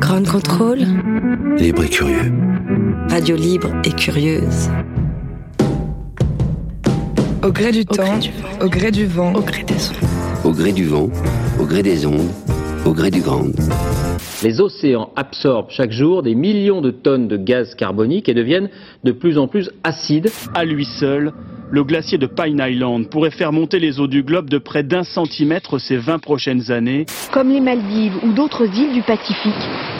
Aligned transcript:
Grand 0.00 0.26
contrôle. 0.26 0.80
Libre 1.58 1.84
et 1.84 1.88
curieux. 1.88 2.32
Radio 3.08 3.36
libre 3.36 3.70
et 3.84 3.92
curieuse. 3.92 4.70
Au 7.44 7.52
gré 7.52 7.70
du 7.70 7.84
temps, 7.84 8.18
au 8.60 8.68
gré 8.68 8.90
du 8.90 9.06
vent, 9.06 9.32
au 9.34 9.42
gré 9.42 9.62
des 9.62 9.90
ondes. 9.90 10.08
Au 10.44 10.50
gré 10.52 10.72
du 10.72 10.84
vent, 10.84 11.08
au 11.60 11.64
gré 11.64 11.82
des 11.82 12.06
ondes, 12.06 12.30
au 12.86 12.92
gré 12.92 13.10
du 13.10 13.20
grand. 13.20 13.46
Les 14.42 14.60
océans 14.60 15.10
absorbent 15.16 15.70
chaque 15.70 15.92
jour 15.92 16.22
des 16.22 16.34
millions 16.34 16.80
de 16.80 16.90
tonnes 16.90 17.28
de 17.28 17.36
gaz 17.36 17.74
carbonique 17.74 18.28
et 18.28 18.34
deviennent 18.34 18.68
de 19.04 19.12
plus 19.12 19.38
en 19.38 19.48
plus 19.48 19.70
acides. 19.84 20.30
À 20.54 20.64
lui 20.64 20.84
seul, 20.84 21.32
le 21.70 21.84
glacier 21.84 22.18
de 22.18 22.26
Pine 22.26 22.62
Island 22.62 23.08
pourrait 23.08 23.30
faire 23.30 23.52
monter 23.52 23.78
les 23.78 24.00
eaux 24.00 24.06
du 24.06 24.22
globe 24.22 24.50
de 24.50 24.58
près 24.58 24.82
d'un 24.82 25.02
centimètre 25.02 25.78
ces 25.78 25.96
20 25.96 26.18
prochaines 26.18 26.70
années. 26.70 27.06
Comme 27.32 27.50
les 27.50 27.60
Maldives 27.60 28.16
ou 28.22 28.32
d'autres 28.32 28.66
îles 28.66 28.92
du 28.92 29.02
Pacifique, 29.02 29.52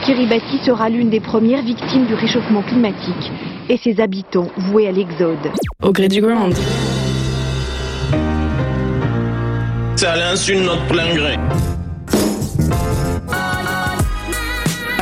Kiribati 0.05 0.59
sera 0.65 0.91
l'une 0.91 1.11
des 1.11 1.21
premières 1.21 1.63
victimes 1.63 2.07
du 2.07 2.15
réchauffement 2.15 2.63
climatique 2.63 3.33
et 3.71 3.79
ses 3.79 4.01
habitants 4.01 4.49
voués 4.57 4.89
à 4.89 4.93
l'exode. 4.93 5.51
Au 5.83 5.93
gré 5.93 6.09
du 6.09 6.21
ground. 6.21 6.55
C'est 9.97 10.07
à 10.07 10.17
l'insu 10.17 10.57
de 10.57 10.61
notre 10.61 10.87
plein 10.87 11.15
gré. 11.15 11.37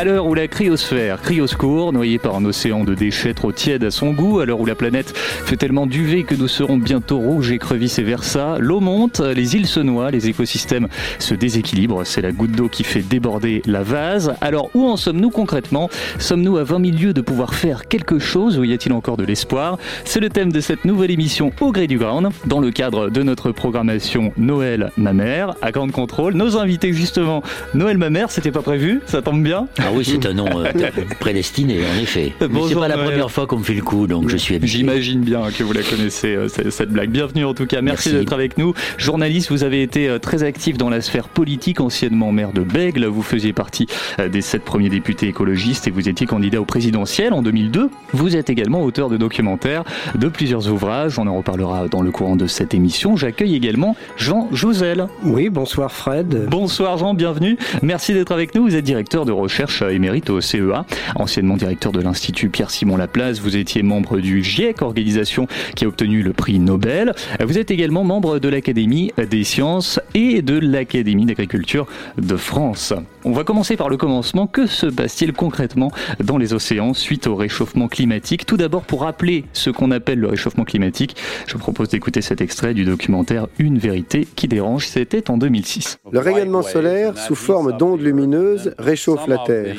À 0.02 0.04
l'heure 0.04 0.26
où 0.26 0.34
la 0.34 0.48
cryosphère 0.48 1.22
crie 1.22 1.40
au 1.40 1.46
secours, 1.46 1.92
noyée 1.92 2.18
par 2.18 2.34
un 2.34 2.44
océan 2.44 2.82
de 2.82 2.92
déchets 2.92 3.34
trop 3.34 3.52
tiède 3.52 3.84
à 3.84 3.92
son 3.92 4.10
goût, 4.10 4.40
à 4.40 4.46
l'heure 4.46 4.58
où 4.58 4.66
la 4.66 4.74
planète 4.74 5.16
fait 5.16 5.56
tellement 5.56 5.86
d'UV 5.86 6.24
que 6.24 6.34
nous 6.34 6.48
serons 6.48 6.76
bientôt 6.76 7.18
rouges, 7.18 7.52
écrevisses 7.52 8.00
et 8.00 8.02
versa, 8.02 8.56
l'eau 8.58 8.80
monte, 8.80 9.20
les 9.20 9.54
îles 9.54 9.68
se 9.68 9.78
noient, 9.78 10.10
les 10.10 10.28
écosystèmes 10.28 10.88
se 11.20 11.34
déséquilibrent, 11.34 12.04
c'est 12.04 12.20
la 12.20 12.32
goutte 12.32 12.50
d'eau 12.50 12.68
qui 12.68 12.82
fait 12.82 13.02
déborder 13.02 13.62
la 13.64 13.84
vase. 13.84 14.34
Alors 14.40 14.70
où 14.74 14.88
en 14.88 14.96
sommes-nous 14.96 15.30
concrètement? 15.30 15.88
Sommes-nous 16.18 16.56
à 16.56 16.64
20 16.64 16.84
000 16.84 16.98
lieues 17.00 17.14
de 17.14 17.20
pouvoir 17.20 17.54
faire 17.54 17.86
quelque 17.86 18.18
chose 18.18 18.58
ou 18.58 18.64
y 18.64 18.72
a-t-il 18.72 18.92
encore 18.94 19.16
de 19.16 19.24
l'espoir? 19.24 19.78
C'est 20.04 20.18
le 20.18 20.30
thème 20.30 20.50
de 20.50 20.58
cette 20.58 20.84
nouvelle 20.84 21.12
émission 21.12 21.52
Au 21.60 21.70
gré 21.70 21.86
du 21.86 21.98
Grand, 21.98 22.24
dans 22.46 22.58
le 22.58 22.72
cadre 22.72 23.08
de 23.08 23.22
notre 23.22 23.52
programmation 23.52 24.32
Noël 24.36 24.90
ma 24.96 25.12
mère, 25.12 25.54
à 25.62 25.70
Grande 25.70 25.92
Contrôle. 25.92 26.34
Nos 26.34 26.56
invités 26.56 26.92
justement, 26.92 27.44
Noël 27.72 27.98
ma 27.98 28.10
mère, 28.10 28.32
c'était 28.32 28.50
pas 28.50 28.62
prévu, 28.62 29.00
ça 29.06 29.22
tombe 29.22 29.44
bien 29.44 29.68
Ah 29.78 29.91
oui, 29.94 30.04
c'est 30.04 30.26
un 30.26 30.34
nom 30.34 30.46
euh, 30.60 30.72
prédestiné, 31.20 31.78
en 31.80 32.02
effet. 32.02 32.32
Mais 32.40 32.60
c'est 32.68 32.74
pas 32.74 32.88
la 32.88 32.98
première 32.98 33.30
fois 33.30 33.46
qu'on 33.46 33.58
me 33.58 33.64
fait 33.64 33.74
le 33.74 33.82
coup, 33.82 34.06
donc 34.06 34.28
je 34.28 34.36
suis 34.36 34.54
habitué. 34.54 34.78
J'imagine 34.78 35.20
bien 35.20 35.42
que 35.56 35.62
vous 35.62 35.72
la 35.72 35.82
connaissez, 35.82 36.34
euh, 36.34 36.48
cette 36.48 36.90
blague. 36.90 37.10
Bienvenue 37.10 37.44
en 37.44 37.54
tout 37.54 37.66
cas, 37.66 37.80
merci, 37.80 38.08
Merci. 38.08 38.24
d'être 38.24 38.32
avec 38.32 38.58
nous. 38.58 38.74
Journaliste, 38.98 39.50
vous 39.50 39.64
avez 39.64 39.82
été 39.82 40.08
euh, 40.08 40.18
très 40.18 40.42
actif 40.42 40.76
dans 40.76 40.88
la 40.88 41.00
sphère 41.00 41.28
politique, 41.28 41.80
anciennement 41.80 42.32
maire 42.32 42.52
de 42.52 42.62
Bègle. 42.62 43.06
Vous 43.06 43.22
faisiez 43.22 43.52
partie 43.52 43.86
euh, 44.18 44.28
des 44.28 44.40
sept 44.40 44.64
premiers 44.64 44.88
députés 44.88 45.28
écologistes 45.28 45.88
et 45.88 45.90
vous 45.90 46.08
étiez 46.08 46.26
candidat 46.26 46.60
au 46.60 46.64
présidentiel 46.64 47.32
en 47.32 47.42
2002. 47.42 47.90
Vous 48.12 48.36
êtes 48.36 48.50
également 48.50 48.82
auteur 48.82 49.08
de 49.08 49.16
documentaires, 49.16 49.84
de 50.14 50.28
plusieurs 50.28 50.70
ouvrages. 50.70 51.18
On 51.18 51.26
en 51.26 51.36
reparlera 51.36 51.88
dans 51.88 52.02
le 52.02 52.10
courant 52.10 52.36
de 52.36 52.46
cette 52.46 52.74
émission. 52.74 53.16
J'accueille 53.16 53.54
également 53.54 53.96
Jean 54.16 54.48
Jouzel. 54.52 55.06
Oui, 55.24 55.48
bonsoir 55.48 55.92
Fred. 55.92 56.46
Bonsoir 56.48 56.98
Jean, 56.98 57.14
bienvenue. 57.14 57.56
Merci 57.82 58.14
d'être 58.14 58.32
avec 58.32 58.54
nous. 58.54 58.64
Vous 58.64 58.76
êtes 58.76 58.84
directeur 58.84 59.24
de 59.24 59.32
recherche 59.32 59.81
émérite 59.90 60.30
au 60.30 60.40
CEA, 60.40 60.84
anciennement 61.16 61.56
directeur 61.56 61.92
de 61.92 62.00
l'Institut 62.00 62.48
Pierre-Simon 62.48 62.96
Laplace. 62.96 63.40
Vous 63.40 63.56
étiez 63.56 63.82
membre 63.82 64.18
du 64.18 64.44
GIEC, 64.44 64.82
organisation 64.82 65.46
qui 65.74 65.84
a 65.84 65.88
obtenu 65.88 66.22
le 66.22 66.32
prix 66.32 66.58
Nobel. 66.58 67.14
Vous 67.44 67.58
êtes 67.58 67.70
également 67.70 68.04
membre 68.04 68.38
de 68.38 68.48
l'Académie 68.48 69.12
des 69.30 69.44
sciences 69.44 69.98
et 70.14 70.42
de 70.42 70.58
l'Académie 70.58 71.26
d'agriculture 71.26 71.86
de 72.18 72.36
France. 72.36 72.92
On 73.24 73.32
va 73.32 73.44
commencer 73.44 73.76
par 73.76 73.88
le 73.88 73.96
commencement. 73.96 74.46
Que 74.46 74.66
se 74.66 74.86
passe-t-il 74.86 75.32
concrètement 75.32 75.90
dans 76.22 76.38
les 76.38 76.52
océans 76.54 76.94
suite 76.94 77.26
au 77.26 77.36
réchauffement 77.36 77.88
climatique? 77.88 78.46
Tout 78.46 78.56
d'abord, 78.56 78.82
pour 78.82 79.02
rappeler 79.02 79.44
ce 79.52 79.70
qu'on 79.70 79.90
appelle 79.90 80.18
le 80.18 80.28
réchauffement 80.28 80.64
climatique, 80.64 81.16
je 81.46 81.54
vous 81.54 81.60
propose 81.60 81.88
d'écouter 81.88 82.20
cet 82.20 82.40
extrait 82.40 82.74
du 82.74 82.84
documentaire 82.84 83.46
Une 83.58 83.78
vérité 83.78 84.26
qui 84.36 84.48
dérange. 84.48 84.86
C'était 84.86 85.30
en 85.30 85.36
2006. 85.36 85.98
Le 86.10 86.18
rayonnement 86.18 86.62
solaire, 86.62 87.16
sous 87.16 87.34
forme 87.34 87.76
d'ondes 87.76 88.00
lumineuses, 88.00 88.74
réchauffe 88.78 89.26
la 89.26 89.38
Terre. 89.38 89.71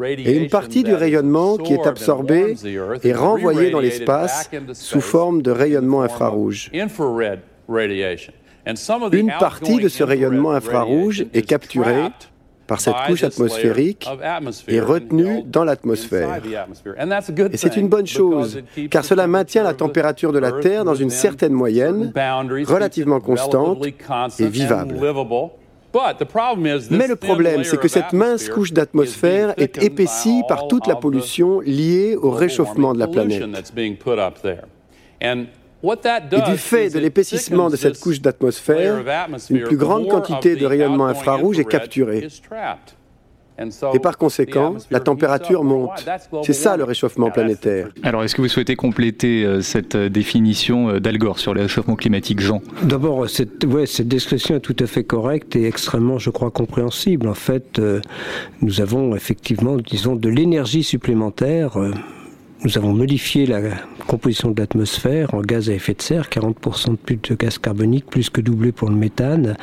Et 0.00 0.36
une 0.36 0.48
partie 0.48 0.82
du 0.82 0.94
rayonnement 0.94 1.56
qui 1.56 1.72
est 1.72 1.86
absorbée 1.86 2.54
est 3.02 3.14
renvoyée 3.14 3.70
dans 3.70 3.80
l'espace 3.80 4.50
sous 4.74 5.00
forme 5.00 5.42
de 5.42 5.50
rayonnement 5.50 6.02
infrarouge. 6.02 6.70
Une 9.12 9.32
partie 9.40 9.78
de 9.78 9.88
ce 9.88 10.04
rayonnement 10.04 10.52
infrarouge 10.52 11.24
est 11.32 11.42
capturée 11.42 12.08
par 12.66 12.80
cette 12.82 12.96
couche 13.06 13.24
atmosphérique 13.24 14.06
et 14.68 14.80
retenue 14.80 15.42
dans 15.46 15.64
l'atmosphère. 15.64 16.40
Et 17.50 17.56
c'est 17.56 17.76
une 17.76 17.88
bonne 17.88 18.06
chose, 18.06 18.60
car 18.90 19.04
cela 19.04 19.26
maintient 19.26 19.62
la 19.62 19.72
température 19.72 20.32
de 20.32 20.38
la 20.38 20.52
Terre 20.52 20.84
dans 20.84 20.94
une 20.94 21.10
certaine 21.10 21.54
moyenne, 21.54 22.12
relativement 22.66 23.20
constante 23.20 23.86
et 24.38 24.48
vivable. 24.48 24.96
Mais 26.90 27.06
le 27.08 27.16
problème, 27.16 27.64
c'est 27.64 27.80
que 27.80 27.88
cette 27.88 28.12
mince 28.12 28.48
couche 28.48 28.72
d'atmosphère 28.72 29.54
est 29.56 29.82
épaissie 29.82 30.42
par 30.48 30.68
toute 30.68 30.86
la 30.86 30.96
pollution 30.96 31.60
liée 31.60 32.16
au 32.16 32.30
réchauffement 32.30 32.92
de 32.92 32.98
la 32.98 33.08
planète. 33.08 33.42
Et 35.20 36.40
du 36.50 36.56
fait 36.58 36.90
de 36.90 36.98
l'épaississement 36.98 37.70
de 37.70 37.76
cette 37.76 38.00
couche 38.00 38.20
d'atmosphère, 38.20 39.04
une 39.50 39.62
plus 39.62 39.76
grande 39.76 40.08
quantité 40.08 40.56
de 40.56 40.66
rayonnement 40.66 41.06
infrarouge 41.06 41.58
est 41.58 41.64
capturée. 41.64 42.28
Et 43.94 43.98
par 43.98 44.18
conséquent, 44.18 44.76
la 44.90 45.00
température 45.00 45.64
monte. 45.64 45.90
C'est 46.44 46.52
ça 46.52 46.76
le 46.76 46.84
réchauffement 46.84 47.30
planétaire. 47.30 47.88
Alors, 48.02 48.22
est-ce 48.24 48.34
que 48.34 48.42
vous 48.42 48.48
souhaitez 48.48 48.76
compléter 48.76 49.44
euh, 49.44 49.60
cette 49.62 49.94
euh, 49.96 50.08
définition 50.08 50.88
euh, 50.90 51.00
d'Al 51.00 51.18
Gore 51.18 51.38
sur 51.38 51.54
le 51.54 51.62
réchauffement 51.62 51.96
climatique, 51.96 52.40
Jean? 52.40 52.62
D'abord, 52.82 53.28
cette, 53.28 53.64
ouais, 53.64 53.86
cette 53.86 54.08
description 54.08 54.56
est 54.56 54.60
tout 54.60 54.76
à 54.78 54.86
fait 54.86 55.04
correcte 55.04 55.56
et 55.56 55.66
extrêmement, 55.66 56.18
je 56.18 56.30
crois, 56.30 56.50
compréhensible. 56.50 57.28
En 57.28 57.34
fait, 57.34 57.78
euh, 57.78 58.00
nous 58.62 58.80
avons 58.80 59.16
effectivement, 59.16 59.76
disons, 59.76 60.14
de 60.14 60.28
l'énergie 60.28 60.84
supplémentaire. 60.84 61.78
euh, 61.78 61.92
nous 62.64 62.76
avons 62.76 62.92
modifié 62.92 63.46
la 63.46 63.60
composition 64.08 64.50
de 64.50 64.60
l'atmosphère 64.60 65.32
en 65.32 65.42
gaz 65.42 65.70
à 65.70 65.74
effet 65.74 65.94
de 65.94 66.02
serre, 66.02 66.28
40% 66.28 66.90
de 66.90 66.96
plus 66.96 67.16
de 67.16 67.34
gaz 67.36 67.56
carbonique, 67.58 68.06
plus 68.06 68.30
que 68.30 68.40
doublé 68.40 68.72
pour 68.72 68.88
le 68.90 68.96
méthane. 68.96 69.56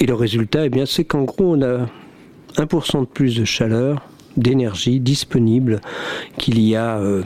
Et 0.00 0.06
le 0.06 0.14
résultat, 0.14 0.66
eh 0.66 0.68
bien, 0.68 0.84
c'est 0.84 1.04
qu'en 1.04 1.22
gros, 1.22 1.54
on 1.54 1.62
a 1.62 1.86
1% 2.56 3.00
de 3.00 3.06
plus 3.06 3.36
de 3.36 3.44
chaleur, 3.44 4.02
d'énergie 4.36 5.00
disponible 5.00 5.80
qu'il 6.38 6.60
y 6.60 6.76
a 6.76 6.98
euh, 6.98 7.22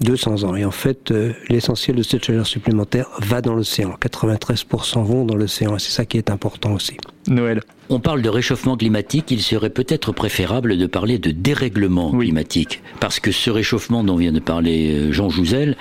200 0.00 0.44
ans. 0.44 0.56
Et 0.56 0.64
en 0.64 0.70
fait, 0.70 1.10
euh, 1.10 1.32
l'essentiel 1.48 1.96
de 1.96 2.02
cette 2.02 2.24
chaleur 2.24 2.46
supplémentaire 2.46 3.08
va 3.20 3.40
dans 3.40 3.54
l'océan. 3.54 3.94
93% 4.00 5.02
vont 5.02 5.24
dans 5.24 5.36
l'océan. 5.36 5.76
Et 5.76 5.78
c'est 5.78 5.90
ça 5.90 6.04
qui 6.04 6.18
est 6.18 6.30
important 6.30 6.72
aussi. 6.72 6.96
Noël. 7.28 7.60
On 7.90 8.00
parle 8.00 8.20
de 8.20 8.28
réchauffement 8.28 8.76
climatique, 8.76 9.30
il 9.30 9.40
serait 9.40 9.70
peut-être 9.70 10.12
préférable 10.12 10.76
de 10.76 10.86
parler 10.86 11.18
de 11.18 11.30
dérèglement 11.30 12.10
climatique, 12.10 12.82
parce 13.00 13.18
que 13.18 13.32
ce 13.32 13.48
réchauffement 13.48 14.04
dont 14.04 14.16
vient 14.16 14.30
de 14.32 14.40
parler 14.40 14.94
euh, 14.94 15.10
Jean 15.12 15.30
Jouzel 15.30 15.74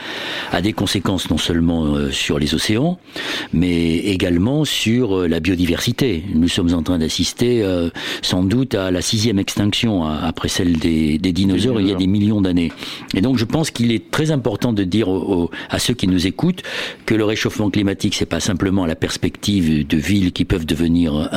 a 0.54 0.62
des 0.62 0.72
conséquences 0.72 1.30
non 1.30 1.38
seulement 1.38 1.84
euh, 1.96 2.10
sur 2.10 2.40
les 2.40 2.56
océans, 2.56 2.98
mais 3.52 3.98
également 3.98 4.64
sur 4.64 5.18
euh, 5.20 5.28
la 5.28 5.42
biodiversité. 5.42 6.24
Nous 6.34 6.48
sommes 6.48 6.74
en 6.74 6.81
train 6.81 6.98
d'assister 6.98 7.62
euh, 7.62 7.90
sans 8.22 8.42
doute 8.44 8.74
à 8.76 8.90
la 8.90 9.02
sixième 9.02 9.38
extinction 9.38 10.06
après 10.06 10.48
celle 10.48 10.78
des, 10.80 11.18
des 11.18 11.34
dinosaures 11.34 11.81
il 11.81 11.88
y 11.88 11.92
a 11.92 11.96
des 11.96 12.08
millions 12.08 12.40
d'années. 12.40 12.72
Et 13.16 13.22
donc 13.22 13.38
je 13.38 13.44
pense 13.44 13.70
qu'il 13.70 13.92
est 13.92 14.12
très 14.12 14.31
important 14.31 14.72
de 14.72 14.86
dire 14.86 15.10
aux- 15.10 15.44
aux- 15.44 15.52
à 15.70 15.78
ceux 15.78 15.94
qui 15.94 16.08
nous 16.08 16.26
écoutent 16.26 16.64
que 17.06 17.16
le 17.16 17.26
réchauffement 17.26 17.70
climatique, 17.70 18.16
c'est 18.16 18.26
pas 18.26 18.40
simplement 18.40 18.86
la 18.86 18.96
perspective 18.96 19.86
de 19.86 19.98
villes 19.98 20.31
qui 20.31 20.46
peuvent 20.46 20.66
devenir 20.66 21.28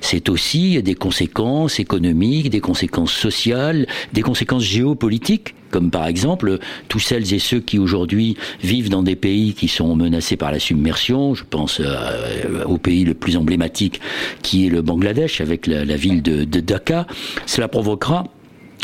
c'est 0.00 0.28
aussi 0.28 0.82
des 0.82 0.94
conséquences 0.94 1.80
économiques, 1.80 2.50
des 2.50 2.60
conséquences 2.60 3.12
sociales, 3.12 3.86
des 4.12 4.22
conséquences 4.22 4.64
géopolitiques 4.64 5.54
comme 5.70 5.90
par 5.90 6.06
exemple 6.06 6.58
tous 6.88 6.98
celles 6.98 7.32
et 7.32 7.38
ceux 7.38 7.60
qui 7.60 7.78
aujourd'hui 7.78 8.36
vivent 8.62 8.90
dans 8.90 9.04
des 9.04 9.14
pays 9.14 9.54
qui 9.54 9.68
sont 9.68 9.94
menacés 9.94 10.36
par 10.36 10.50
la 10.50 10.58
submersion. 10.58 11.34
Je 11.34 11.44
pense 11.48 11.80
euh, 11.80 12.64
au 12.64 12.76
pays 12.76 13.04
le 13.04 13.14
plus 13.14 13.36
emblématique 13.36 14.00
qui 14.42 14.66
est 14.66 14.68
le 14.68 14.82
Bangladesh 14.82 15.40
avec 15.40 15.66
la, 15.66 15.84
ville 15.96 16.22
de, 16.22 16.44
de 16.44 16.60
Dhaka. 16.60 17.06
Cela 17.46 17.68
provoquera 17.68 18.24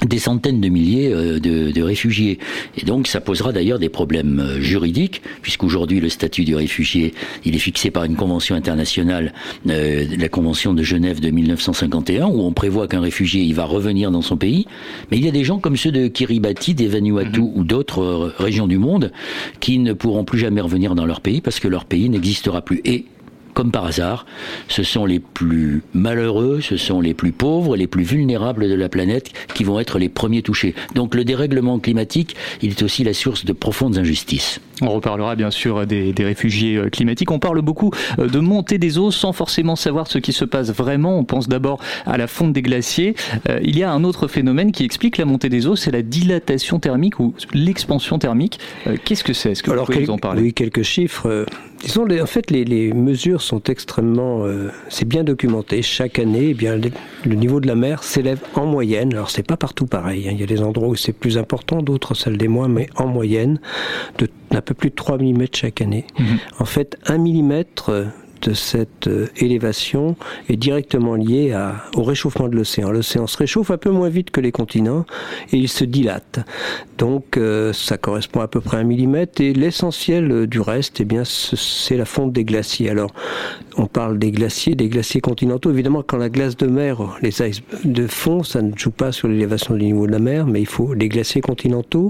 des 0.05 0.19
centaines 0.19 0.61
de 0.61 0.69
milliers 0.69 1.13
euh, 1.13 1.39
de, 1.39 1.83
réfugiés. 1.83 2.39
Et 2.77 2.85
donc 2.85 3.07
ça 3.07 3.21
posera 3.21 3.53
d'ailleurs 3.53 3.79
des 3.79 3.89
problèmes 3.89 4.41
euh, 4.41 4.61
juridiques, 4.61 5.23
puisqu'aujourd'hui 5.43 6.01
le 6.01 6.09
statut 6.09 6.45
du 6.45 6.55
réfugié, 6.55 7.15
il 7.45 7.55
est 7.55 7.61
fixé 7.61 7.91
par 7.91 8.05
une 8.05 8.17
convention 8.17 8.55
internationale, 8.57 9.33
euh, 9.69 10.05
la 10.19 10.29
convention 10.29 10.75
de 10.75 10.83
Genève 10.83 11.21
de 11.21 11.31
1951, 11.31 12.27
où 12.27 12.41
on 12.41 12.53
prévoit 12.53 12.89
qu'un 12.89 13.01
réfugié, 13.01 13.43
il 13.43 13.55
va 13.55 13.65
revenir 13.65 14.11
dans 14.11 14.23
son 14.23 14.37
pays. 14.37 14.67
Mais 15.11 15.19
il 15.19 15.25
y 15.25 15.29
a 15.29 15.33
des 15.33 15.45
gens 15.45 15.59
comme 15.59 15.77
ceux 15.77 15.93
de 15.93 16.09
Kiribati, 16.09 16.75
des 16.75 16.89
Vanuatu 16.89 17.41
mhm. 17.41 17.53
ou 17.55 17.65
d'autres 17.65 18.35
régions 18.39 18.67
du 18.67 18.79
monde 18.79 19.13
qui 19.61 19.79
ne 19.79 19.93
pourront 19.93 20.25
plus 20.25 20.39
jamais 20.39 20.61
revenir 20.61 20.95
dans 20.95 21.07
leur 21.07 21.21
pays 21.21 21.41
parce 21.41 21.61
que 21.61 21.69
leur 21.69 21.85
pays 21.85 22.09
n'existera 22.09 22.63
plus. 22.63 22.81
Et 22.85 23.07
comme 23.57 23.71
par 23.71 23.87
hasard, 23.87 24.27
ce 24.69 24.83
sont 24.83 25.07
les 25.07 25.19
plus 25.19 25.83
malheureux, 25.95 26.61
ce 26.61 26.77
sont 26.77 27.01
les 27.01 27.15
plus 27.15 27.33
pauvres, 27.33 27.75
les 27.75 27.87
plus 27.87 28.05
vulnérables 28.05 28.69
de 28.69 28.75
la 28.75 28.91
planète 28.91 29.33
qui 29.55 29.65
vont 29.65 29.81
être 29.81 29.99
les 29.99 30.11
premiers 30.11 30.43
touchés. 30.43 30.75
Donc 30.95 31.15
le 31.15 31.25
dérèglement 31.25 31.79
climatique, 31.79 32.37
il 32.61 32.73
est 32.73 32.83
aussi 32.83 33.03
la 33.03 33.15
source 33.15 33.47
de 33.47 33.55
profondes 33.55 33.97
injustices. 33.97 34.61
On 34.83 34.91
reparlera 34.91 35.37
bien 35.37 35.51
sûr 35.51 35.87
des, 35.87 36.13
réfugiés 36.19 36.77
euh, 36.77 36.91
climatiques. 36.91 37.31
On 37.31 37.39
parle 37.39 37.63
beaucoup 37.63 37.91
euh, 38.19 38.29
de 38.29 38.39
montée 38.39 38.79
des 38.79 38.99
eaux 38.99 39.11
sans 39.11 39.33
forcément 39.33 39.77
savoir 39.77 40.07
ce 40.07 40.19
qui 40.19 40.33
se 40.33 40.45
passe 40.45 40.71
vraiment. 40.71 41.19
On 41.19 41.25
pense 41.25 41.49
d'abord 41.49 41.81
à 42.05 42.19
la 42.19 42.27
fonte 42.27 42.53
des 42.53 42.63
glaciers. 42.63 43.15
Euh, 43.49 43.59
il 43.63 43.79
y 43.79 43.83
a 43.83 43.91
un 43.91 44.05
autre 44.05 44.29
phénomène 44.29 44.73
qui 44.73 44.85
explique 44.85 45.17
la 45.17 45.25
montée 45.25 45.49
des 45.49 45.67
eaux, 45.67 45.77
c'est 45.77 45.91
la 45.91 46.03
dilatation 46.03 46.79
thermique 46.79 47.19
ou 47.21 47.35
l'expansion 47.55 48.19
thermique. 48.19 48.59
Qu'est-ce 49.05 49.25
que 49.25 49.33
c'est? 49.33 49.53
Est-ce 49.53 49.63
que 49.63 49.71
vous 49.71 49.85
pouvez 49.85 50.03
nous 50.03 50.11
en 50.11 50.19
parler? 50.19 50.43
Oui, 50.43 50.53
quelques 50.53 50.83
chiffres. 50.83 51.47
Disons, 51.83 52.07
en 52.21 52.27
fait, 52.27 52.51
les, 52.51 52.93
mesures 52.93 53.43
sont 53.43 53.63
extrêmement, 53.65 54.45
euh, 54.45 54.71
c'est 54.89 55.07
bien 55.07 55.25
documenté. 55.25 55.83
Chaque 55.83 56.19
année, 56.19 56.49
eh 56.51 56.55
bien, 56.55 56.77
le 56.77 57.35
niveau 57.35 57.61
de 57.61 57.67
la 57.67 57.75
mer 57.75 58.03
s'élève 58.03 58.41
en 58.55 58.67
moyenne. 58.67 59.13
Alors, 59.13 59.31
c'est 59.31 59.47
pas 59.47 59.57
partout 59.57 59.87
pareil. 59.87 60.27
Hein. 60.29 60.33
Il 60.33 60.41
y 60.41 60.43
a 60.43 60.47
des 60.47 60.63
endroits 60.63 60.89
où 60.89 60.97
c'est 60.97 61.13
plus 61.13 61.37
important, 61.39 61.83
d'autres 61.83 62.15
celles 62.15 62.39
des 62.39 62.49
moins, 62.49 62.69
mais 62.69 62.89
en 62.97 63.07
moyenne, 63.07 63.61
de 64.19 64.29
peu 64.67 64.75
plus 64.75 64.91
de 64.91 64.95
3 64.95 65.17
mm 65.19 65.47
chaque 65.55 65.81
année. 65.81 66.05
Mhm. 66.19 66.39
En 66.59 66.65
fait, 66.65 66.99
1 67.07 67.19
mm 67.19 67.65
cette 68.55 69.09
euh, 69.09 69.29
élévation 69.37 70.17
est 70.49 70.57
directement 70.57 71.15
liée 71.15 71.57
au 71.95 72.03
réchauffement 72.03 72.49
de 72.49 72.57
l'océan. 72.57 72.91
L'océan 72.91 73.27
se 73.27 73.37
réchauffe 73.37 73.71
un 73.71 73.77
peu 73.77 73.91
moins 73.91 74.09
vite 74.09 74.31
que 74.31 74.41
les 74.41 74.53
continents 74.53 75.05
et 75.53 75.57
il 75.57 75.69
se 75.69 75.85
dilate. 75.85 76.41
Donc 76.99 77.37
euh, 77.37 77.73
ça 77.73 77.99
correspond 77.99 78.41
à 78.41 78.49
peu 78.49 78.61
près 78.61 78.79
à 78.79 78.81
un 78.81 78.85
millimètre 78.85 79.41
et 79.41 79.53
l'essentiel 79.53 80.31
euh, 80.31 80.47
du 80.47 80.61
reste, 80.61 81.01
eh 81.01 81.05
bien, 81.05 81.23
c'est 81.25 81.97
la 81.97 82.05
fonte 82.05 82.33
des 82.33 82.45
glaciers. 82.45 82.91
Alors 82.91 83.13
on 83.77 83.87
parle 83.87 84.19
des 84.19 84.31
glaciers, 84.31 84.75
des 84.75 84.89
glaciers 84.89 85.21
continentaux. 85.21 85.71
Évidemment, 85.71 86.03
quand 86.03 86.17
la 86.17 86.29
glace 86.29 86.57
de 86.57 86.67
mer, 86.67 87.19
les 87.23 87.43
ice 87.43 87.63
de 87.85 88.07
fond, 88.07 88.43
ça 88.43 88.63
ne 88.63 88.73
joue 88.77 88.91
pas 88.91 89.13
sur 89.13 89.29
l'élévation 89.29 89.75
du 89.75 89.85
niveau 89.85 90.07
de 90.07 90.13
la 90.13 90.19
mer, 90.19 90.47
mais 90.47 90.61
il 90.61 90.67
faut 90.67 90.95
les 90.95 91.09
glaciers 91.09 91.41
continentaux. 91.41 92.07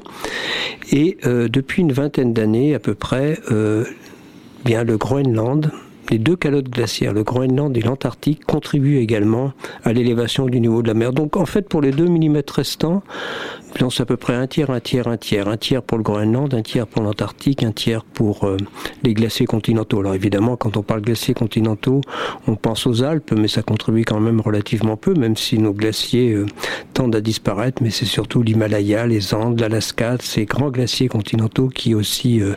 Et 0.92 1.18
depuis 1.24 1.82
une 1.82 1.92
vingtaine 1.92 2.32
d'années 2.32 2.74
à 2.74 2.78
peu 2.78 2.94
près, 2.94 3.38
bien 4.64 4.84
le 4.84 4.96
Groenland 4.96 5.72
les 6.10 6.18
deux 6.18 6.36
calottes 6.36 6.70
glaciaires, 6.70 7.12
le 7.12 7.22
Groenland 7.22 7.76
et 7.76 7.80
l'Antarctique, 7.80 8.44
contribuent 8.44 8.98
également 8.98 9.52
à 9.84 9.92
l'élévation 9.92 10.46
du 10.46 10.60
niveau 10.60 10.82
de 10.82 10.88
la 10.88 10.94
mer. 10.94 11.12
Donc 11.12 11.36
en 11.36 11.46
fait, 11.46 11.68
pour 11.68 11.80
les 11.80 11.90
2 11.90 12.06
mm 12.06 12.42
restants, 12.54 13.02
c'est 13.90 14.02
à 14.02 14.06
peu 14.06 14.16
près 14.16 14.34
un 14.34 14.46
tiers, 14.46 14.70
un 14.70 14.80
tiers, 14.80 15.08
un 15.08 15.16
tiers. 15.16 15.48
Un 15.48 15.56
tiers 15.56 15.82
pour 15.82 15.98
le 15.98 16.04
Groenland, 16.04 16.52
un 16.54 16.62
tiers 16.62 16.86
pour 16.86 17.02
l'Antarctique, 17.02 17.62
un 17.62 17.72
tiers 17.72 18.04
pour 18.04 18.44
euh, 18.44 18.56
les 19.02 19.12
glaciers 19.12 19.46
continentaux. 19.46 20.00
Alors 20.00 20.14
évidemment, 20.14 20.56
quand 20.56 20.76
on 20.76 20.82
parle 20.82 21.02
glaciers 21.02 21.34
continentaux, 21.34 22.00
on 22.46 22.56
pense 22.56 22.86
aux 22.86 23.02
Alpes, 23.02 23.32
mais 23.36 23.48
ça 23.48 23.62
contribue 23.62 24.04
quand 24.04 24.20
même 24.20 24.40
relativement 24.40 24.96
peu, 24.96 25.14
même 25.14 25.36
si 25.36 25.58
nos 25.58 25.72
glaciers 25.72 26.32
euh, 26.32 26.46
tendent 26.94 27.14
à 27.14 27.20
disparaître. 27.20 27.82
Mais 27.82 27.90
c'est 27.90 28.06
surtout 28.06 28.42
l'Himalaya, 28.42 29.06
les 29.06 29.34
Andes, 29.34 29.60
l'Alaska, 29.60 30.16
ces 30.20 30.46
grands 30.46 30.70
glaciers 30.70 31.08
continentaux 31.08 31.68
qui 31.68 31.94
aussi 31.94 32.40
euh, 32.40 32.54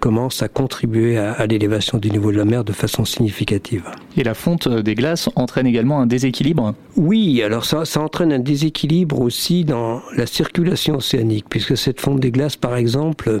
commencent 0.00 0.42
à 0.42 0.48
contribuer 0.48 1.16
à, 1.16 1.32
à 1.32 1.46
l'élévation 1.46 1.98
du 1.98 2.10
niveau 2.10 2.32
de 2.32 2.38
la 2.38 2.44
mer 2.44 2.64
de 2.64 2.72
façon 2.72 3.04
significative. 3.04 3.84
Et 4.16 4.24
la 4.24 4.34
fonte 4.34 4.68
des 4.68 4.94
glaces 4.94 5.28
entraîne 5.36 5.66
également 5.66 6.00
un 6.00 6.06
déséquilibre? 6.06 6.74
Oui, 6.96 7.42
alors 7.42 7.64
ça, 7.64 7.84
ça 7.84 8.00
entraîne 8.00 8.32
un 8.32 8.38
déséquilibre 8.38 9.20
aussi 9.20 9.64
dans 9.64 10.00
la 10.16 10.26
circulation 10.26 10.55
océanique, 10.94 11.46
puisque 11.48 11.76
cette 11.76 12.00
fonte 12.00 12.20
des 12.20 12.30
glaces, 12.30 12.56
par 12.56 12.76
exemple, 12.76 13.40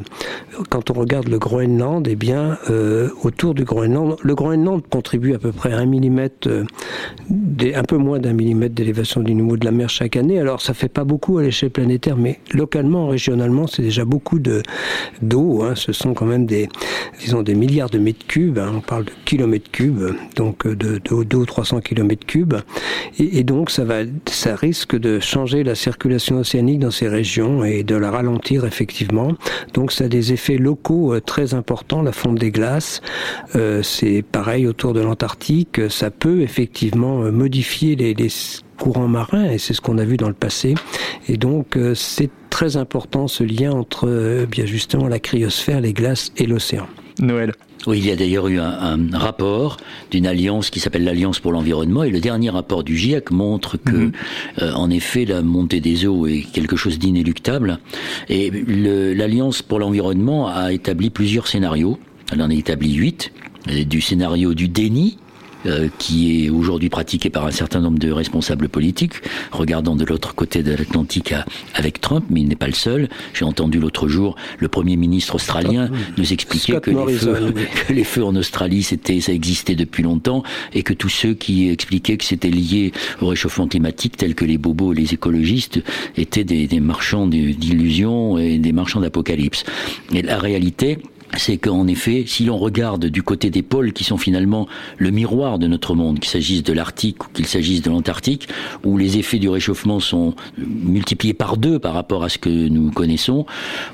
quand 0.70 0.90
on 0.90 0.94
regarde 0.94 1.28
le 1.28 1.38
Groenland, 1.38 2.06
eh 2.08 2.16
bien, 2.16 2.58
euh, 2.70 3.10
autour 3.22 3.54
du 3.54 3.64
Groenland, 3.64 4.16
le 4.22 4.34
Groenland 4.34 4.82
contribue 4.88 5.34
à 5.34 5.38
peu 5.38 5.52
près 5.52 5.72
un 5.72 5.86
millimètre, 5.86 6.48
euh, 6.48 6.64
un 7.74 7.82
peu 7.82 7.96
moins 7.96 8.18
d'un 8.18 8.32
millimètre 8.32 8.74
d'élévation 8.74 9.20
du 9.20 9.34
niveau 9.34 9.56
de 9.56 9.64
la 9.64 9.70
mer 9.70 9.88
chaque 9.88 10.16
année. 10.16 10.38
Alors, 10.38 10.60
ça 10.60 10.74
fait 10.74 10.88
pas 10.88 11.04
beaucoup 11.04 11.38
à 11.38 11.42
l'échelle 11.42 11.70
planétaire, 11.70 12.16
mais 12.16 12.40
localement, 12.52 13.08
régionalement, 13.08 13.66
c'est 13.66 13.82
déjà 13.82 14.04
beaucoup 14.04 14.38
de 14.38 14.62
d'eau. 15.22 15.62
Hein. 15.62 15.74
Ce 15.74 15.92
sont 15.92 16.14
quand 16.14 16.26
même 16.26 16.46
des, 16.46 16.68
disons, 17.20 17.42
des 17.42 17.54
milliards 17.54 17.90
de 17.90 17.98
mètres 17.98 18.26
cubes. 18.26 18.58
Hein. 18.58 18.72
On 18.76 18.80
parle 18.80 19.04
de 19.06 19.12
kilomètres 19.24 19.70
cubes, 19.70 20.14
donc 20.36 20.66
de 20.66 21.00
d'eau 21.24 21.44
300 21.44 21.80
kilomètres 21.80 22.26
cubes. 22.26 22.54
Et, 23.18 23.38
et 23.38 23.44
donc, 23.44 23.70
ça 23.70 23.84
va, 23.84 24.00
ça 24.26 24.54
risque 24.54 24.96
de 24.96 25.20
changer 25.20 25.64
la 25.64 25.74
circulation 25.74 26.38
océanique 26.38 26.80
dans 26.80 26.90
ces 26.90 27.05
régions 27.08 27.64
et 27.64 27.82
de 27.82 27.96
la 27.96 28.10
ralentir 28.10 28.64
effectivement. 28.64 29.32
Donc 29.74 29.92
ça 29.92 30.04
a 30.04 30.08
des 30.08 30.32
effets 30.32 30.58
locaux 30.58 31.14
euh, 31.14 31.20
très 31.20 31.54
importants, 31.54 32.02
la 32.02 32.12
fonte 32.12 32.38
des 32.38 32.50
glaces. 32.50 33.00
Euh, 33.54 33.82
c'est 33.82 34.22
pareil 34.22 34.66
autour 34.66 34.92
de 34.92 35.00
l'Antarctique. 35.00 35.80
Ça 35.90 36.10
peut 36.10 36.40
effectivement 36.40 37.22
euh, 37.22 37.30
modifier 37.30 37.96
les, 37.96 38.14
courants 38.78 39.08
marins 39.08 39.50
et 39.50 39.56
c'est 39.56 39.72
ce 39.72 39.80
qu'on 39.80 39.96
a 39.96 40.04
vu 40.04 40.18
dans 40.18 40.28
le 40.28 40.34
passé. 40.34 40.74
Et 41.28 41.38
donc 41.38 41.78
c'est 41.94 42.28
très 42.50 42.76
important 42.76 43.26
ce 43.26 43.42
lien 43.42 43.72
entre 43.72 44.44
bien 44.44 44.66
justement 44.66 45.08
la 45.08 45.18
cryosphère, 45.18 45.80
les 45.80 45.94
glaces 45.94 46.30
et 46.36 46.44
l'océan. 46.44 46.86
Noël. 47.18 47.54
Oui, 47.86 47.98
il 47.98 48.06
y 48.06 48.10
a 48.10 48.16
d'ailleurs 48.16 48.48
eu 48.48 48.58
un, 48.58 48.98
rapport 49.12 49.76
d'une 50.10 50.26
alliance 50.26 50.70
qui 50.70 50.80
s'appelle 50.80 51.04
l'Alliance 51.04 51.38
pour 51.38 51.52
l'environnement, 51.52 52.02
et 52.02 52.10
le 52.10 52.20
dernier 52.20 52.50
rapport 52.50 52.82
du 52.82 52.96
GIEC 52.96 53.30
montre 53.30 53.76
que, 53.76 53.96
mhm. 53.96 54.12
euh, 54.62 54.72
en 54.72 54.90
effet, 54.90 55.24
la 55.24 55.42
montée 55.42 55.80
des 55.80 56.06
eaux 56.06 56.26
est 56.26 56.42
quelque 56.52 56.76
chose 56.76 56.98
d'inéluctable. 56.98 57.78
Et 58.28 58.50
l'Alliance 58.50 59.62
pour 59.62 59.78
l'environnement 59.78 60.48
a 60.48 60.72
établi 60.72 61.10
plusieurs 61.10 61.46
scénarios. 61.46 61.98
Elle 62.32 62.42
en 62.42 62.50
a 62.50 62.54
établi 62.54 62.94
huit. 62.94 63.32
Du 63.88 64.00
scénario 64.00 64.54
du 64.54 64.68
déni, 64.68 65.18
euh, 65.66 65.88
qui 65.98 66.44
est 66.44 66.50
aujourd'hui 66.50 66.88
pratiqué 66.88 67.30
par 67.30 67.46
un 67.46 67.50
certain 67.50 67.80
nombre 67.80 67.98
de 67.98 68.10
responsables 68.10 68.68
politiques, 68.68 69.14
regardant 69.52 69.96
de 69.96 70.04
l'autre 70.04 70.34
côté 70.34 70.62
de 70.62 70.72
l'Atlantique 70.72 71.34
avec 71.74 72.00
Trump, 72.00 72.24
mais 72.30 72.40
il 72.40 72.48
n'est 72.48 72.56
pas 72.56 72.66
le 72.66 72.72
seul. 72.72 73.08
J'ai 73.34 73.44
entendu 73.44 73.78
l'autre 73.78 74.08
jour 74.08 74.36
le 74.58 74.68
Premier 74.68 74.96
ministre 74.96 75.34
australien 75.34 75.90
nous 76.16 76.32
expliquer 76.32 76.80
que 76.80 76.90
les, 76.90 77.12
feux, 77.14 77.54
que 77.88 77.92
les, 77.92 78.04
feux, 78.04 78.24
en 78.24 78.36
Australie, 78.36 78.82
c'était, 78.82 79.20
ça 79.20 79.32
existait 79.32 79.74
depuis 79.74 80.02
longtemps, 80.02 80.42
et 80.72 80.82
que 80.82 80.92
tous 80.92 81.08
ceux 81.08 81.34
qui 81.34 81.68
expliquaient 81.68 82.16
que 82.16 82.24
c'était 82.24 82.50
lié 82.50 82.92
au 83.20 83.28
réchauffement 83.28 83.66
climatique, 83.66 84.16
tels 84.16 84.34
que 84.34 84.44
les 84.44 84.58
bobos 84.58 84.92
et 84.92 84.96
les 84.96 85.14
écologistes, 85.14 85.82
étaient 86.16 86.44
des, 86.44 86.66
des 86.66 86.80
marchands 86.80 87.26
d'illusions 87.26 88.38
et 88.38 88.58
des 88.58 88.72
marchands 88.72 89.00
d'apocalypse. 89.00 89.64
Et 90.12 90.22
la 90.22 90.38
réalité, 90.38 90.98
c'est 91.36 91.58
qu'en 91.58 91.86
effet, 91.86 92.24
si 92.26 92.44
l'on 92.44 92.56
regarde 92.56 93.06
du 93.06 93.22
côté 93.22 93.50
des 93.50 93.62
pôles 93.62 93.92
qui 93.92 94.04
sont 94.04 94.16
finalement 94.16 94.66
le 94.96 95.10
miroir 95.10 95.58
de 95.58 95.66
notre 95.66 95.94
monde, 95.94 96.20
qu'il 96.20 96.30
s'agisse 96.30 96.62
de 96.62 96.72
l'Arctique 96.72 97.24
ou 97.24 97.28
qu'il 97.32 97.46
s'agisse 97.46 97.82
de 97.82 97.90
l'Antarctique, 97.90 98.48
où 98.84 98.96
les 98.96 99.18
effets 99.18 99.38
du 99.38 99.48
réchauffement 99.48 100.00
sont 100.00 100.34
multipliés 100.58 101.34
par 101.34 101.56
deux 101.56 101.78
par 101.78 101.94
rapport 101.94 102.24
à 102.24 102.28
ce 102.28 102.38
que 102.38 102.48
nous 102.48 102.90
connaissons, 102.90 103.46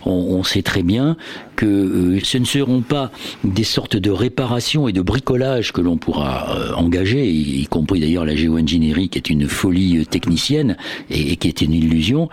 on, 0.04 0.42
sait 0.42 0.62
très 0.62 0.82
bien 0.82 1.16
que 1.56 1.66
euh, 1.66 2.20
ce 2.22 2.38
ne 2.38 2.44
seront 2.44 2.80
pas 2.80 3.10
des 3.44 3.64
sortes 3.64 3.96
de 3.96 4.10
réparations 4.10 4.88
et 4.88 4.92
de 4.92 5.02
bricolage 5.02 5.72
que 5.72 5.80
l'on 5.80 5.96
pourra 5.96 6.56
euh, 6.56 6.72
engager, 6.74 7.28
y, 7.28 7.66
compris 7.66 8.00
d'ailleurs 8.00 8.24
la 8.24 8.34
géo-ingénierie 8.34 9.08
qui 9.08 9.18
est 9.18 9.30
une 9.30 9.48
folie 9.48 9.98
euh, 9.98 10.04
technicienne 10.04 10.76
et, 11.10 11.36
qui 11.36 11.48
est 11.48 11.60
une 11.60 11.72
illusion. 11.72 12.28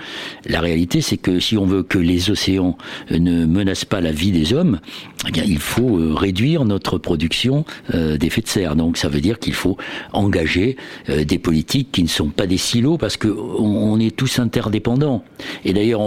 La 0.45 0.61
réalité, 0.61 1.01
c'est 1.01 1.17
que 1.17 1.39
si 1.39 1.57
on 1.57 1.65
veut 1.65 1.83
que 1.83 1.97
les 1.97 2.31
océans 2.31 2.77
ne 3.11 3.45
menacent 3.45 3.85
pas 3.85 4.01
la 4.01 4.11
vie 4.11 4.31
des 4.31 4.53
hommes, 4.53 4.79
eh 5.27 5.39
il 5.45 5.59
faut 5.59 5.99
réduire 6.15 6.65
notre 6.65 6.97
production 6.97 7.65
d'effets 7.93 8.41
de 8.41 8.47
serre. 8.47 8.75
Donc, 8.75 8.97
ça 8.97 9.09
veut 9.09 9.21
dire 9.21 9.39
qu'il 9.39 9.53
faut 9.53 9.77
engager 10.13 10.77
des 11.07 11.39
politiques 11.39 11.91
qui 11.91 12.03
ne 12.03 12.07
sont 12.07 12.29
pas 12.29 12.47
des 12.47 12.57
silos 12.57 12.97
parce 12.97 13.17
que 13.17 13.27
on, 13.27 13.99
est 13.99 14.15
tous 14.15 14.39
interdépendants. 14.39 15.23
Et 15.65 15.73
d'ailleurs, 15.73 16.01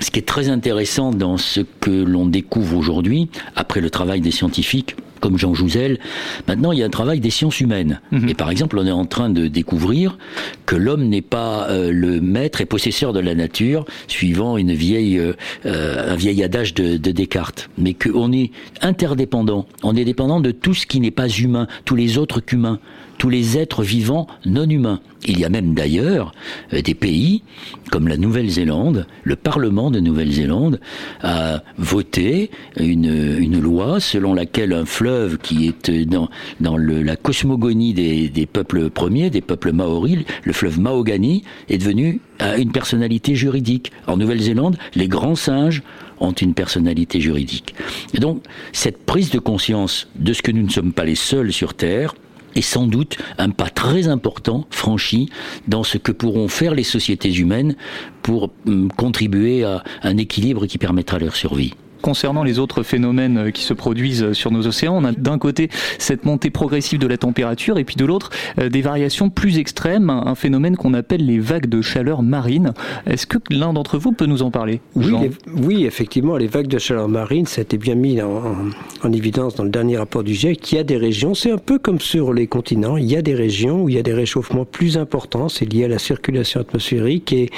ce 0.00 0.10
qui 0.10 0.18
est 0.18 0.26
très 0.26 0.48
intéressant 0.48 1.10
dans 1.10 1.36
ce 1.36 1.60
que 1.80 1.90
l'on 1.90 2.26
découvre 2.36 2.76
aujourd'hui, 2.76 3.28
après 3.54 3.80
le 3.80 3.88
travail 3.88 4.20
des 4.20 4.30
scientifiques, 4.30 4.94
comme 5.20 5.38
Jean 5.38 5.54
Jouzel. 5.54 5.98
Maintenant, 6.46 6.72
il 6.72 6.78
y 6.80 6.82
a 6.82 6.86
un 6.86 6.90
travail 6.90 7.20
des 7.20 7.30
sciences 7.30 7.60
humaines. 7.60 8.00
Mhm. 8.12 8.28
Et 8.28 8.34
par 8.34 8.50
exemple, 8.50 8.78
on 8.78 8.86
est 8.86 8.90
en 8.90 9.06
train 9.06 9.30
de 9.30 9.48
découvrir 9.48 10.18
que 10.66 10.76
l'homme 10.76 11.08
n'est 11.08 11.22
pas 11.22 11.68
euh, 11.70 11.90
le 11.90 12.20
maître 12.20 12.60
et 12.60 12.66
possesseur 12.66 13.14
de 13.14 13.20
la 13.20 13.34
nature, 13.34 13.86
suivant 14.06 14.58
une 14.58 14.74
vieille, 14.74 15.18
euh, 15.18 15.32
euh, 15.64 16.12
un 16.12 16.16
vieil 16.16 16.42
adage 16.42 16.74
de, 16.74 16.98
de 16.98 17.10
Descartes, 17.10 17.70
mais 17.78 17.94
qu'on 17.94 18.30
est 18.32 18.50
interdépendant. 18.82 19.66
On 19.82 19.96
est 19.96 20.04
dépendant 20.04 20.40
de 20.40 20.50
tout 20.50 20.74
ce 20.74 20.86
qui 20.86 21.00
n'est 21.00 21.10
pas 21.10 21.28
humain, 21.28 21.66
tous 21.86 21.96
les 21.96 22.18
autres 22.18 22.40
qu'humains 22.40 22.78
tous 23.18 23.28
les 23.28 23.58
êtres 23.58 23.82
vivants 23.82 24.26
non 24.44 24.68
humains. 24.68 25.00
Il 25.26 25.40
y 25.40 25.44
a 25.44 25.48
même 25.48 25.74
d'ailleurs 25.74 26.32
euh, 26.72 26.82
des 26.82 26.94
pays 26.94 27.42
comme 27.90 28.08
la 28.08 28.16
Nouvelle-Zélande, 28.16 29.06
le 29.22 29.36
Parlement 29.36 29.90
de 29.90 30.00
Nouvelle-Zélande 30.00 30.80
a 31.22 31.62
voté 31.78 32.50
une, 32.76 33.38
une, 33.38 33.60
loi 33.60 34.00
selon 34.00 34.34
laquelle 34.34 34.72
un 34.72 34.84
fleuve 34.84 35.38
qui 35.38 35.68
est 35.68 35.90
dans, 36.04 36.28
dans 36.60 36.76
le, 36.76 37.02
la 37.02 37.16
cosmogonie 37.16 37.94
des, 37.94 38.28
des, 38.28 38.46
peuples 38.46 38.90
premiers, 38.90 39.30
des 39.30 39.40
peuples 39.40 39.72
maoris, 39.72 40.18
le 40.44 40.52
fleuve 40.52 40.80
Mahogany, 40.80 41.44
est 41.68 41.78
devenu 41.78 42.20
une 42.58 42.72
personnalité 42.72 43.34
juridique. 43.34 43.92
En 44.06 44.16
Nouvelle-Zélande, 44.16 44.76
les 44.94 45.08
grands 45.08 45.36
singes 45.36 45.82
ont 46.20 46.32
une 46.32 46.54
personnalité 46.54 47.20
juridique. 47.20 47.74
Et 48.14 48.18
donc, 48.18 48.42
cette 48.72 49.04
prise 49.04 49.30
de 49.30 49.38
conscience 49.38 50.08
de 50.16 50.32
ce 50.32 50.42
que 50.42 50.50
nous 50.50 50.62
ne 50.62 50.70
sommes 50.70 50.92
pas 50.92 51.04
les 51.04 51.14
seuls 51.14 51.52
sur 51.52 51.74
Terre, 51.74 52.14
est 52.56 52.62
sans 52.62 52.86
doute 52.86 53.18
un 53.38 53.50
pas 53.50 53.68
très 53.68 54.08
important 54.08 54.66
franchi 54.70 55.28
dans 55.68 55.84
ce 55.84 55.98
que 55.98 56.12
pourront 56.12 56.48
faire 56.48 56.74
les 56.74 56.84
sociétés 56.84 57.34
humaines 57.34 57.76
pour 58.22 58.50
hum, 58.66 58.90
contribuer 58.92 59.64
à 59.64 59.84
un 60.02 60.16
équilibre 60.16 60.66
qui 60.66 60.78
permettra 60.78 61.18
leur 61.18 61.36
survie 61.36 61.74
concernant 62.02 62.42
les 62.42 62.58
autres 62.58 62.82
phénomènes 62.82 63.38
euh, 63.38 63.50
qui 63.50 63.62
se 63.62 63.74
produisent 63.74 64.22
euh, 64.22 64.34
sur 64.34 64.50
nos 64.50 64.66
océans, 64.66 64.96
on 64.96 65.04
a 65.04 65.12
d'un 65.12 65.38
côté 65.38 65.68
cette 65.98 66.24
montée 66.24 66.50
progressive 66.50 66.98
de 66.98 67.06
la 67.06 67.16
température 67.16 67.78
et 67.78 67.84
puis 67.84 67.96
de 67.96 68.04
l'autre 68.04 68.30
euh, 68.58 68.68
des 68.68 68.82
variations 68.82 69.30
plus 69.30 69.58
extrêmes, 69.58 70.10
un 70.10 70.34
phénomène 70.34 70.76
qu'on 70.76 70.94
appelle 70.94 71.24
les 71.24 71.38
vagues 71.38 71.66
de 71.66 71.82
chaleur 71.82 72.22
marine. 72.22 72.74
Est-ce 73.06 73.26
que 73.26 73.38
l'un 73.50 73.72
d'entre 73.72 73.98
vous 73.98 74.12
peut 74.12 74.26
nous 74.26 74.42
en 74.42 74.50
parler 74.50 74.80
oui, 74.94 75.12
oui, 75.54 75.84
effectivement, 75.84 76.36
les 76.36 76.46
vagues 76.46 76.68
de 76.68 76.78
chaleur 76.78 77.08
marine, 77.08 77.46
ça 77.46 77.60
a 77.60 77.62
été 77.62 77.78
bien 77.78 77.94
mis 77.94 78.20
en, 78.22 79.12
évidence 79.12 79.54
dans 79.54 79.64
le 79.64 79.70
dernier 79.70 79.98
rapport 79.98 80.24
du 80.24 80.34
GIEC, 80.34 80.72
Il 80.72 80.74
y 80.74 80.78
a 80.78 80.84
des 80.84 80.96
régions, 80.96 81.34
c'est 81.34 81.50
un 81.50 81.58
peu 81.58 81.78
comme 81.78 82.00
sur 82.00 82.32
les 82.32 82.46
continents, 82.46 82.96
il 82.96 83.04
y 83.04 83.16
a 83.16 83.22
des 83.22 83.34
régions 83.34 83.84
où 83.84 83.88
il 83.88 83.94
y 83.94 83.98
a 83.98 84.02
des 84.02 84.12
réchauffements 84.12 84.64
plus 84.64 84.98
importants, 84.98 85.48
c'est 85.48 85.64
lié 85.64 85.84
à 85.84 85.88
la 85.88 85.98
circulation 85.98 86.60
atmosphérique 86.60 87.32
et 87.32 87.50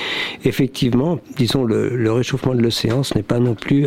effectivement, 0.44 1.18
disons, 1.36 1.64
le, 1.64 1.96
le 1.96 2.12
réchauffement 2.12 2.54
de 2.54 2.62
l'océan, 2.62 3.02
ce 3.02 3.14
n'est 3.14 3.22
pas 3.22 3.38
non 3.38 3.54
plus 3.54 3.86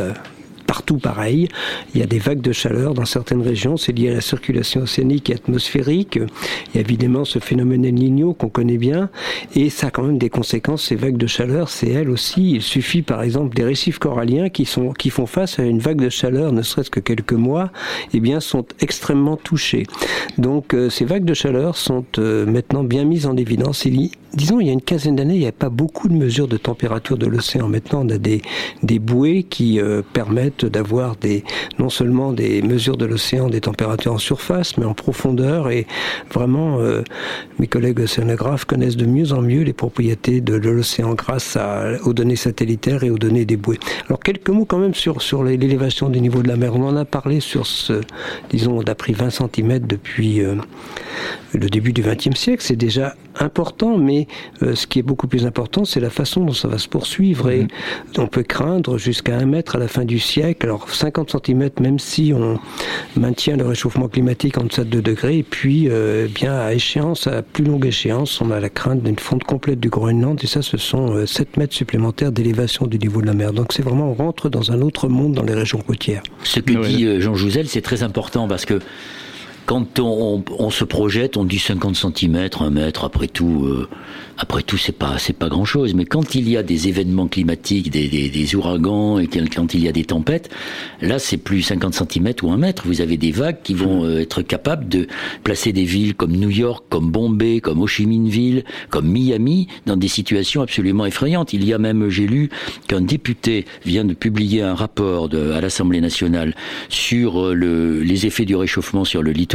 partout 0.71 0.99
pareil. 0.99 1.49
Il 1.93 1.99
y 1.99 2.03
a 2.03 2.05
des 2.05 2.19
vagues 2.19 2.39
de 2.39 2.53
chaleur 2.53 2.93
dans 2.93 3.03
certaines 3.03 3.41
régions, 3.41 3.75
c'est 3.75 3.91
lié 3.91 4.09
à 4.09 4.13
la 4.13 4.21
circulation 4.21 4.83
océanique 4.83 5.29
et 5.29 5.33
atmosphérique. 5.33 6.15
Il 6.15 6.75
y 6.75 6.77
a 6.77 6.79
évidemment 6.79 7.25
ce 7.25 7.39
phénomène 7.39 7.83
El 7.83 7.95
qu'on 8.37 8.47
connaît 8.47 8.77
bien, 8.77 9.09
et 9.53 9.69
ça 9.69 9.87
a 9.87 9.91
quand 9.91 10.03
même 10.03 10.17
des 10.17 10.29
conséquences. 10.29 10.85
Ces 10.85 10.95
vagues 10.95 11.17
de 11.17 11.27
chaleur, 11.27 11.67
c'est 11.67 11.89
elles 11.89 12.09
aussi. 12.09 12.51
Il 12.51 12.61
suffit 12.61 13.01
par 13.01 13.21
exemple 13.21 13.53
des 13.53 13.65
récifs 13.65 13.99
coralliens 13.99 14.47
qui 14.47 14.63
sont 14.63 14.93
font 15.09 15.25
face 15.25 15.59
à 15.59 15.63
une 15.63 15.79
vague 15.79 15.99
de 15.99 16.07
chaleur, 16.07 16.53
ne 16.53 16.61
serait-ce 16.61 16.89
que 16.89 17.01
quelques 17.01 17.33
mois, 17.33 17.69
eh 18.13 18.21
bien 18.21 18.39
sont 18.39 18.65
extrêmement 18.79 19.35
touchés. 19.35 19.83
Donc 20.37 20.73
euh, 20.73 20.89
ces 20.89 21.03
vagues 21.03 21.25
de 21.25 21.33
chaleur 21.33 21.75
sont 21.75 22.05
euh, 22.17 22.45
maintenant 22.45 22.85
bien 22.85 23.03
mises 23.03 23.25
en 23.25 23.35
évidence. 23.35 23.85
Disons, 24.33 24.59
il 24.59 24.67
y 24.67 24.69
a 24.69 24.73
une 24.73 24.81
quinzaine 24.81 25.15
d'années, 25.15 25.35
il 25.35 25.39
n'y 25.39 25.45
avait 25.45 25.51
pas 25.51 25.69
beaucoup 25.69 26.07
de 26.07 26.13
mesures 26.13 26.47
de 26.47 26.57
température 26.57 27.17
de 27.17 27.25
l'océan. 27.25 27.67
Maintenant, 27.67 28.05
on 28.05 28.09
a 28.09 28.17
des, 28.17 28.41
des 28.83 28.99
bouées 28.99 29.43
qui 29.43 29.79
euh, 29.79 30.01
permettent 30.13 30.65
d'avoir 30.65 31.15
des, 31.15 31.43
non 31.79 31.89
seulement 31.89 32.31
des 32.31 32.61
mesures 32.61 32.97
de 32.97 33.05
l'océan, 33.05 33.49
des 33.49 33.61
températures 33.61 34.13
en 34.13 34.17
surface, 34.17 34.77
mais 34.77 34.85
en 34.85 34.93
profondeur. 34.93 35.69
Et 35.69 35.87
vraiment, 36.31 36.79
euh, 36.79 37.03
mes 37.59 37.67
collègues 37.67 37.99
océanographes 37.99 38.65
connaissent 38.65 38.97
de 38.97 39.05
mieux 39.05 39.33
en 39.33 39.41
mieux 39.41 39.63
les 39.63 39.73
propriétés 39.73 40.41
de, 40.41 40.55
l'océan 40.55 41.13
grâce 41.13 41.57
aux 42.03 42.13
données 42.13 42.35
satellitaires 42.35 43.03
et 43.03 43.09
aux 43.09 43.17
données 43.17 43.45
des 43.45 43.57
bouées. 43.57 43.79
Alors, 44.07 44.19
quelques 44.19 44.49
mots 44.49 44.65
quand 44.65 44.79
même 44.79 44.93
sur, 44.93 45.21
sur 45.21 45.43
l'élévation 45.43 46.09
du 46.09 46.21
niveau 46.21 46.41
de 46.41 46.47
la 46.47 46.55
mer. 46.55 46.75
On 46.75 46.87
en 46.87 46.95
a 46.95 47.05
parlé 47.05 47.39
sur 47.39 47.65
ce, 47.65 48.01
disons, 48.49 48.77
on 48.77 48.83
a 48.83 48.95
pris 48.95 49.13
20 49.13 49.29
cm 49.29 49.79
depuis 49.79 50.41
euh, 50.41 50.55
le 51.53 51.69
début 51.69 51.93
du 51.93 52.01
XXe 52.01 52.37
siècle. 52.37 52.63
C'est 52.65 52.75
déjà 52.75 53.15
important, 53.39 53.97
mais 53.97 54.20
euh, 54.61 54.75
ce 54.75 54.87
qui 54.87 54.99
est 54.99 55.03
beaucoup 55.03 55.27
plus 55.27 55.45
important, 55.45 55.85
c'est 55.85 55.99
la 55.99 56.09
façon 56.09 56.43
dont 56.43 56.53
ça 56.53 56.67
va 56.67 56.77
se 56.77 56.87
poursuivre. 56.87 57.49
Et 57.49 57.61
mhm. 57.61 57.67
on 58.17 58.27
peut 58.27 58.43
craindre 58.43 58.97
jusqu'à 58.97 59.37
un 59.37 59.45
mètre 59.45 59.75
à 59.75 59.79
la 59.79 59.87
fin 59.87 60.05
du 60.05 60.19
siècle. 60.19 60.65
Alors 60.65 60.89
50 60.89 61.35
cm, 61.45 61.69
même 61.79 61.99
si 61.99 62.33
on 62.35 62.59
maintient 63.15 63.57
le 63.57 63.65
réchauffement 63.65 64.07
climatique 64.07 64.57
en 64.57 64.63
deçà 64.63 64.83
de 64.83 64.89
2 64.89 65.01
degrés. 65.01 65.37
Et 65.39 65.43
puis, 65.43 65.87
euh, 65.89 66.27
bien 66.33 66.53
à 66.53 66.73
échéance, 66.73 67.27
à 67.27 67.41
plus 67.41 67.63
longue 67.63 67.85
échéance, 67.85 68.41
on 68.41 68.51
a 68.51 68.59
la 68.59 68.69
crainte 68.69 69.03
d'une 69.03 69.19
fonte 69.19 69.43
complète 69.43 69.79
du 69.79 69.89
Groenland. 69.89 70.39
Et 70.43 70.47
ça, 70.47 70.61
ce 70.61 70.77
sont 70.77 71.25
7 71.25 71.47
euh, 71.47 71.59
mètres 71.59 71.73
supplémentaires 71.73 72.31
d'élévation 72.31 72.87
du 72.87 72.97
niveau 72.97 73.21
de 73.21 73.27
la 73.27 73.33
mer. 73.33 73.53
Donc 73.53 73.73
c'est 73.73 73.83
vraiment, 73.83 74.11
on 74.11 74.13
rentre 74.13 74.49
dans 74.49 74.71
un 74.71 74.81
autre 74.81 75.07
monde 75.07 75.33
dans 75.33 75.43
les 75.43 75.53
régions 75.53 75.79
côtières. 75.79 76.23
Ce 76.43 76.59
que 76.59 76.73
dit 76.85 77.21
Jean 77.21 77.35
Jouzel, 77.35 77.67
c'est 77.67 77.81
très 77.81 78.03
important 78.03 78.47
parce 78.47 78.65
que 78.65 78.79
quand 79.65 79.99
on, 79.99 80.69
se 80.69 80.83
projette, 80.83 81.37
on 81.37 81.45
dit 81.45 81.59
50 81.59 81.95
cm, 81.95 82.49
1 82.59 82.69
mètre, 82.71 83.03
après 83.03 83.27
tout, 83.27 83.65
euh, 83.65 83.87
après 84.37 84.63
tout, 84.63 84.77
c'est 84.77 84.91
pas, 84.91 85.17
c'est 85.17 85.37
pas 85.37 85.49
grand 85.49 85.65
chose. 85.65 85.93
Mais 85.93 86.05
quand 86.05 86.35
il 86.35 86.49
y 86.49 86.57
a 86.57 86.63
des 86.63 86.87
événements 86.87 87.27
climatiques, 87.27 87.89
des, 87.91 88.07
des, 88.07 88.55
ouragans, 88.55 89.19
et 89.19 89.27
quand 89.27 89.73
il 89.73 89.83
y 89.83 89.87
a 89.87 89.91
des 89.91 90.03
tempêtes, 90.03 90.49
là, 91.01 91.19
c'est 91.19 91.37
plus 91.37 91.61
50 91.61 91.93
cm 91.93 92.33
ou 92.43 92.51
1 92.51 92.57
mètre. 92.57 92.83
Vous 92.85 93.01
avez 93.01 93.17
des 93.17 93.31
vagues 93.31 93.61
qui 93.63 93.73
vont 93.73 94.03
euh, 94.03 94.21
être 94.21 94.41
capables 94.41 94.89
de 94.89 95.07
placer 95.43 95.71
des 95.71 95.85
villes 95.85 96.15
comme 96.15 96.31
New 96.31 96.49
York, 96.49 96.83
comme 96.89 97.11
Bombay, 97.11 97.61
comme 97.61 97.81
Ho 97.81 97.87
Chi 97.87 98.05
Minh 98.07 98.27
Ville, 98.27 98.63
comme 98.89 99.07
Miami, 99.07 99.67
dans 99.85 99.97
des 99.97 100.07
situations 100.07 100.61
absolument 100.61 101.05
effrayantes. 101.05 101.53
Il 101.53 101.63
y 101.65 101.73
a 101.73 101.77
même, 101.77 102.09
j'ai 102.09 102.27
lu, 102.27 102.49
qu'un 102.87 103.01
député 103.01 103.65
vient 103.85 104.05
de 104.05 104.13
publier 104.13 104.63
un 104.63 104.75
rapport 104.75 105.29
à 105.33 105.61
l'Assemblée 105.61 106.01
nationale 106.01 106.55
sur 106.89 107.41
euh, 107.41 107.53
le, 107.53 108.01
les 108.01 108.25
effets 108.25 108.45
du 108.45 108.55
réchauffement 108.55 109.05
sur 109.05 109.21
le 109.21 109.31
littoral 109.31 109.50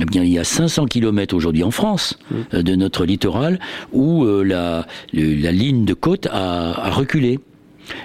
eh 0.00 0.04
bien, 0.04 0.22
il 0.24 0.30
y 0.30 0.38
a 0.38 0.44
500 0.44 0.86
kilomètres 0.86 1.34
aujourd'hui 1.34 1.62
en 1.62 1.70
France 1.70 2.18
euh, 2.52 2.62
de 2.62 2.74
notre 2.74 3.04
littoral 3.04 3.60
où 3.92 4.24
euh, 4.24 4.42
la, 4.42 4.86
la 5.12 5.52
ligne 5.52 5.84
de 5.84 5.94
côte 5.94 6.26
a, 6.26 6.86
a 6.86 6.90
reculé. 6.90 7.38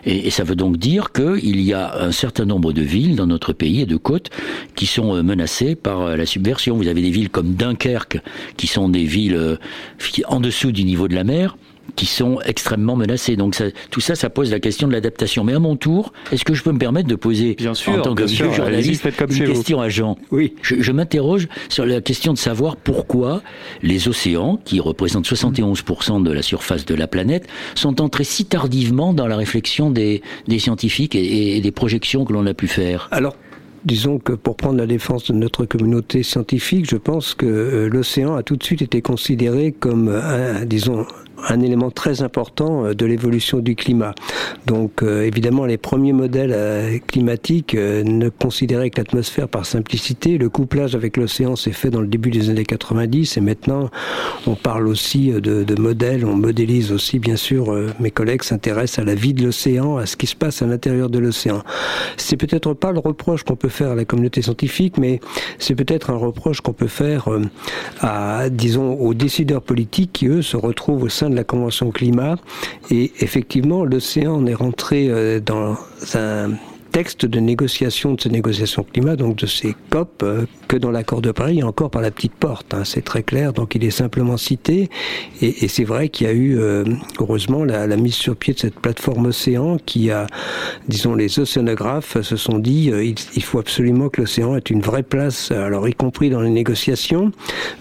Et, 0.06 0.28
et, 0.28 0.30
ça 0.30 0.44
veut 0.44 0.56
donc 0.56 0.78
dire 0.78 1.14
qu'il 1.14 1.62
y 1.62 1.74
a 1.74 2.02
un 2.02 2.12
certain 2.12 2.44
nombre 2.44 2.74
de 2.74 2.82
villes 2.82 3.16
dans 3.16 3.28
notre 3.28 3.54
pays 3.54 3.82
et 3.82 3.86
de 3.86 3.96
côtes 3.96 4.30
qui 4.76 4.86
sont 4.86 5.16
euh, 5.16 5.24
menacées 5.24 5.76
par 5.76 6.18
la 6.18 6.26
subversion. 6.26 6.76
Vous 6.76 6.88
avez 6.88 7.02
des 7.02 7.12
villes 7.12 7.30
comme 7.30 7.54
Dunkerque, 7.54 8.20
qui 8.58 8.68
sont 8.68 8.90
des 8.90 9.06
villes 9.06 9.58
en 10.28 10.40
dessous 10.42 10.72
du 10.72 10.84
niveau 10.84 11.08
de 11.08 11.16
la 11.16 11.24
mer, 11.24 11.58
qui 11.96 12.06
sont 12.06 12.40
extrêmement 12.46 12.96
menacés. 12.96 13.36
Donc 13.36 13.56
ça, 13.56 13.66
tout 13.92 14.00
ça, 14.00 14.16
ça 14.16 14.30
pose 14.30 14.52
la 14.52 14.60
question 14.60 14.88
de 14.88 14.94
l'adaptation. 14.94 15.44
Mais 15.44 15.54
à 15.54 15.60
mon 15.60 15.76
tour, 15.76 16.14
est-ce 16.32 16.46
que 16.46 16.54
je 16.54 16.64
peux 16.64 16.72
me 16.72 16.80
permettre 16.80 17.08
de 17.08 17.16
poser, 17.16 17.56
bien 17.56 17.74
sûr, 17.74 17.94
en 17.94 18.02
tant 18.02 18.16
que 18.16 18.24
vieux 18.24 18.52
journaliste, 18.52 19.08
une 19.30 19.46
question 19.46 19.82
à 19.82 19.90
Jean 19.90 20.18
Oui. 20.32 20.56
Je, 20.62 20.76
je 20.80 20.92
m'interroge 20.92 21.48
sur 21.70 21.86
la 21.86 22.02
question 22.02 22.34
de 22.34 22.38
savoir 22.38 22.76
pourquoi 22.76 23.42
les 23.82 24.08
océans, 24.08 24.60
qui 24.64 24.80
représentent 24.80 25.28
71% 25.28 26.24
de 26.24 26.32
la 26.32 26.42
surface 26.42 26.86
de 26.86 26.96
la 26.96 27.08
planète, 27.08 27.48
sont 27.76 28.02
entrés 28.02 28.24
si 28.24 28.46
tardivement 28.46 29.14
dans 29.14 29.28
la 29.28 29.38
réflexion 29.38 29.92
des, 29.92 30.22
des 30.48 30.60
scientifiques 30.60 31.16
et, 31.16 31.58
et 31.58 31.62
des 31.62 31.72
projections 31.72 32.26
que 32.26 32.34
l'on 32.34 32.46
a 32.46 32.54
pu 32.54 32.68
faire. 32.68 33.08
Alors, 33.12 33.36
disons 33.86 34.20
que 34.20 34.34
pour 34.34 34.56
prendre 34.56 34.78
la 34.78 34.88
défense 34.88 35.26
de 35.32 35.34
notre 35.34 35.66
communauté 35.66 36.24
scientifique, 36.24 36.90
je 36.90 36.98
pense 36.98 37.34
que 37.34 37.46
euh, 37.46 37.90
l'océan 37.90 38.36
a 38.36 38.44
tout 38.44 38.56
de 38.56 38.64
suite 38.64 38.82
été 38.82 39.02
considéré 39.02 39.72
comme, 39.72 40.10
un, 40.10 40.66
disons, 40.66 41.06
un 41.48 41.62
élément 41.62 41.90
très 41.90 42.22
important 42.22 42.86
euh, 42.86 42.94
de 42.94 43.06
l'évolution 43.06 43.60
du 43.60 43.76
climat. 43.76 44.14
Donc 44.66 45.04
euh, 45.04 45.24
évidemment, 45.24 45.66
les 45.66 45.78
premiers 45.78 46.14
modèles 46.14 47.02
climatiques 47.08 47.74
ne 47.76 48.30
considéraient 48.30 48.90
que 48.90 49.00
l'atmosphère 49.00 49.48
par 49.48 49.66
simplicité. 49.66 50.38
Le 50.38 50.50
couplage 50.50 50.96
avec 50.96 51.18
l'océan 51.18 51.56
s'est 51.56 51.72
fait 51.72 51.90
dans 51.90 52.02
le 52.02 52.08
début 52.08 52.32
des 52.32 52.50
années 52.50 52.66
90 52.66 53.38
et 53.38 53.42
maintenant 53.42 53.90
on 54.48 54.56
parle 54.56 54.88
aussi 54.88 55.32
de, 55.32 55.64
de 55.64 55.82
modèles, 55.82 56.26
on 56.26 56.36
modélise 56.36 56.92
aussi 56.92 57.20
bien 57.20 57.36
sûr, 57.36 57.74
mes 58.00 58.12
collègues 58.12 58.44
s'intéressent 58.44 59.00
à 59.00 59.04
la 59.04 59.16
vie 59.16 59.34
de 59.34 59.44
l'océan, 59.44 59.98
à 59.98 60.06
ce 60.06 60.18
qui 60.18 60.28
se 60.28 60.36
passe 60.36 60.62
à 60.62 60.66
l'intérieur 60.66 61.10
de 61.10 61.20
l'océan. 61.20 61.64
C'est 62.18 62.38
peut-être 62.38 62.74
pas 62.74 62.92
le 62.92 63.00
reproche 63.00 63.44
qu'on 63.44 63.56
peut 63.56 63.69
faire 63.70 63.92
à 63.92 63.96
la 63.96 64.06
communauté 64.06 64.42
scientifique, 64.42 64.98
mais 64.98 65.20
c'est 65.58 65.76
peut-être 65.76 66.10
un 66.10 66.18
reproche 66.18 66.62
qu'on 66.62 66.74
peut 66.74 66.88
faire 66.88 67.28
à, 68.02 68.50
disons, 68.50 68.94
aux 68.94 69.14
décideurs 69.14 69.62
politiques 69.62 70.12
qui, 70.14 70.28
eux, 70.28 70.42
se 70.42 70.58
retrouvent 70.58 71.04
au 71.04 71.10
sein 71.10 71.30
de 71.30 71.36
la 71.36 71.44
Convention 71.44 71.92
climat. 71.92 72.38
Et 72.92 73.12
effectivement, 73.20 73.86
l'océan 73.86 74.46
est 74.46 74.54
rentré 74.54 75.08
euh, 75.10 75.40
dans 75.40 75.78
un 76.16 76.52
texte 76.92 77.26
de 77.26 77.40
négociation 77.40 78.14
de 78.14 78.22
ces 78.22 78.30
négociations 78.30 78.84
climat, 78.84 79.16
donc 79.16 79.36
de 79.38 79.46
ces 79.46 79.76
COP, 79.90 80.24
euh, 80.24 80.46
que 80.70 80.78
dans 80.78 80.92
l'accord 80.92 81.22
de 81.22 81.32
Paris, 81.32 81.64
encore 81.64 81.90
par 81.90 82.02
la 82.02 82.12
petite 82.12 82.36
porte. 82.36 82.76
Hein, 82.76 82.84
c'est 82.86 83.02
très 83.02 83.24
clair, 83.24 83.54
donc 83.54 83.74
il 83.74 83.84
est 83.84 83.90
simplement 83.90 84.38
cité. 84.38 84.90
Et, 85.42 85.68
c'est 85.68 85.84
vrai 85.84 86.10
qu'il 86.10 86.28
y 86.28 86.30
a 86.30 86.34
eu, 86.34 86.60
euh, 86.60 86.86
heureusement, 87.20 87.66
la, 87.66 87.88
mise 87.98 88.14
sur 88.14 88.36
pied 88.36 88.54
de 88.54 88.60
cette 88.60 88.80
plateforme 88.80 89.26
Océan 89.26 89.78
qui 89.84 90.12
a, 90.12 90.28
disons, 90.88 91.16
les 91.16 91.40
océanographes 91.40 92.22
se 92.22 92.36
sont 92.36 92.60
dit, 92.60 92.92
euh, 92.92 93.04
il, 93.04 93.44
faut 93.44 93.58
absolument 93.58 94.10
que 94.10 94.22
l'océan 94.22 94.56
ait 94.56 94.60
une 94.60 94.82
vraie 94.82 95.02
place, 95.02 95.50
alors 95.50 95.88
y 95.88 95.94
compris 95.94 96.30
dans 96.30 96.42
les 96.42 96.52
négociations. 96.52 97.32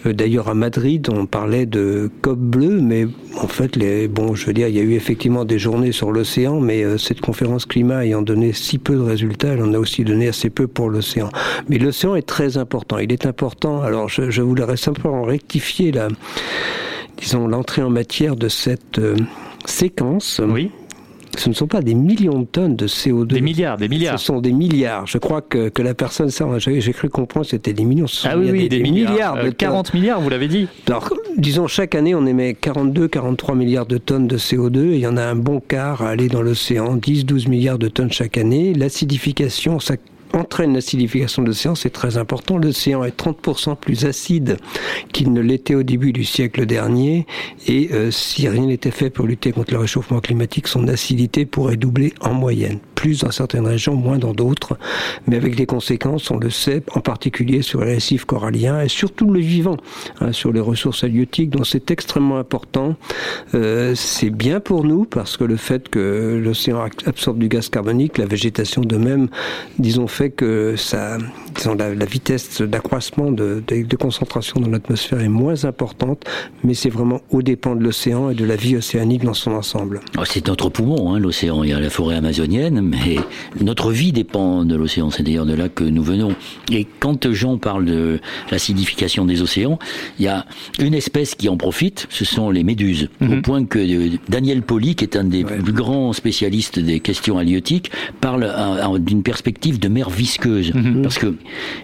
D'ailleurs, 0.07 0.49
à 0.49 0.55
Madrid, 0.55 1.09
on 1.13 1.27
parlait 1.27 1.67
de 1.67 2.11
COP 2.23 2.39
bleu, 2.39 2.81
mais 2.81 3.07
en 3.39 3.49
fait, 3.49 3.77
les, 3.77 4.09
bon, 4.09 4.35
je 4.35 4.47
veux 4.47 4.55
dire, 4.55 4.69
il 4.69 4.75
y 4.75 4.81
a 4.81 4.83
eu 4.83 4.95
effectivement 4.95 5.45
des 5.45 5.59
journées 5.59 5.93
sur 5.93 6.11
l'océan, 6.11 6.59
mais 6.59 6.97
cette 6.97 7.21
conférence 7.21 7.67
climat 7.67 8.07
ayant 8.07 8.23
donné 8.23 8.55
si 8.55 8.79
peu 8.79 8.95
de 8.95 9.03
résultats, 9.03 9.49
elle 9.49 9.63
en 9.63 9.75
a 9.75 9.79
aussi 9.79 10.05
donné 10.05 10.29
assez 10.29 10.49
peu 10.49 10.67
pour 10.67 10.89
l'océan. 10.89 11.29
Mais 11.69 11.77
l'océan 11.77 12.17
est 12.17 12.23
très 12.23 12.57
important. 12.57 12.78
Il 13.01 13.13
est 13.13 13.27
important. 13.27 13.83
Alors, 13.83 14.09
je, 14.09 14.31
je 14.31 14.43
voudrais 14.43 14.77
simplement 14.77 15.23
rectifier 15.23 15.93
la, 15.93 16.09
disons, 17.17 17.47
l'entrée 17.47 17.83
en 17.83 17.91
matière 17.91 18.37
de 18.37 18.49
cette 18.49 18.99
euh, 18.99 19.17
séquence. 19.65 20.41
Oui 20.47 20.71
ce 21.39 21.49
ne 21.49 21.55
sont 21.55 21.67
pas 21.67 21.83
des 21.83 21.95
millions 21.95 22.41
de 22.41 22.47
tonnes 22.47 22.77
de 22.77 22.87
CO2. 22.87 23.27
Des 23.27 23.41
milliards, 23.41 23.77
des 23.77 23.89
milliards. 23.89 24.19
Ce 24.19 24.27
sont 24.27 24.41
des 24.41 24.53
milliards. 24.53 25.07
Je 25.07 25.19
crois 25.19 25.41
que, 25.41 25.69
que 25.69 25.83
la 25.83 25.95
personne, 25.95 26.31
ça, 26.31 26.47
j'ai 26.59 26.93
cru 26.93 27.09
comprendre, 27.09 27.47
c'était 27.47 27.73
des 27.73 27.85
millions. 27.85 28.07
ah 28.25 28.37
oui, 28.37 28.51
oui, 28.51 28.69
des, 28.69 28.79
des, 28.79 28.83
milliards. 28.83 29.13
milliards 29.13 29.37
de 29.37 29.49
euh, 29.49 29.53
40 29.53 29.95
milliards, 29.95 30.21
vous 30.21 30.29
l'avez 30.29 30.49
dit. 30.49 30.69
Alors, 30.89 31.13
disons, 31.37 31.67
chaque 31.67 31.95
année, 31.95 32.15
on 32.15 32.27
émet 32.27 32.55
42, 32.55 33.09
43 33.09 33.55
milliards 33.55 33.87
de 33.87 33.99
tonnes 33.99 34.27
de 34.27 34.37
CO2 34.37 34.91
et 34.91 34.95
il 34.95 35.01
y 35.01 35.07
en 35.07 35.17
a 35.17 35.23
un 35.23 35.37
bon 35.37 35.61
quart 35.61 36.03
à 36.03 36.11
aller 36.11 36.29
dans 36.29 36.43
l'océan, 36.43 36.97
10, 36.97 37.25
12 37.25 37.49
milliards 37.49 37.79
de 37.79 37.89
tonnes 37.89 38.13
chaque 38.13 38.39
année. 38.39 38.75
L'acidification, 38.75 39.79
ça 39.81 39.95
entraîne 40.33 40.75
l'acidification 40.75 41.43
de 41.43 41.49
l'océan, 41.49 41.75
c'est 41.75 41.91
très 41.91 42.17
important. 42.17 42.59
L'océan 42.59 43.05
est 43.05 43.19
30% 43.19 43.77
plus 43.77 44.05
acide 44.05 44.57
qu'il 45.13 45.33
ne 45.33 45.41
l'était 45.41 45.75
au 45.75 45.83
début 45.83 46.13
du 46.13 46.25
siècle 46.25 46.67
dernier, 46.67 47.27
et 47.67 47.91
euh, 47.93 48.11
si 48.11 48.49
rien 48.49 48.67
n'était 48.67 48.91
fait 48.91 49.11
pour 49.11 49.27
lutter 49.27 49.53
contre 49.53 49.73
le 49.73 49.81
réchauffement 49.81 50.21
climatique, 50.21 50.69
son 50.69 50.89
acidité 50.89 51.47
pourrait 51.47 51.77
doubler 51.77 52.15
en 52.21 52.35
moyenne. 52.35 52.79
Plus 52.95 53.21
dans 53.21 53.31
certaines 53.31 53.67
régions, 53.67 53.95
moins 53.95 54.19
dans 54.19 54.33
d'autres, 54.33 54.77
mais 55.27 55.37
avec 55.37 55.55
des 55.55 55.67
conséquences, 55.67 56.31
on 56.31 56.39
le 56.39 56.51
sait, 56.51 56.83
en 56.95 57.01
particulier 57.01 57.63
sur 57.63 57.83
les 57.85 57.95
récifs 57.95 58.25
coralliens 58.25 58.81
et 58.83 58.89
surtout 58.89 59.31
le 59.31 59.41
vivant, 59.41 59.77
hein, 60.21 60.33
sur 60.33 60.53
les 60.53 60.61
ressources 60.61 61.05
halieutiques, 61.05 61.51
donc 61.51 61.67
c'est 61.67 61.91
extrêmement 61.91 62.39
important. 62.39 62.97
Euh, 63.55 63.95
c'est 63.95 64.31
bien 64.31 64.61
pour 64.61 64.85
nous 64.85 65.05
parce 65.05 65.37
que 65.37 65.45
le 65.45 65.57
fait 65.57 65.89
que 65.89 66.41
l'océan 66.43 66.85
absorbe 67.07 67.39
du 67.39 67.49
gaz 67.49 67.69
carbonique, 67.69 68.19
la 68.19 68.27
végétation 68.27 68.83
de 68.83 68.97
même, 68.97 69.29
disons, 69.79 70.07
fait 70.19 70.31
que 70.31 70.75
ça, 70.77 71.17
disons, 71.55 71.77
la, 71.77 71.95
la 71.95 72.05
vitesse 72.05 72.61
d'accroissement 72.61 73.31
de, 73.31 73.63
de, 73.65 73.83
de, 73.85 73.97
concentration 73.97 74.61
dans 74.61 74.69
l'atmosphère 74.69 75.21
est 75.21 75.29
moins 75.29 75.65
importante, 75.65 76.25
mais 76.65 76.75
c'est 76.75 76.89
vraiment 76.89 77.21
au 77.31 77.41
dépend 77.41 77.77
de 77.77 77.85
l'océan 77.85 78.31
et 78.31 78.35
de 78.35 78.45
la 78.45 78.57
vie 78.57 78.77
océanique 78.77 79.23
dans 79.23 79.35
son 79.35 79.53
ensemble. 79.53 80.01
Oh, 80.19 80.23
c'est 80.25 80.45
notre 80.49 80.71
poumon, 80.71 81.15
hein, 81.15 81.21
l'océan. 81.21 81.63
Il 81.63 81.71
y 81.71 81.73
a 81.73 81.79
la 81.79 81.89
forêt 81.89 82.17
amazonienne, 82.17 82.81
mais 82.81 83.19
notre 83.61 83.93
vie 83.93 84.11
dépend 84.11 84.65
de 84.65 84.75
l'océan. 84.75 85.11
C'est 85.13 85.23
d'ailleurs 85.23 85.47
de 85.47 85.55
là 85.55 85.69
que 85.69 85.85
nous 85.85 86.03
venons. 86.03 86.35
Et 86.73 86.85
quand 86.99 87.31
Jean 87.33 87.57
parle 87.57 87.85
de 87.85 88.19
l'acidification 88.51 89.25
des 89.25 89.41
océans, 89.41 89.79
il 90.19 90.25
y 90.25 90.29
a 90.29 90.47
une 90.81 90.95
espèce 90.95 91.37
qui 91.37 91.49
en 91.49 91.57
profite, 91.57 92.09
ce 92.11 92.25
sont 92.25 92.51
les 92.51 92.65
méduses. 92.65 93.09
Mm 93.21 93.27
-hmm. 93.27 93.39
Au 93.39 93.43
point 93.43 93.65
que 93.73 93.81
Daniel 94.29 94.63
Poli, 94.63 94.97
qui 94.97 95.05
est 95.05 95.17
un 95.17 95.29
des 95.37 95.45
ouais. 95.45 95.63
plus 95.67 95.77
grands 95.83 96.13
spécialistes 96.13 96.79
des 96.91 96.99
questions 97.09 97.37
halieutiques, 97.39 97.89
parle 98.21 98.43
d'une 99.09 99.23
perspective 99.23 99.79
de 99.79 99.89
mer 99.89 100.08
visqueuse. 100.09 100.73
Mm 100.75 100.81
-hmm. 100.81 101.03
Parce 101.03 101.19
que 101.19 101.35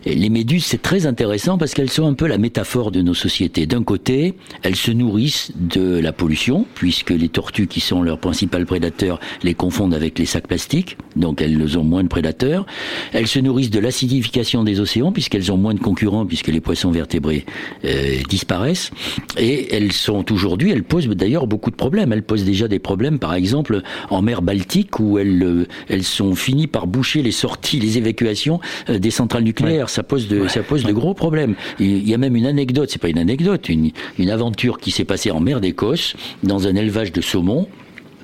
les 0.07 0.28
méduses, 0.28 0.64
c'est 0.64 0.83
très 0.83 1.07
intéressant 1.07 1.59
parce 1.59 1.75
qu'elles 1.75 1.90
sont 1.90 2.07
un 2.07 2.14
peu 2.14 2.26
la 2.26 2.38
métaphore 2.38 2.90
de 2.90 3.02
nos 3.02 3.14
sociétés. 3.14 3.66
D'un 3.66 3.83
côté, 3.83 4.35
elles 4.62 4.76
se 4.76 4.90
nourrissent 4.90 5.52
de 5.57 5.99
la 5.99 6.12
pollution, 6.12 6.66
puisque 6.75 7.11
les 7.11 7.28
tortues, 7.28 7.66
qui 7.66 7.81
sont 7.81 8.02
leurs 8.02 8.19
principal 8.19 8.66
prédateurs, 8.66 9.21
les 9.43 9.54
confondent 9.54 9.95
avec 9.95 10.19
les 10.19 10.26
sacs 10.26 10.47
plastiques, 10.47 10.97
donc 11.16 11.40
elles 11.40 11.78
ont 11.78 11.85
moins 11.85 12.02
de 12.02 12.09
prédateurs. 12.09 12.66
Elles 13.12 13.26
se 13.26 13.38
nourrissent 13.38 13.71
de 13.71 13.81
l'acidification 13.81 14.64
des 14.64 14.81
océans, 14.81 15.12
puisqu'elles 15.12 15.50
ont 15.52 15.57
moins 15.57 15.75
de 15.75 15.81
concurrents, 15.81 16.26
puisque 16.26 16.49
les 16.49 16.61
poissons 16.61 16.90
vertébrés 16.90 17.45
euh, 17.85 18.19
disparaissent. 18.28 18.90
Et 19.38 19.75
elles 19.75 19.93
sont 19.93 20.25
aujourd'hui, 20.33 20.71
elles 20.71 20.85
posent 20.85 21.09
d'ailleurs 21.09 21.47
beaucoup 21.47 21.71
de 21.71 21.76
problèmes. 21.76 22.12
Elles 22.12 22.23
posent 22.23 22.45
déjà 22.45 22.69
des 22.69 22.78
problèmes, 22.78 23.19
par 23.19 23.35
exemple, 23.35 23.83
en 24.11 24.23
mer 24.23 24.43
Baltique, 24.43 24.99
où 25.00 25.19
elles, 25.19 25.43
euh, 25.43 25.66
elles 25.88 26.04
sont 26.04 26.35
finies 26.35 26.66
par 26.66 26.87
boucher 26.87 27.23
les 27.23 27.33
sorties, 27.33 27.78
les 27.81 27.99
évacuations 27.99 28.13
euh, 28.23 28.99
des 28.99 29.11
centrales 29.11 29.44
nucléaires. 29.44 29.87
Ouais. 29.87 29.90
Ça 29.90 30.02
pose 30.02 30.28
de, 30.28 30.40
ouais. 30.40 30.49
ça 30.49 30.62
pose 30.62 30.83
ouais. 30.83 30.88
de 30.88 30.94
gros 30.94 31.14
problèmes. 31.14 31.54
Il 31.78 32.09
y 32.09 32.14
a 32.14 32.18
même 32.18 32.37
une 32.37 32.47
anecdote, 32.47 32.88
c'est 32.90 33.00
pas 33.00 33.09
une 33.09 33.18
anecdote, 33.18 33.68
une, 33.68 33.90
une 34.18 34.30
aventure 34.30 34.78
qui 34.78 34.90
s'est 34.90 35.04
passée 35.04 35.30
en 35.30 35.40
mer 35.40 35.61
d'Écosse, 35.61 36.14
dans 36.42 36.66
un 36.66 36.75
élevage 36.76 37.12
de 37.12 37.21
saumon 37.21 37.68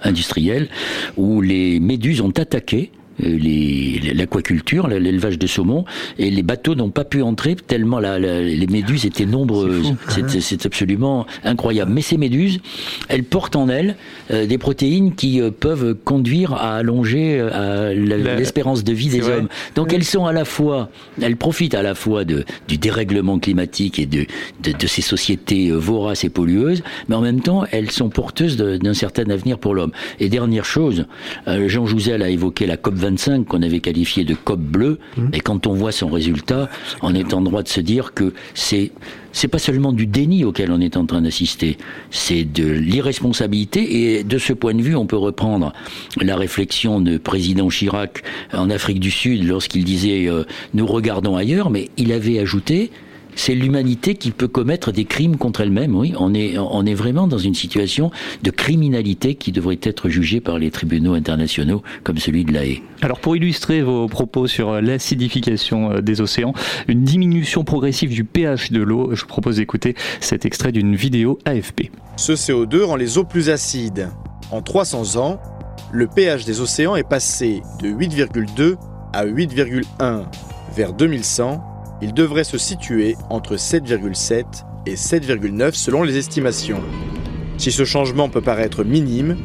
industriel, 0.03 0.69
où 1.17 1.41
les 1.41 1.79
méduses 1.79 2.21
ont 2.21 2.31
attaqué 2.31 2.91
l'aquaculture, 3.19 4.89
l'élevage 4.89 5.39
de 5.39 5.47
saumon, 5.47 5.85
et 6.19 6.31
les 6.31 6.43
bateaux 6.43 6.75
n'ont 6.75 6.91
pas 6.91 7.05
pu 7.05 7.23
entrer 7.23 7.55
tellement 7.55 7.99
la, 7.99 8.19
la, 8.19 8.41
les 8.41 8.67
méduses 8.67 9.07
étaient 9.07 9.27
nombreuses. 9.27 9.95
C'est 10.41 10.67
absolument 10.67 11.27
incroyable. 11.45 11.93
Mais 11.93 12.03
ces 12.03 12.17
méduses, 12.17 12.61
elles 13.09 13.25
portent 13.25 13.57
en 13.57 13.69
elles 13.69 13.97
euh, 14.31 14.47
des 14.47 14.59
protéines 14.59 15.15
qui 15.15 15.41
euh, 15.41 15.51
peuvent 15.51 15.95
conduire 16.05 16.55
à 16.55 16.77
allonger 16.77 17.39
euh, 17.41 17.95
l'espérance 18.37 18.85
de 18.85 18.93
vie 18.93 19.09
des 19.09 19.29
hommes. 19.29 19.49
Donc 19.75 19.89
oui. 19.91 19.97
elles 19.97 20.05
sont 20.05 20.27
à 20.27 20.33
la 20.33 20.45
fois, 20.45 20.91
elles 21.21 21.37
profitent 21.37 21.75
à 21.75 21.83
la 21.83 21.95
fois 21.95 22.25
de, 22.25 22.45
du 22.69 22.79
dérèglement 22.79 23.39
climatique 23.39 23.99
et 23.99 24.07
de, 24.07 24.27
de, 24.63 24.73
de, 24.73 24.87
ces 24.87 25.03
sociétés 25.03 25.71
voraces 25.71 26.25
et 26.25 26.31
pollueuses, 26.31 26.83
mais 27.09 27.17
en 27.17 27.21
même 27.21 27.41
temps, 27.41 27.65
elles 27.71 27.91
sont 27.91 28.09
porteuses 28.09 28.57
d'un 28.57 28.95
certain 28.95 29.29
avenir 29.31 29.59
pour 29.59 29.75
l'homme. 29.75 29.93
Et 30.19 30.29
dernière 30.29 30.65
chose, 30.65 31.07
Jean 31.47 31.87
Jouzel 31.87 32.23
a 32.23 32.29
évoqué 32.29 32.67
la 32.67 32.77
COP 32.77 32.95
25 33.11 33.47
qu'on 33.47 33.63
avait 33.63 33.81
qualifié 33.81 34.25
de 34.25 34.35
COP 34.35 34.61
bleu, 34.61 34.99
mmh. 35.17 35.23
et 35.33 35.41
quand 35.41 35.67
on 35.67 35.75
voit 35.75 35.93
son 35.93 36.09
résultat, 36.09 36.69
on 37.03 37.15
est 37.15 37.35
en 37.35 37.41
droit 37.41 37.63
de 37.63 37.69
se 37.69 37.81
dire 37.81 38.15
que 38.15 38.33
c'est 38.55 38.93
c'est 39.33 39.49
pas 39.49 39.59
seulement 39.59 39.93
du 39.93 40.07
déni 40.07 40.45
auquel 40.45 40.73
on 40.73 40.81
est 40.81 40.97
en 40.97 41.07
train 41.07 41.23
d'assister, 41.23 41.77
c'est 42.11 42.45
de 42.45 42.67
l'irresponsabilité 42.67 44.17
et 44.19 44.25
de 44.25 44.39
ce 44.39 44.53
point 44.53 44.75
de 44.75 44.83
vue, 44.83 44.97
on 44.97 45.07
peut 45.07 45.17
reprendre 45.17 45.73
la 46.21 46.37
réflexion 46.37 47.01
de 47.01 47.17
président 47.17 47.69
Chirac 47.69 48.23
en 48.53 48.71
Afrique 48.71 48.99
du 48.99 49.13
Sud 49.13 49.47
lorsqu'il 49.47 49.85
disait 49.85 50.27
euh, 50.29 50.45
nous 50.75 50.87
regardons 50.87 51.37
ailleurs, 51.37 51.71
mais 51.71 51.91
il 51.97 52.13
avait 52.13 52.41
ajouté 52.41 52.91
c'est 53.41 53.55
l'humanité 53.55 54.17
qui 54.17 54.33
peut 54.33 54.49
commettre 54.49 54.93
des 54.93 55.07
crimes 55.07 55.39
contre 55.39 55.63
elle-même. 55.63 55.97
Oui, 55.97 56.13
on 56.19 56.35
est, 56.35 56.59
on 56.59 56.85
est 56.85 56.95
vraiment 56.95 57.27
dans 57.27 57.39
une 57.39 57.55
situation 57.55 58.11
de 58.43 58.51
criminalité 58.51 59.35
qui 59.35 59.51
devrait 59.51 59.79
être 59.83 60.11
jugée 60.11 60.43
par 60.43 60.59
les 60.59 60.71
tribunaux 60.71 61.15
internationaux 61.15 61.83
comme 62.05 62.19
celui 62.19 62.45
de 62.45 62.53
la 62.53 62.67
Haye. 62.67 62.83
Alors 63.01 63.19
pour 63.19 63.35
illustrer 63.35 63.81
vos 63.81 64.09
propos 64.09 64.47
sur 64.47 64.83
l'acidification 64.83 66.01
des 66.01 66.21
océans, 66.21 66.53
une 66.87 67.03
diminution 67.03 67.65
progressive 67.65 68.11
du 68.11 68.25
pH 68.25 68.73
de 68.73 68.83
l'eau, 68.83 69.15
je 69.15 69.23
vous 69.23 69.29
propose 69.29 69.57
d'écouter 69.57 69.95
cet 70.21 70.45
extrait 70.45 70.71
d'une 70.71 70.95
vidéo 70.95 71.39
AFP. 71.47 71.91
Ce 72.17 72.33
CO2 72.33 72.83
rend 72.83 72.97
les 72.97 73.17
eaux 73.17 73.25
plus 73.25 73.49
acides. 73.49 74.11
En 74.51 74.61
300 74.61 75.17
ans, 75.17 75.41
le 75.93 76.07
pH 76.07 76.45
des 76.45 76.61
océans 76.61 76.95
est 76.95 77.09
passé 77.09 77.63
de 77.83 77.89
8,2 77.89 78.77
à 79.15 79.25
8,1. 79.25 80.25
Vers 80.77 80.93
2100, 80.93 81.70
il 82.03 82.15
devrait 82.15 82.45
se 82.45 82.59
situer 82.59 83.17
entre 83.29 83.57
7,7 83.57 84.45
et 84.87 84.95
7,9 84.95 85.75
selon 85.75 86.03
les 86.03 86.17
estimations. 86.17 86.81
Si 87.59 87.73
ce 87.73 87.85
changement 87.85 88.29
peut 88.29 88.41
paraître 88.41 88.85
minime, 88.85 89.37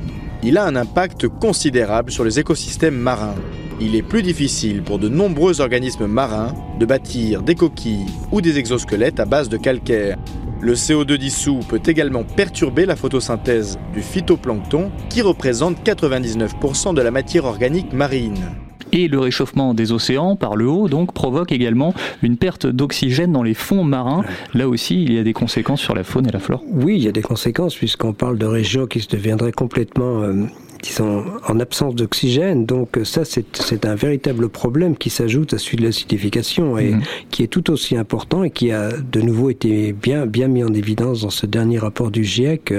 il 0.44 0.58
a 0.58 0.66
un 0.66 0.76
impact 0.76 1.28
considérable 1.28 2.12
sur 2.12 2.24
les 2.24 2.40
écosystèmes 2.40 2.96
marins. 2.96 3.36
Il 3.82 3.96
est 3.96 4.02
plus 4.02 4.22
difficile 4.22 4.84
pour 4.84 5.00
de 5.00 5.10
nombreux 5.10 5.60
organismes 5.60 6.08
marins 6.08 6.54
de 6.80 6.86
bâtir 6.86 7.42
des 7.42 7.56
coquilles 7.56 8.06
ou 8.32 8.40
des 8.40 8.58
exosquelettes 8.58 9.20
à 9.20 9.26
base 9.26 9.50
de 9.50 9.58
calcaire. 9.58 10.18
Le 10.62 10.74
CO2 10.74 11.18
dissous 11.18 11.60
peut 11.68 11.82
également 11.86 12.24
perturber 12.24 12.86
la 12.86 12.96
photosynthèse 12.96 13.78
du 13.94 14.02
phytoplancton 14.02 14.92
qui 15.10 15.22
représente 15.22 15.86
99% 15.86 16.94
de 16.94 17.02
la 17.02 17.12
matière 17.12 17.46
organique 17.46 17.92
marine. 17.92 18.65
Et 18.98 19.10
le 19.10 19.20
réchauffement 19.20 19.74
des 19.74 19.92
océans 19.92 20.38
par 20.38 20.56
le 20.56 20.70
haut 20.70 20.88
donc 20.88 21.14
provoque 21.14 21.52
également 21.52 21.94
une 22.24 22.38
perte 22.38 22.66
d'oxygène 22.66 23.34
dans 23.34 23.44
les 23.44 23.54
fonds 23.54 23.84
marins. 23.84 24.24
Là 24.54 24.70
aussi, 24.70 25.04
il 25.04 25.12
y 25.12 25.20
a 25.20 25.24
des 25.24 25.34
conséquences 25.34 25.82
sur 25.82 25.94
la 25.94 26.06
faune 26.06 26.28
et 26.28 26.32
la 26.32 26.40
flore. 26.40 26.64
Oui, 26.72 26.96
il 26.96 27.04
y 27.04 27.10
a 27.10 27.12
des 27.12 27.22
conséquences 27.22 27.76
puisqu'on 27.76 28.14
parle 28.14 28.38
de 28.38 28.46
régions 28.46 28.88
qui 28.88 29.02
se 29.02 29.10
deviendraient 29.10 29.52
complètement 29.52 30.22
euh, 30.22 30.46
disons, 30.86 31.26
en 31.48 31.60
absence 31.60 31.96
d'oxygène. 31.96 32.66
Donc 32.66 33.00
ça, 33.04 33.24
c'est 33.26 33.86
un 33.86 33.96
véritable 33.96 34.50
problème 34.50 34.96
qui 34.96 35.10
s'ajoute 35.10 35.54
à 35.54 35.58
celui 35.58 35.78
de 35.78 35.84
l'acidification 35.84 36.78
et 36.78 36.92
mhm. 36.92 37.02
qui 37.32 37.44
est 37.44 37.48
tout 37.48 37.72
aussi 37.72 37.98
important 37.98 38.44
et 38.44 38.52
qui 38.52 38.72
a 38.72 38.92
de 38.92 39.22
nouveau 39.22 39.50
été 39.50 39.94
bien, 39.94 40.26
bien 40.26 40.48
mis 40.48 40.64
en 40.64 40.74
évidence 40.74 41.22
dans 41.22 41.30
ce 41.30 41.46
dernier 41.46 41.80
rapport 41.80 42.12
du 42.12 42.24
GIEC. 42.24 42.74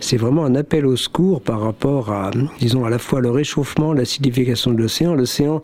C'est 0.00 0.16
vraiment 0.16 0.44
un 0.44 0.54
appel 0.54 0.86
au 0.86 0.96
secours 0.96 1.40
par 1.40 1.60
rapport 1.60 2.10
à, 2.10 2.30
disons, 2.60 2.84
à 2.84 2.90
la 2.90 2.98
fois 2.98 3.20
le 3.20 3.30
réchauffement, 3.30 3.92
l'acidification 3.92 4.72
de 4.72 4.78
l'océan. 4.78 5.14
L'océan 5.14 5.62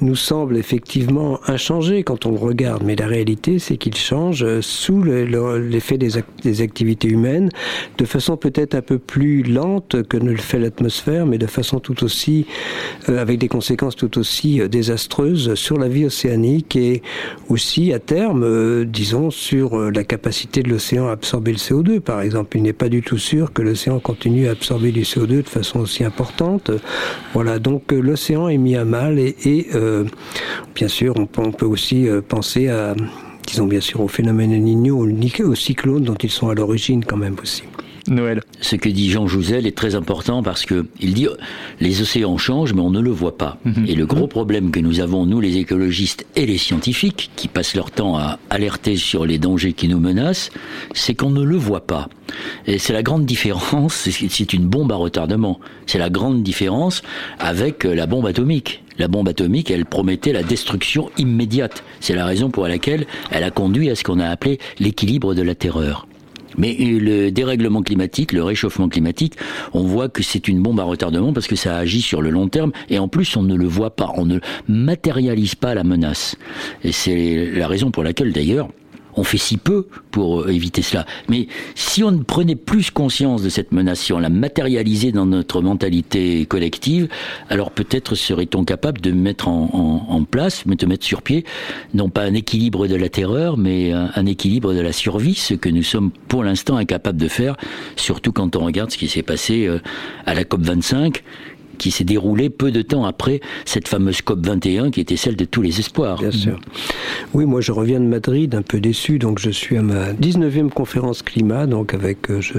nous 0.00 0.16
semble 0.16 0.56
effectivement 0.56 1.38
inchangé 1.46 2.02
quand 2.02 2.24
on 2.26 2.30
le 2.30 2.38
regarde, 2.38 2.82
mais 2.84 2.96
la 2.96 3.06
réalité, 3.06 3.58
c'est 3.58 3.76
qu'il 3.76 3.94
change 3.94 4.60
sous 4.60 5.02
l'effet 5.02 5.98
des, 5.98 6.10
des 6.42 6.60
activités 6.62 7.08
humaines 7.08 7.50
de 7.98 8.04
façon 8.04 8.36
peut-être 8.36 8.74
un 8.74 8.82
peu 8.82 8.98
plus 8.98 9.42
lente 9.42 10.02
que 10.04 10.16
ne 10.16 10.30
le 10.30 10.36
fait 10.36 10.58
l'atmosphère, 10.58 11.25
mais 11.26 11.38
de 11.38 11.46
façon 11.46 11.80
tout 11.80 12.04
aussi, 12.04 12.46
euh, 13.08 13.18
avec 13.18 13.38
des 13.38 13.48
conséquences 13.48 13.96
tout 13.96 14.18
aussi 14.18 14.60
euh, 14.60 14.68
désastreuses 14.68 15.54
sur 15.54 15.78
la 15.78 15.88
vie 15.88 16.06
océanique 16.06 16.76
et 16.76 17.02
aussi 17.48 17.92
à 17.92 17.98
terme, 17.98 18.42
euh, 18.44 18.84
disons, 18.84 19.30
sur 19.30 19.78
la 19.90 20.04
capacité 20.04 20.62
de 20.62 20.70
l'océan 20.70 21.08
à 21.08 21.12
absorber 21.12 21.52
le 21.52 21.58
CO2, 21.58 22.00
par 22.00 22.20
exemple. 22.20 22.56
Il 22.56 22.62
n'est 22.62 22.72
pas 22.72 22.88
du 22.88 23.02
tout 23.02 23.18
sûr 23.18 23.52
que 23.52 23.62
l'océan 23.62 24.00
continue 24.00 24.48
à 24.48 24.52
absorber 24.52 24.92
du 24.92 25.02
CO2 25.02 25.42
de 25.42 25.42
façon 25.42 25.80
aussi 25.80 26.04
importante. 26.04 26.70
Voilà, 27.34 27.58
donc 27.58 27.92
l'océan 27.92 28.48
est 28.48 28.58
mis 28.58 28.76
à 28.76 28.84
mal 28.84 29.18
et, 29.18 29.66
bien 30.74 30.88
sûr, 30.88 31.14
on, 31.16 31.26
peut 31.26 31.66
aussi 31.66 32.06
penser 32.28 32.68
à 32.68 32.94
disons 33.46 33.66
bien 33.66 33.80
sûr 33.80 34.00
au 34.00 34.08
phénomène 34.08 34.52
El 34.52 34.92
au 34.92 35.54
cyclone 35.54 36.02
dont 36.02 36.14
ils 36.14 36.30
sont 36.30 36.48
à 36.48 36.54
l'origine 36.54 37.04
quand 37.04 37.16
même 37.16 37.36
aussi. 37.40 37.62
Noël. 38.08 38.42
Ce 38.60 38.76
que 38.76 38.88
dit 38.88 39.10
Jean 39.10 39.26
Jouzel 39.26 39.66
est 39.66 39.76
très 39.76 39.94
important 39.94 40.42
parce 40.42 40.64
que 40.64 40.86
il 41.00 41.14
dit 41.14 41.26
les 41.80 42.00
océans 42.02 42.38
changent 42.38 42.72
mais 42.72 42.80
on 42.80 42.90
ne 42.90 43.00
le 43.00 43.10
voit 43.10 43.36
pas. 43.36 43.58
Mhm. 43.64 43.86
Et 43.88 43.94
le 43.94 44.06
gros 44.06 44.26
problème 44.26 44.70
que 44.70 44.80
nous 44.80 45.00
avons 45.00 45.26
nous 45.26 45.40
les 45.40 45.56
écologistes 45.56 46.26
et 46.36 46.46
les 46.46 46.58
scientifiques 46.58 47.30
qui 47.36 47.48
passent 47.48 47.74
leur 47.74 47.90
temps 47.90 48.16
à 48.16 48.38
alerter 48.50 48.96
sur 48.96 49.26
les 49.26 49.38
dangers 49.38 49.72
qui 49.72 49.88
nous 49.88 50.00
menacent, 50.00 50.50
c'est 50.94 51.14
qu'on 51.14 51.30
ne 51.30 51.42
le 51.42 51.56
voit 51.56 51.86
pas. 51.86 52.08
Et 52.66 52.78
c'est 52.78 52.92
la 52.92 53.02
grande 53.02 53.24
différence, 53.24 54.08
c'est 54.28 54.52
une 54.52 54.66
bombe 54.66 54.92
à 54.92 54.96
retardement. 54.96 55.60
C'est 55.86 55.98
la 55.98 56.10
grande 56.10 56.42
différence 56.42 57.02
avec 57.38 57.84
la 57.84 58.06
bombe 58.06 58.26
atomique. 58.26 58.82
La 58.98 59.08
bombe 59.08 59.28
atomique, 59.28 59.70
elle 59.70 59.84
promettait 59.84 60.32
la 60.32 60.42
destruction 60.42 61.10
immédiate. 61.18 61.84
C'est 62.00 62.14
la 62.14 62.24
raison 62.24 62.50
pour 62.50 62.66
laquelle 62.66 63.06
elle 63.30 63.44
a 63.44 63.50
conduit 63.50 63.90
à 63.90 63.94
ce 63.94 64.04
qu'on 64.04 64.20
a 64.20 64.28
appelé 64.28 64.58
l'équilibre 64.78 65.34
de 65.34 65.42
la 65.42 65.54
terreur. 65.54 66.06
Mais 66.58 66.74
le 66.78 67.30
dérèglement 67.30 67.82
climatique, 67.82 68.32
le 68.32 68.42
réchauffement 68.42 68.88
climatique, 68.88 69.34
on 69.72 69.82
voit 69.82 70.08
que 70.08 70.22
c'est 70.22 70.48
une 70.48 70.62
bombe 70.62 70.80
à 70.80 70.84
retardement 70.84 71.32
parce 71.32 71.46
que 71.46 71.56
ça 71.56 71.76
agit 71.76 72.02
sur 72.02 72.22
le 72.22 72.30
long 72.30 72.48
terme 72.48 72.72
et 72.88 72.98
en 72.98 73.08
plus 73.08 73.36
on 73.36 73.42
ne 73.42 73.54
le 73.54 73.66
voit 73.66 73.94
pas, 73.94 74.12
on 74.16 74.24
ne 74.24 74.38
matérialise 74.68 75.54
pas 75.54 75.74
la 75.74 75.84
menace. 75.84 76.36
Et 76.82 76.92
c'est 76.92 77.50
la 77.54 77.68
raison 77.68 77.90
pour 77.90 78.04
laquelle 78.04 78.32
d'ailleurs 78.32 78.68
on 79.16 79.24
fait 79.24 79.38
si 79.38 79.56
peu 79.56 79.86
pour 80.10 80.42
euh, 80.42 80.48
éviter 80.48 80.82
cela. 80.82 81.06
Mais 81.28 81.48
si 81.74 82.04
on 82.04 82.18
prenait 82.18 82.56
plus 82.56 82.90
conscience 82.90 83.42
de 83.42 83.48
cette 83.48 83.72
menace, 83.72 84.00
si 84.00 84.12
on 84.12 84.18
la 84.18 84.28
matérialisait 84.28 85.12
dans 85.12 85.26
notre 85.26 85.62
mentalité 85.62 86.46
collective, 86.46 87.08
alors 87.48 87.70
peut-être 87.70 88.14
serait-on 88.14 88.64
capable 88.64 89.00
de 89.00 89.10
mettre 89.10 89.48
en, 89.48 90.24
place, 90.30 90.66
de 90.66 90.86
mettre 90.86 91.04
sur 91.04 91.22
pied, 91.22 91.44
non 91.94 92.08
pas 92.08 92.22
un 92.22 92.34
équilibre 92.34 92.86
de 92.86 92.96
la 92.96 93.08
terreur, 93.08 93.56
mais 93.56 93.92
un, 93.92 94.10
un 94.14 94.26
équilibre 94.26 94.74
de 94.74 94.80
la 94.80 94.92
survie, 94.92 95.34
ce 95.34 95.54
que 95.54 95.68
nous 95.68 95.82
sommes 95.82 96.10
pour 96.28 96.44
l'instant 96.44 96.76
incapables 96.76 97.18
de 97.18 97.28
faire, 97.28 97.56
surtout 97.96 98.32
quand 98.32 98.56
on 98.56 98.64
regarde 98.64 98.90
ce 98.90 98.98
qui 98.98 99.08
s'est 99.08 99.22
passé 99.22 99.66
euh, 99.66 99.78
à 100.24 100.34
la 100.34 100.44
COP 100.44 100.62
25 100.62 101.22
qui 101.76 101.90
s'est 101.90 102.04
déroulée 102.04 102.50
peu 102.50 102.70
de 102.70 102.82
temps 102.82 103.04
après 103.04 103.40
cette 103.64 103.88
fameuse 103.88 104.22
COP 104.22 104.44
21 104.44 104.90
qui 104.90 105.00
était 105.00 105.16
celle 105.16 105.36
de 105.36 105.44
tous 105.44 105.62
les 105.62 105.80
espoirs. 105.80 106.18
Bien 106.18 106.30
sûr. 106.30 106.58
Oui, 107.34 107.44
moi 107.44 107.60
je 107.60 107.72
reviens 107.72 108.00
de 108.00 108.06
Madrid 108.06 108.54
un 108.54 108.62
peu 108.62 108.80
déçu, 108.80 109.18
donc 109.18 109.38
je 109.38 109.50
suis 109.50 109.76
à 109.76 109.82
ma 109.82 110.12
19e 110.12 110.70
conférence 110.70 111.22
climat, 111.22 111.66
donc 111.66 111.94
avec 111.94 112.30
euh, 112.30 112.40
je 112.40 112.58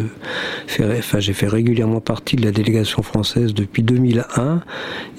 fais, 0.67 0.85
enfin 0.97 1.19
j'ai 1.19 1.33
fait 1.33 1.47
régulièrement 1.47 2.01
partie 2.01 2.35
de 2.35 2.43
la 2.43 2.51
délégation 2.51 3.03
française 3.03 3.53
depuis 3.53 3.83
2001 3.83 4.61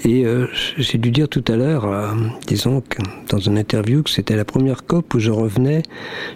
et 0.05 0.25
euh, 0.25 0.47
j'ai 0.77 0.99
dû 0.99 1.11
dire 1.11 1.29
tout 1.29 1.45
à 1.49 1.57
l'heure, 1.57 1.85
euh, 1.87 2.15
disons 2.47 2.81
que 2.81 2.99
dans 3.31 3.39
une 3.39 3.59
interview 3.59 4.03
que 4.03 4.11
c'était 4.11 4.37
la 4.37 4.45
première 4.45 4.85
COP 4.87 5.15
où 5.15 5.19
je 5.19 5.31
revenais. 5.31 5.83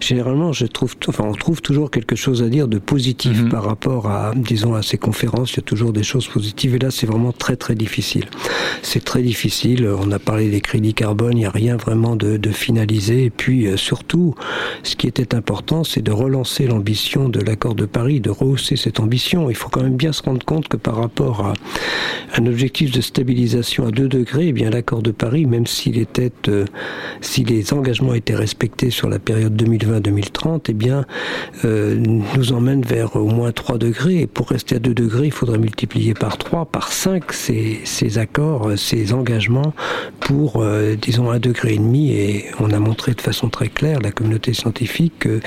Généralement, 0.01 0.53
je 0.53 0.67
trouve, 0.67 0.95
enfin 1.09 1.25
on 1.27 1.33
trouve 1.33 1.61
toujours 1.63 1.91
quelque 1.91 2.17
chose 2.17 2.43
à 2.43 2.49
dire 2.49 2.69
de 2.69 2.79
positif 2.79 3.43
mhm. 3.43 3.49
par 3.49 3.65
rapport 3.65 4.09
à, 4.11 4.33
disons, 4.35 4.75
à 4.75 4.83
ces 4.83 4.99
conférences. 4.99 5.53
Il 5.53 5.57
y 5.57 5.61
a 5.61 5.63
toujours 5.63 5.93
des 5.93 6.03
choses 6.03 6.27
positives 6.27 6.75
et 6.75 6.79
là 6.79 6.91
c'est 6.91 7.07
vraiment 7.07 7.33
très 7.33 7.52
très 7.57 7.75
difficile. 7.75 8.27
C'est 8.83 9.05
très 9.05 9.23
difficile. 9.23 9.89
On 9.89 10.11
a 10.11 10.19
parlé 10.19 10.51
des 10.51 10.61
crédits 10.61 10.95
carbone, 10.95 11.33
il 11.33 11.41
n'y 11.41 11.47
a 11.47 11.51
rien 11.51 11.77
vraiment 11.77 12.17
de, 12.17 12.39
finalisé. 12.51 13.25
Et 13.25 13.31
puis 13.31 13.67
euh, 13.67 13.77
surtout, 13.77 14.35
ce 14.83 14.97
qui 14.97 15.07
était 15.07 15.35
important, 15.35 15.85
c'est 15.85 16.03
de 16.03 16.13
relancer 16.13 16.67
l'ambition 16.67 17.29
de 17.29 17.41
l'accord 17.41 17.75
de 17.75 17.87
Paris, 17.87 18.21
de 18.21 18.31
rehausser 18.31 18.77
cette 18.77 19.01
ambition. 19.01 19.51
Il 19.51 19.57
faut 19.57 19.69
quand 19.69 19.83
même 19.83 19.97
bien 19.97 20.13
se 20.13 20.23
rendre 20.23 20.45
compte 20.45 20.69
que 20.69 20.77
par 20.77 20.97
rapport 20.97 21.47
à 21.47 21.55
un 22.37 22.47
objectif 22.47 22.91
de 22.91 23.01
stabilisation 23.01 23.87
à 23.87 23.91
2 23.91 24.09
degrés, 24.09 24.49
eh 24.49 24.53
bien 24.53 24.71
l'accord 24.71 25.03
de 25.03 25.11
Paris, 25.11 25.47
même 25.47 25.67
s'il 25.67 25.99
était, 25.99 26.33
euh, 26.49 26.65
si 27.21 27.45
les 27.45 27.73
engagements 27.73 28.15
étaient 28.15 28.35
respectés 28.35 28.91
sur 28.91 29.09
la 29.09 29.19
période 29.19 29.55
2020-2030, 29.61 30.63
eh 30.69 30.73
bien 30.73 31.05
euh, 31.65 31.95
nous 31.97 32.53
emmène 32.53 32.83
vers 32.83 33.17
au 33.17 33.27
moins 33.27 33.53
3 33.53 33.79
degrés. 33.79 34.21
Et 34.21 34.27
pour 34.27 34.49
rester 34.49 34.77
à 34.77 34.79
2 34.79 34.95
degrés, 34.95 35.27
il 35.27 35.33
faudrait 35.33 35.59
multiplier 35.59 36.15
par 36.15 36.39
3, 36.39 36.67
par 36.67 36.93
5 36.93 37.33
ces, 37.43 38.19
accords, 38.19 38.73
ces 38.77 39.13
engagements 39.13 39.75
pour, 40.21 40.63
euh, 40.63 40.95
disons, 41.01 41.31
un 41.31 41.39
degré 41.39 41.75
et 41.75 41.79
demi. 41.79 42.13
Et 42.13 42.47
on 42.61 42.71
a 42.71 42.79
montré 42.79 43.13
de 43.13 43.21
façon 43.21 43.49
très 43.49 43.69
claire, 43.69 44.01
la 44.01 44.13
communauté 44.13 44.53
scientifique, 44.53 45.13
que 45.21 45.41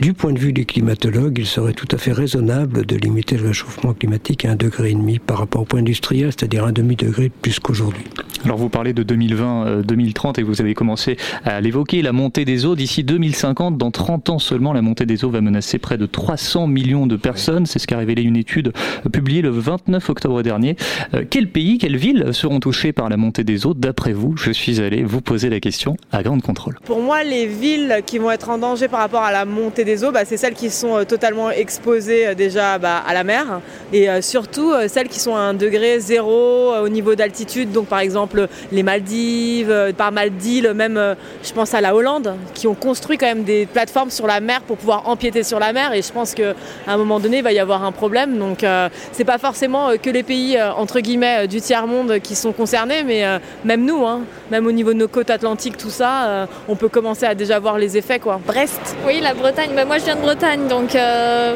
du 0.00 0.12
point 0.12 0.32
de 0.32 0.38
vue 0.38 0.52
des 0.52 0.64
climatologues, 0.64 1.38
il 1.38 1.46
serait 1.46 1.72
tout 1.72 1.88
à 1.90 1.98
fait 1.98 2.12
raisonnable 2.12 2.84
de 2.86 2.96
limiter 2.96 3.36
le 3.36 3.48
réchauffement 3.48 3.94
climatique 3.94 4.44
à 4.44 4.52
un 4.52 4.56
degré 4.56 4.90
et 4.90 4.94
demi 4.94 5.18
par 5.18 5.38
rapport 5.38 5.62
au 5.62 5.64
point 5.64 5.80
industriel, 5.80 6.32
c'est-à-dire 6.32 6.64
un 6.64 6.72
demi-degré 6.72 7.30
plus 7.30 7.60
qu'aujourd'hui. 7.60 8.04
Alors 8.44 8.58
vous 8.58 8.68
parlez 8.68 8.92
de 8.92 9.02
2020-2030 9.02 10.26
euh, 10.28 10.32
et 10.38 10.42
vous 10.42 10.60
avez 10.60 10.74
commencé 10.74 11.16
à 11.44 11.60
l'évoquer, 11.60 12.02
la 12.02 12.12
montée 12.12 12.44
des 12.44 12.64
eaux 12.64 12.76
d'ici 12.76 13.02
2050. 13.02 13.76
Dans 13.76 13.90
30 13.90 14.30
ans 14.30 14.38
seulement, 14.38 14.72
la 14.72 14.82
montée 14.82 15.06
des 15.06 15.24
eaux 15.24 15.30
va 15.30 15.40
menacer 15.40 15.78
près 15.78 15.98
de 15.98 16.06
300 16.06 16.68
millions 16.68 17.06
de 17.06 17.16
personnes. 17.16 17.66
C'est 17.66 17.78
ce 17.78 17.86
qu'a 17.86 17.98
révélé 17.98 18.22
une 18.22 18.36
étude 18.36 18.72
publiée 19.12 19.42
le 19.42 19.50
29 19.50 20.10
octobre 20.10 20.42
dernier. 20.42 20.76
Euh, 21.14 21.24
quels 21.36 21.48
pays, 21.48 21.76
quelles 21.76 21.98
villes 21.98 22.32
seront 22.32 22.60
touchées 22.60 22.94
par 22.94 23.10
la 23.10 23.18
montée 23.18 23.44
des 23.44 23.66
eaux 23.66 23.74
D'après 23.74 24.14
vous, 24.14 24.38
je 24.38 24.50
suis 24.50 24.80
allé 24.80 25.02
vous 25.02 25.20
poser 25.20 25.50
la 25.50 25.60
question 25.60 25.98
à 26.10 26.22
Grande 26.22 26.40
Contrôle. 26.40 26.78
Pour 26.86 27.02
moi, 27.02 27.24
les 27.24 27.44
villes 27.44 28.00
qui 28.06 28.16
vont 28.16 28.30
être 28.30 28.48
en 28.48 28.56
danger 28.56 28.88
par 28.88 29.00
rapport 29.00 29.22
à 29.22 29.32
la 29.32 29.44
montée 29.44 29.84
des 29.84 30.02
eaux, 30.02 30.12
bah, 30.12 30.24
c'est 30.24 30.38
celles 30.38 30.54
qui 30.54 30.70
sont 30.70 30.96
euh, 30.96 31.04
totalement 31.04 31.50
exposées 31.50 32.34
déjà 32.34 32.78
bah, 32.78 33.02
à 33.06 33.12
la 33.12 33.22
mer 33.22 33.60
et 33.92 34.08
surtout 34.22 34.72
celles 34.88 35.08
qui 35.08 35.20
sont 35.20 35.36
à 35.36 35.40
un 35.40 35.52
degré 35.52 36.00
zéro 36.00 36.74
au 36.74 36.88
niveau 36.88 37.14
d'altitude. 37.14 37.70
Donc 37.70 37.86
par 37.86 37.98
exemple 37.98 38.48
les 38.72 38.82
Maldives, 38.82 39.70
euh, 39.70 39.92
pas 39.92 40.10
mal 40.10 40.30
d'îles, 40.30 40.72
même 40.74 40.96
euh, 40.96 41.14
je 41.42 41.52
pense 41.52 41.74
à 41.74 41.80
la 41.80 41.94
Hollande, 41.94 42.34
qui 42.54 42.66
ont 42.66 42.74
construit 42.74 43.18
quand 43.18 43.26
même 43.26 43.44
des 43.44 43.66
plateformes 43.66 44.10
sur 44.10 44.26
la 44.26 44.40
mer 44.40 44.62
pour 44.62 44.76
pouvoir 44.76 45.08
empiéter 45.08 45.42
sur 45.42 45.58
la 45.58 45.72
mer. 45.72 45.92
Et 45.92 46.02
je 46.02 46.12
pense 46.12 46.34
qu'à 46.34 46.54
un 46.86 46.96
moment 46.96 47.20
donné, 47.20 47.38
il 47.38 47.44
va 47.44 47.52
y 47.52 47.58
avoir 47.58 47.84
un 47.84 47.92
problème. 47.92 48.38
Donc 48.38 48.64
euh, 48.64 48.88
c'est 49.12 49.24
pas 49.24 49.38
forcément 49.38 49.90
que 50.02 50.10
les 50.10 50.22
pays 50.22 50.58
entre 50.60 51.00
guillemets 51.00 51.25
du 51.48 51.60
tiers 51.60 51.86
monde 51.86 52.18
qui 52.20 52.34
sont 52.34 52.52
concernés, 52.52 53.02
mais 53.04 53.24
même 53.64 53.84
nous, 53.84 54.04
hein, 54.06 54.22
même 54.50 54.66
au 54.66 54.72
niveau 54.72 54.92
de 54.92 54.98
nos 54.98 55.08
côtes 55.08 55.30
atlantiques, 55.30 55.76
tout 55.76 55.90
ça, 55.90 56.48
on 56.68 56.76
peut 56.76 56.88
commencer 56.88 57.26
à 57.26 57.34
déjà 57.34 57.58
voir 57.58 57.78
les 57.78 57.96
effets 57.96 58.18
quoi. 58.18 58.40
Brest. 58.46 58.96
Oui, 59.06 59.20
la 59.20 59.34
Bretagne. 59.34 59.70
Bah, 59.74 59.84
moi, 59.84 59.98
je 59.98 60.04
viens 60.04 60.16
de 60.16 60.20
Bretagne, 60.20 60.68
donc 60.68 60.96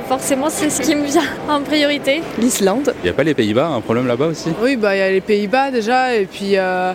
forcément, 0.09 0.49
c'est 0.51 0.71
ce 0.71 0.83
qui 0.83 0.95
me 0.95 1.05
vient 1.05 1.23
en 1.49 1.61
priorité. 1.63 2.23
L'Islande. 2.39 2.95
Il 3.03 3.05
n'y 3.05 3.11
a 3.11 3.15
pas 3.15 3.25
les 3.25 3.35
Pays-Bas, 3.35 3.69
un 3.69 3.81
problème 3.81 4.07
là-bas 4.07 4.27
aussi? 4.27 4.51
Oui, 4.63 4.77
bah 4.77 4.95
il 4.95 4.99
y 4.99 5.03
a 5.03 5.11
les 5.11 5.21
Pays-Bas 5.21 5.71
déjà, 5.71 6.15
et 6.15 6.27
puis 6.27 6.57
euh, 6.57 6.93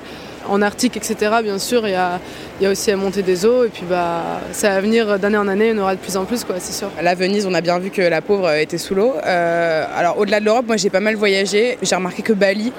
en 0.48 0.62
Arctique, 0.62 0.98
etc., 0.98 1.16
bien 1.44 1.60
sûr, 1.60 1.88
il 1.88 1.92
y 1.92 1.96
a, 1.96 2.20
aussi 2.64 2.90
la 2.90 2.98
montée 2.98 3.22
des 3.22 3.46
eaux. 3.46 3.66
Et 3.66 3.70
puis, 3.70 3.84
bah, 3.90 4.42
ça 4.52 4.70
va 4.70 4.82
venir 4.82 5.20
d'année 5.20 5.38
en 5.38 5.48
année, 5.48 5.70
il 5.70 5.76
y 5.76 5.80
en 5.80 5.82
aura 5.82 5.96
de 5.96 6.00
plus 6.00 6.18
en 6.18 6.26
plus, 6.26 6.44
quoi, 6.44 6.56
c'est 6.60 6.74
sûr. 6.74 6.90
La 7.02 7.16
Venise, 7.16 7.46
on 7.46 7.54
a 7.54 7.62
bien 7.62 7.80
vu 7.80 7.90
que 7.90 8.02
la 8.02 8.22
pauvre 8.22 8.52
était 8.52 8.78
sous 8.78 8.96
l'eau. 8.96 9.14
Euh, 9.26 9.86
alors, 9.96 10.18
au-delà 10.18 10.40
de 10.40 10.46
l'Europe, 10.46 10.66
moi, 10.68 10.78
j'ai 10.78 10.90
pas 10.90 11.00
mal 11.00 11.16
voyagé. 11.16 11.78
J'ai 11.82 11.96
remarqué 11.96 12.22
que 12.22 12.34
Bali 12.34 12.72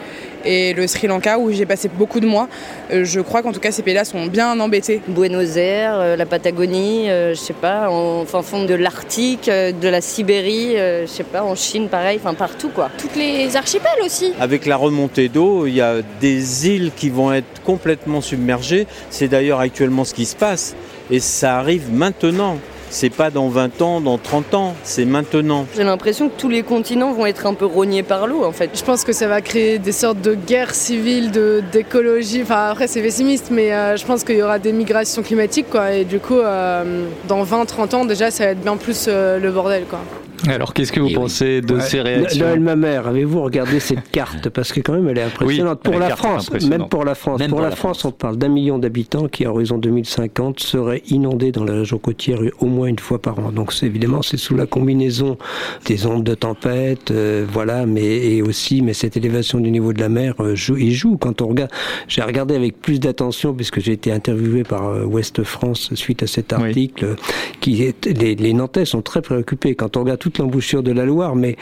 et 0.47 0.73
le 0.73 0.87
Sri 0.87 1.07
Lanka 1.07 1.39
où 1.39 1.51
j'ai 1.51 1.67
passé 1.67 1.89
beaucoup 1.89 2.21
de 2.21 2.27
mois. 2.27 2.49
Euh, 2.93 3.05
je 3.05 3.21
crois 3.21 3.43
qu'en 3.43 3.53
tout 3.53 3.61
cas 3.61 3.73
ces 3.73 3.83
pays-là 3.83 4.05
sont 4.05 4.27
bien 4.27 4.59
embêtés. 4.61 5.01
Buenos 5.09 5.57
Aires, 5.57 5.99
euh, 5.99 6.17
la 6.17 6.27
Patagonie, 6.27 7.11
euh, 7.11 7.35
je 7.35 7.41
sais 7.41 7.53
pas, 7.53 7.91
en 7.91 8.25
fin 8.25 8.43
fond 8.43 8.65
de 8.65 8.75
l'Arctique, 8.75 9.51
de 9.51 9.89
la 9.89 10.01
Sibérie, 10.01 10.77
je 10.77 11.07
sais 11.07 11.25
pas, 11.25 11.43
en 11.43 11.55
Chine 11.55 11.89
pareil, 11.89 12.19
enfin 12.23 12.35
partout 12.35 12.69
quoi. 12.69 12.91
Toutes 12.99 13.17
les 13.17 13.57
archipels 13.57 14.01
aussi. 14.05 14.33
Avec 14.39 14.67
la 14.67 14.77
remontée 14.77 15.29
d'eau, 15.29 15.67
il 15.67 15.75
y 15.75 15.81
a 15.81 15.97
des 16.21 16.69
îles 16.69 16.93
qui 16.95 17.11
vont 17.11 17.33
être 17.33 17.63
complètement 17.65 18.21
submergées. 18.21 18.87
C'est 19.11 19.29
d'ailleurs 19.29 19.61
actuellement 19.67 20.05
ce 20.05 20.15
qui 20.15 20.25
se 20.25 20.37
passe 20.37 20.75
et 21.11 21.21
ça 21.21 21.59
arrive 21.59 21.93
maintenant. 21.93 22.57
c'est 22.89 23.11
pas 23.11 23.31
dans 23.31 23.49
20 23.49 23.83
ans, 23.83 24.01
dans 24.01 24.17
30 24.17 24.55
ans, 24.55 24.75
c'est 24.85 25.05
maintenant. 25.05 25.67
J'ai 25.75 25.83
l'impression 25.83 26.29
que 26.29 26.41
tous 26.41 26.49
les 26.49 26.63
continents 26.63 27.13
vont 27.13 27.27
être 27.27 27.45
un 27.47 27.55
peu 27.55 27.67
rognés 27.67 28.05
par 28.05 28.29
l'eau 28.29 28.45
en 28.45 28.53
fait. 28.53 28.71
Je 28.75 28.85
pense 28.85 29.05
que 29.05 29.13
ça 29.13 29.27
va 29.27 29.41
créer 29.41 29.79
des 29.79 29.93
sortes 29.93 30.21
de 30.21 30.35
guerres 30.35 30.75
civiles, 30.75 31.33
d'écologie. 31.73 32.43
Enfin 32.43 32.71
après 32.71 32.87
c'est 32.87 33.03
pessimiste, 33.03 33.49
mais 33.51 33.73
euh, 33.73 33.97
je 33.97 34.07
pense 34.07 34.23
qu'il 34.23 34.37
y 34.37 34.43
aura 34.43 34.59
des 34.61 34.73
migrations 34.73 35.23
climatiques 35.23 35.69
quoi. 35.69 35.93
Et 35.93 36.05
du 36.05 36.21
coup, 36.21 36.39
euh, 36.39 37.07
dans 37.27 37.43
20-30 37.45 37.95
ans 37.97 38.05
déjà, 38.05 38.31
ça 38.31 38.45
va 38.45 38.51
être 38.51 38.63
bien 38.63 38.77
plus 38.77 39.07
euh, 39.09 39.39
le 39.39 39.51
bordel 39.51 39.85
quoi. 39.91 40.01
Alors, 40.49 40.75
qu'est-ce 40.75 40.93
que 40.93 41.01
vous 41.01 41.11
pensez 41.11 41.61
de 41.61 41.79
ces 41.81 42.01
réactions 42.01 42.45
Noël, 42.45 42.61
ma 42.61 42.77
mère, 42.77 43.07
avez-vous 43.07 43.43
regardé 43.43 43.81
cette 43.81 44.11
carte 44.13 44.49
Parce 44.51 44.73
que 44.73 44.81
quand 44.81 44.93
même, 44.93 45.09
elle 45.09 45.19
est 45.19 45.23
impressionnante. 45.23 45.81
pour 45.83 45.99
la 45.99 46.17
France, 46.17 46.51
même 46.69 46.89
pour 46.89 47.05
la 47.05 47.15
France. 47.15 47.43
pour, 47.49 47.61
la, 47.61 47.71
France, 47.71 48.05
on 48.05 48.13
parle 48.13 48.37
d'un 48.37 48.49
million 48.49 48.79
d'habitants 48.79 49.29
qui, 49.29 49.45
à 49.45 49.51
horizon 49.51 49.79
2050, 49.79 50.61
seraient 50.61 51.03
inondés 51.09 51.53
dans 51.53 51.65
la 51.65 51.75
région 51.75 51.99
côtière 51.99 52.39
au 52.61 52.67
moins 52.67 52.87
une 52.87 52.99
fois 52.99 53.21
par 53.21 53.39
an. 53.39 53.51
Donc, 53.51 53.73
évidemment, 53.83 54.23
c'est 54.23 54.37
sous 54.37 54.57
la 54.57 54.67
combinaison 54.67 55.39
des 55.87 56.07
ondes 56.07 56.25
de 56.25 56.35
tempête, 56.35 57.11
euh, 57.11 57.47
voilà, 57.51 57.87
mais 57.87 58.05
et 58.05 58.43
aussi, 58.43 58.83
mais 58.83 58.93
cette 58.93 59.17
élévation 59.17 59.61
du 59.61 59.71
niveau 59.71 59.93
de 59.93 60.01
la 60.01 60.09
mer 60.09 60.35
euh, 60.41 60.55
joue, 60.55 60.77
il 60.77 60.93
joue. 60.93 61.17
Quand 61.17 61.43
on 61.43 61.49
regarde, 61.49 61.71
j'ai 62.09 62.23
regardé 62.23 62.55
avec 62.55 62.81
plus 62.81 63.01
d'attention 63.01 63.55
puisque 63.55 63.81
j'ai 63.81 63.93
été 63.93 64.13
interviewé 64.13 64.65
par 64.65 64.89
euh, 64.89 65.05
Ouest 65.05 65.43
France 65.43 65.95
suite 65.95 66.23
à 66.23 66.27
cet 66.27 66.53
article, 66.53 67.17
qui 67.61 67.83
est, 67.83 68.07
les, 68.07 68.35
les 68.35 68.53
Nantais 68.53 68.85
sont 68.85 69.03
très 69.03 69.23
préoccupés 69.23 69.75
quand 69.75 69.97
on 69.97 70.01
regarde 70.01 70.26
toute 70.27 70.39
l'embouchure 70.39 70.83
de 70.83 70.91
la 70.91 71.05
Loire, 71.05 71.37
mais 71.37 71.55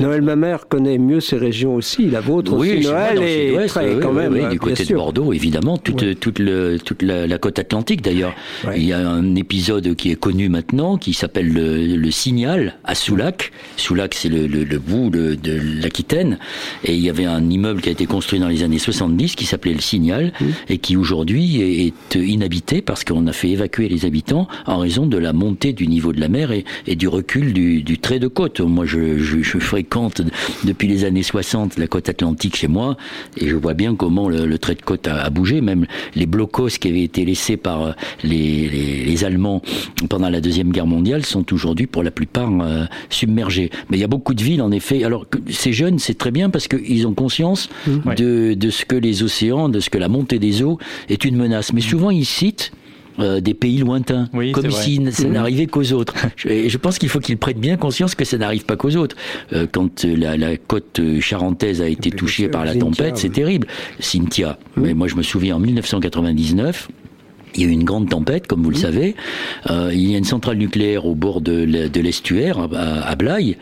Noël 0.00 0.22
ma 0.22 0.34
mère 0.34 0.66
connaît 0.66 0.98
mieux 0.98 1.20
ces 1.20 1.36
régions 1.36 1.76
aussi, 1.76 2.10
la 2.10 2.20
vôtre 2.20 2.52
oui, 2.52 2.78
aussi, 2.78 2.88
Noël, 2.88 3.22
et 3.22 3.66
très, 3.68 3.96
quand 4.00 4.12
même. 4.12 4.32
Oui, 4.32 4.48
du 4.50 4.58
côté 4.58 4.84
de 4.84 4.92
Bordeaux, 4.92 5.32
évidemment, 5.32 5.78
toute, 5.78 6.18
toute, 6.18 6.40
le, 6.40 6.78
toute 6.78 7.02
la, 7.02 7.38
côte 7.38 7.60
atlantique. 7.60 8.02
D'ailleurs. 8.02 8.34
Il 8.74 8.84
y 8.84 8.92
a 8.92 9.08
un 9.08 9.36
épisode 9.36 9.94
qui 9.94 10.10
est 10.10 10.16
connu 10.16 10.48
maintenant, 10.48 10.96
qui 10.96 11.12
s'appelle 11.12 11.52
le, 11.52 12.10
Signal, 12.10 12.74
à 12.82 12.96
Soulac. 12.96 13.52
Soulac, 13.76 14.14
c'est 14.14 14.28
le, 14.28 14.48
le, 14.48 14.78
bout 14.80 15.10
de, 15.10 15.36
de 15.36 15.60
l'Aquitaine, 15.80 16.38
et 16.82 16.94
il 16.94 17.00
y 17.00 17.10
avait 17.10 17.26
un 17.26 17.48
immeuble 17.48 17.80
qui 17.80 17.88
a 17.88 17.92
été 17.92 18.06
construit 18.06 18.40
dans 18.40 18.48
les 18.48 18.64
années 18.64 18.80
70 18.80 19.36
qui 19.36 19.46
s'appelait 19.46 19.74
le 19.74 19.80
Signal, 19.80 20.32
et 20.68 20.78
qui 20.78 20.96
aujourd'hui 20.96 21.60
est 21.86 22.16
inhabité 22.16 22.82
parce 22.82 23.04
qu'on 23.04 23.28
a 23.28 23.32
fait 23.32 23.50
évacuer 23.50 23.88
les 23.88 24.06
habitants 24.06 24.48
en 24.66 24.78
raison 24.78 25.06
de 25.06 25.18
la 25.18 25.32
montée 25.32 25.72
du 25.72 25.86
niveau 25.86 26.12
de 26.12 26.20
la 26.20 26.28
mer 26.28 26.50
et, 26.50 26.64
et 26.88 26.96
du 26.96 27.06
recul 27.06 27.52
du, 27.52 27.84
du 27.84 27.98
de 28.16 28.28
côte. 28.28 28.60
Moi, 28.60 28.86
je, 28.86 29.18
je, 29.18 29.58
fréquente 29.58 30.22
depuis 30.64 30.88
les 30.88 31.04
années 31.04 31.22
60 31.22 31.78
la 31.78 31.86
côte 31.86 32.08
atlantique 32.08 32.56
chez 32.56 32.68
moi, 32.68 32.96
et 33.36 33.48
je 33.48 33.56
vois 33.56 33.74
bien 33.74 33.94
comment 33.94 34.28
le, 34.28 34.58
trait 34.58 34.74
de 34.74 34.82
côte 34.82 35.06
a, 35.08 35.28
bougé. 35.28 35.60
Même 35.60 35.86
les 36.14 36.24
blocos 36.24 36.78
qui 36.80 36.88
avaient 36.88 37.02
été 37.02 37.24
laissés 37.26 37.56
par 37.58 37.94
les, 38.24 38.68
les, 39.04 39.24
Allemands 39.24 39.62
pendant 40.08 40.30
la 40.30 40.40
Deuxième 40.40 40.70
Guerre 40.70 40.86
mondiale 40.86 41.26
sont 41.26 41.52
aujourd'hui, 41.52 41.88
pour 41.88 42.04
la 42.04 42.12
plupart, 42.12 42.50
euh, 42.62 42.84
submergés. 43.10 43.70
Mais 43.90 43.96
il 43.98 44.00
y 44.00 44.04
a 44.04 44.08
beaucoup 44.08 44.32
de 44.32 44.42
villes, 44.42 44.62
en 44.62 44.70
effet. 44.70 45.02
Alors, 45.02 45.26
ces 45.50 45.72
jeunes, 45.72 45.98
c'est 45.98 46.16
très 46.16 46.30
bien 46.30 46.50
parce 46.50 46.68
qu'ils 46.68 47.06
ont 47.06 47.14
conscience 47.14 47.68
mmh. 47.86 48.14
de, 48.14 48.54
de 48.54 48.70
ce 48.70 48.84
que 48.84 48.94
les 48.94 49.24
océans, 49.24 49.68
de 49.68 49.80
ce 49.80 49.90
que 49.90 49.98
la 49.98 50.08
montée 50.08 50.38
des 50.38 50.62
eaux 50.62 50.78
est 51.08 51.24
une 51.24 51.36
menace. 51.36 51.72
Mais 51.72 51.80
souvent, 51.80 52.10
ils 52.10 52.24
citent 52.24 52.70
euh, 53.18 53.40
des 53.40 53.54
pays 53.54 53.78
lointains, 53.78 54.28
comme 54.52 54.70
si 54.70 55.00
ça 55.12 55.26
mmh. 55.26 55.32
n'arrivait 55.32 55.66
qu'aux 55.66 55.92
autres. 55.92 56.14
Je, 56.36 56.68
je 56.68 56.78
pense 56.78 56.98
qu'il 56.98 57.08
faut 57.08 57.20
qu'ils 57.20 57.38
prennent 57.38 57.58
bien 57.58 57.76
conscience 57.76 58.14
que 58.14 58.24
ça 58.24 58.38
n'arrive 58.38 58.64
pas 58.64 58.76
qu'aux 58.76 58.96
autres. 58.96 59.16
Euh, 59.52 59.66
quand 59.70 60.04
la, 60.04 60.36
la, 60.36 60.56
côte 60.56 61.00
charentaise 61.20 61.80
a 61.82 61.88
été 61.88 62.10
touchée 62.10 62.48
par 62.48 62.64
la 62.64 62.74
tempête, 62.74 63.16
c'est 63.16 63.32
terrible. 63.32 63.66
Cynthia, 64.00 64.58
mmh. 64.76 64.80
mais 64.82 64.94
moi 64.94 65.08
je 65.08 65.16
me 65.16 65.22
souviens 65.22 65.56
en 65.56 65.60
1999, 65.60 66.88
il 67.54 67.62
y 67.62 67.64
a 67.64 67.68
eu 67.68 67.72
une 67.72 67.84
grande 67.84 68.08
tempête, 68.08 68.46
comme 68.46 68.62
vous 68.62 68.70
le 68.70 68.76
savez. 68.76 69.14
Euh, 69.70 69.90
il 69.92 70.10
y 70.10 70.14
a 70.14 70.18
une 70.18 70.24
centrale 70.24 70.56
nucléaire 70.56 71.06
au 71.06 71.14
bord 71.14 71.40
de 71.40 72.00
l'estuaire, 72.00 72.68
à, 72.74 73.16
Blaye. 73.16 73.56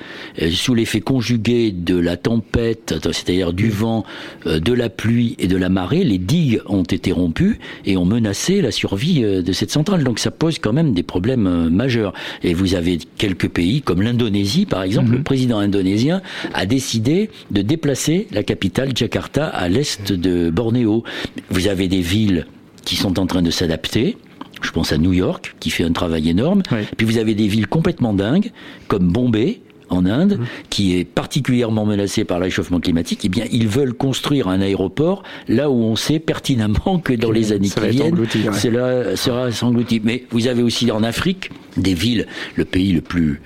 sous 0.51 0.75
l'effet 0.75 1.01
conjugué 1.01 1.71
de 1.71 1.97
la 1.97 2.17
tempête, 2.17 2.95
c'est-à-dire 3.03 3.53
du 3.53 3.71
vent, 3.71 4.05
euh, 4.47 4.61
de 4.61 4.73
la 4.73 4.89
pluie 4.89 5.37
et 5.39 5.47
de 5.47 5.57
la 5.57 5.69
marée, 5.69 6.05
les 6.05 6.19
digues 6.19 6.61
ont 6.67 6.83
été 6.83 7.13
rompues 7.13 7.59
et 7.85 7.97
ont 7.97 8.05
menacé 8.05 8.61
la 8.61 8.71
survie 8.71 9.25
euh, 9.25 9.43
de 9.43 9.53
cette 9.53 9.71
centrale. 9.71 10.05
Donc 10.05 10.19
ça 10.19 10.31
pose 10.31 10.59
quand 10.59 10.73
même 10.73 10.93
des 10.93 11.03
problèmes 11.03 11.69
majeurs. 11.69 12.13
Et 12.43 12.55
vous 12.55 12.75
avez 12.75 12.99
quelques 13.17 13.49
pays, 13.49 13.83
comme 13.83 14.03
l'Indonésie 14.03 14.67
par 14.67 14.83
exemple, 14.83 15.13
le 15.13 15.19
mhm. 15.19 15.25
président 15.25 15.59
indonésien 15.59 16.23
a 16.55 16.67
décidé 16.67 17.31
de 17.51 17.63
déplacer 17.63 18.27
la 18.31 18.43
capitale 18.43 18.91
Jakarta 18.95 19.47
à 19.47 19.69
l'est 19.69 20.13
de 20.13 20.51
Bornéo. 20.51 21.05
Vous 21.51 21.69
avez 21.69 21.89
des 21.89 22.01
villes 22.01 22.47
qui 22.87 22.97
sont 22.97 23.19
en 23.19 23.27
train 23.27 23.43
de 23.43 23.51
s'adapter. 23.51 24.17
Je 24.63 24.71
pense 24.71 24.93
à 24.93 24.97
New 24.97 25.13
York, 25.13 25.55
qui 25.61 25.69
fait 25.69 25.85
un 25.85 25.93
travail 25.93 26.31
énorme. 26.31 26.63
Puis 26.97 27.05
vous 27.05 27.19
avez 27.19 27.35
des 27.35 27.47
villes 27.47 27.67
complètement 27.67 28.15
dingues, 28.15 28.53
comme 28.89 29.13
Bombay, 29.13 29.61
en 29.89 30.07
Inde, 30.07 30.39
mmh. 30.39 30.45
qui 30.71 30.97
est 30.97 31.05
particulièrement 31.05 31.85
menacée 31.85 32.25
par 32.25 32.39
le 32.39 32.45
réchauffement 32.45 32.81
climatique, 32.81 33.21
eh 33.25 33.29
bien, 33.29 33.45
ils 33.53 33.69
veulent 33.69 33.95
construire 33.95 34.49
un 34.49 34.61
aéroport 34.61 35.23
là 35.49 35.71
où 35.71 35.75
on 35.75 35.95
sait 35.95 36.19
pertinemment 36.19 36.99
que 36.99 37.13
dans 37.13 37.31
les 37.31 37.53
années 37.53 37.69
qui 37.69 37.89
viennent, 37.89 38.17
cela 38.53 39.17
sera 39.17 39.49
englouti. 39.63 40.01
Mais 40.03 40.25
vous 40.31 40.49
avez 40.49 40.63
aussi 40.63 40.91
en 40.91 41.03
Afrique 41.03 41.51
des 41.77 41.95
villes, 41.95 42.27
le 42.57 42.65
pays 42.65 42.93
le 42.93 43.01
plus 43.01 43.41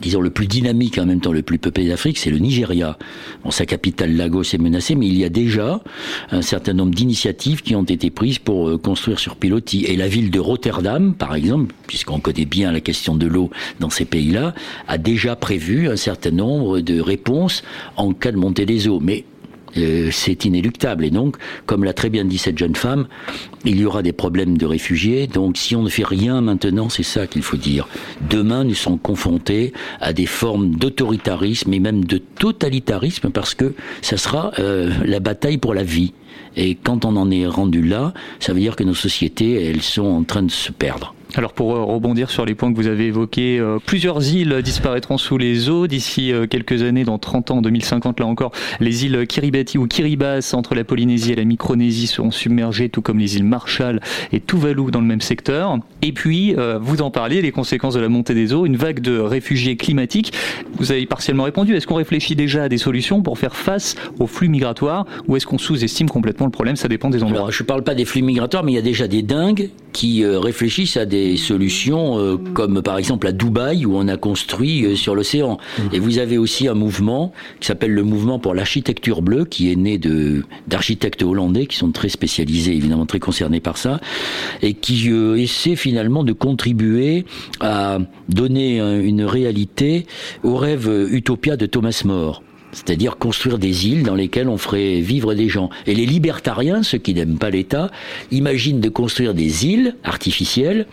disons, 0.00 0.20
le 0.20 0.30
plus 0.30 0.46
dynamique 0.46 0.98
en 0.98 1.06
même 1.06 1.20
temps 1.20 1.32
le 1.32 1.42
plus 1.42 1.58
peuplé 1.58 1.88
d'Afrique, 1.88 2.18
c'est 2.18 2.30
le 2.30 2.38
Nigeria. 2.38 2.98
Bon, 3.44 3.50
sa 3.50 3.66
capitale 3.66 4.16
Lagos 4.16 4.42
est 4.42 4.58
menacée, 4.58 4.94
mais 4.94 5.06
il 5.06 5.16
y 5.16 5.24
a 5.24 5.28
déjà 5.28 5.80
un 6.30 6.42
certain 6.42 6.72
nombre 6.72 6.94
d'initiatives 6.94 7.62
qui 7.62 7.74
ont 7.74 7.84
été 7.84 8.10
prises 8.10 8.38
pour 8.38 8.68
euh, 8.68 8.78
construire 8.78 9.18
sur 9.18 9.36
pilotis. 9.36 9.84
Et 9.86 9.96
la 9.96 10.08
ville 10.08 10.30
de 10.30 10.38
Rotterdam, 10.38 11.14
par 11.14 11.34
exemple, 11.34 11.74
puisqu'on 11.86 12.20
connaît 12.20 12.44
bien 12.44 12.72
la 12.72 12.80
question 12.80 13.16
de 13.16 13.26
l'eau 13.26 13.50
dans 13.80 13.90
ces 13.90 14.04
pays-là, 14.04 14.54
a 14.88 14.98
déjà 14.98 15.36
prévu 15.36 15.88
un 15.88 15.96
certain 15.96 16.30
nombre 16.30 16.80
de 16.80 17.00
réponses 17.00 17.62
en 17.96 18.12
cas 18.12 18.32
de 18.32 18.36
montée 18.36 18.66
des 18.66 18.88
eaux. 18.88 19.00
Mais 19.00 19.24
euh, 19.76 20.08
c'est 20.10 20.44
inéluctable. 20.44 21.04
Et 21.04 21.10
donc, 21.10 21.36
comme 21.66 21.84
l'a 21.84 21.92
très 21.92 22.10
bien 22.10 22.24
dit 22.24 22.38
cette 22.38 22.58
jeune 22.58 22.76
femme, 22.76 23.06
il 23.64 23.80
y 23.80 23.84
aura 23.84 24.02
des 24.02 24.12
problèmes 24.12 24.58
de 24.58 24.66
réfugiés. 24.66 25.26
Donc, 25.26 25.56
si 25.56 25.74
on 25.76 25.82
ne 25.82 25.88
fait 25.88 26.04
rien 26.04 26.40
maintenant, 26.40 26.88
c'est 26.88 27.02
ça 27.02 27.26
qu'il 27.26 27.42
faut 27.42 27.56
dire. 27.56 27.88
Demain, 28.28 28.64
nous 28.64 28.74
sommes 28.74 28.98
confrontés 28.98 29.72
à 30.00 30.12
des 30.12 30.26
formes 30.26 30.70
d'autoritarisme 30.76 31.72
et 31.72 31.80
même 31.80 32.04
de 32.04 32.18
totalitarisme 32.18 33.30
parce 33.30 33.54
que 33.54 33.74
ça 34.02 34.16
sera 34.16 34.52
euh, 34.58 34.92
la 35.04 35.20
bataille 35.20 35.58
pour 35.58 35.74
la 35.74 35.84
vie. 35.84 36.12
Et 36.56 36.74
quand 36.76 37.04
on 37.04 37.16
en 37.16 37.30
est 37.30 37.46
rendu 37.46 37.82
là, 37.82 38.12
ça 38.40 38.52
veut 38.52 38.60
dire 38.60 38.76
que 38.76 38.84
nos 38.84 38.94
sociétés, 38.94 39.64
elles 39.64 39.82
sont 39.82 40.04
en 40.04 40.24
train 40.24 40.42
de 40.42 40.50
se 40.50 40.70
perdre. 40.72 41.14
Alors 41.36 41.52
pour 41.52 41.74
euh, 41.74 41.82
rebondir 41.82 42.30
sur 42.30 42.44
les 42.44 42.54
points 42.54 42.72
que 42.72 42.76
vous 42.76 42.86
avez 42.86 43.06
évoqués, 43.06 43.58
euh, 43.58 43.78
plusieurs 43.84 44.22
îles 44.32 44.62
disparaîtront 44.62 45.18
sous 45.18 45.36
les 45.36 45.68
eaux 45.68 45.88
d'ici 45.88 46.32
euh, 46.32 46.46
quelques 46.46 46.82
années, 46.82 47.02
dans 47.02 47.18
30 47.18 47.50
ans, 47.50 47.60
2050 47.60 48.20
là 48.20 48.26
encore. 48.26 48.52
Les 48.78 49.04
îles 49.04 49.26
Kiribati 49.26 49.76
ou 49.76 49.88
Kiribati 49.88 50.54
entre 50.54 50.76
la 50.76 50.84
Polynésie 50.84 51.32
et 51.32 51.34
la 51.34 51.44
Micronésie 51.44 52.06
seront 52.06 52.30
submergées, 52.30 52.88
tout 52.88 53.02
comme 53.02 53.18
les 53.18 53.36
îles 53.36 53.44
Marshall 53.44 54.00
et 54.32 54.38
Tuvalu 54.38 54.92
dans 54.92 55.00
le 55.00 55.06
même 55.06 55.20
secteur. 55.20 55.78
Et 56.02 56.12
puis, 56.12 56.54
vous 56.80 57.00
en 57.00 57.10
parliez, 57.10 57.40
les 57.40 57.52
conséquences 57.52 57.94
de 57.94 58.00
la 58.00 58.08
montée 58.08 58.34
des 58.34 58.52
eaux, 58.52 58.66
une 58.66 58.76
vague 58.76 59.00
de 59.00 59.18
réfugiés 59.18 59.76
climatiques. 59.76 60.32
Vous 60.76 60.92
avez 60.92 61.06
partiellement 61.06 61.44
répondu. 61.44 61.74
Est-ce 61.74 61.86
qu'on 61.86 61.94
réfléchit 61.94 62.36
déjà 62.36 62.64
à 62.64 62.68
des 62.68 62.78
solutions 62.78 63.22
pour 63.22 63.38
faire 63.38 63.56
face 63.56 63.94
aux 64.18 64.26
flux 64.26 64.48
migratoires 64.48 65.06
ou 65.28 65.36
est-ce 65.36 65.46
qu'on 65.46 65.58
sous-estime 65.58 66.10
complètement 66.10 66.46
le 66.46 66.52
problème? 66.52 66.76
Ça 66.76 66.88
dépend 66.88 67.10
des 67.10 67.22
endroits. 67.22 67.38
Alors, 67.38 67.52
je 67.52 67.62
ne 67.62 67.66
parle 67.66 67.84
pas 67.84 67.94
des 67.94 68.04
flux 68.04 68.22
migratoires, 68.22 68.64
mais 68.64 68.72
il 68.72 68.76
y 68.76 68.78
a 68.78 68.82
déjà 68.82 69.08
des 69.08 69.22
dingues 69.22 69.70
qui 69.92 70.26
réfléchissent 70.26 70.96
à 70.96 71.06
solutions 71.36 72.18
euh, 72.18 72.36
comme 72.36 72.82
par 72.82 72.98
exemple 72.98 73.26
à 73.26 73.32
Dubaï 73.32 73.86
où 73.86 73.96
on 73.96 74.08
a 74.08 74.16
construit 74.16 74.84
euh, 74.84 74.96
sur 74.96 75.14
l'océan. 75.14 75.58
Et 75.92 75.98
vous 75.98 76.18
avez 76.18 76.38
aussi 76.38 76.68
un 76.68 76.74
mouvement 76.74 77.32
qui 77.60 77.66
s'appelle 77.66 77.92
le 77.92 78.02
mouvement 78.02 78.38
pour 78.38 78.54
l'architecture 78.54 79.22
bleue 79.22 79.44
qui 79.44 79.70
est 79.70 79.76
né 79.76 80.00
d'architectes 80.66 81.22
hollandais 81.22 81.66
qui 81.66 81.76
sont 81.76 81.92
très 81.92 82.08
spécialisés 82.08 82.76
évidemment 82.76 83.06
très 83.06 83.20
concernés 83.20 83.60
par 83.60 83.76
ça 83.76 84.00
et 84.62 84.74
qui 84.74 85.10
euh, 85.10 85.36
essaie 85.36 85.76
finalement 85.76 86.24
de 86.24 86.32
contribuer 86.32 87.24
à 87.60 87.98
donner 88.28 88.78
une 88.78 89.22
réalité 89.24 90.06
au 90.42 90.56
rêve 90.56 90.90
Utopia 91.10 91.56
de 91.56 91.66
Thomas 91.66 92.02
More 92.04 92.42
c'est-à-dire 92.74 93.16
construire 93.16 93.58
des 93.58 93.86
îles 93.86 94.02
dans 94.02 94.14
lesquelles 94.14 94.48
on 94.48 94.58
ferait 94.58 95.00
vivre 95.00 95.34
des 95.34 95.48
gens. 95.48 95.70
Et 95.86 95.94
les 95.94 96.06
libertariens, 96.06 96.82
ceux 96.82 96.98
qui 96.98 97.14
n'aiment 97.14 97.38
pas 97.38 97.50
l'État, 97.50 97.90
imaginent 98.30 98.80
de 98.80 98.88
construire 98.88 99.32
des 99.34 99.66
îles 99.66 99.96
artificielles 100.04 100.86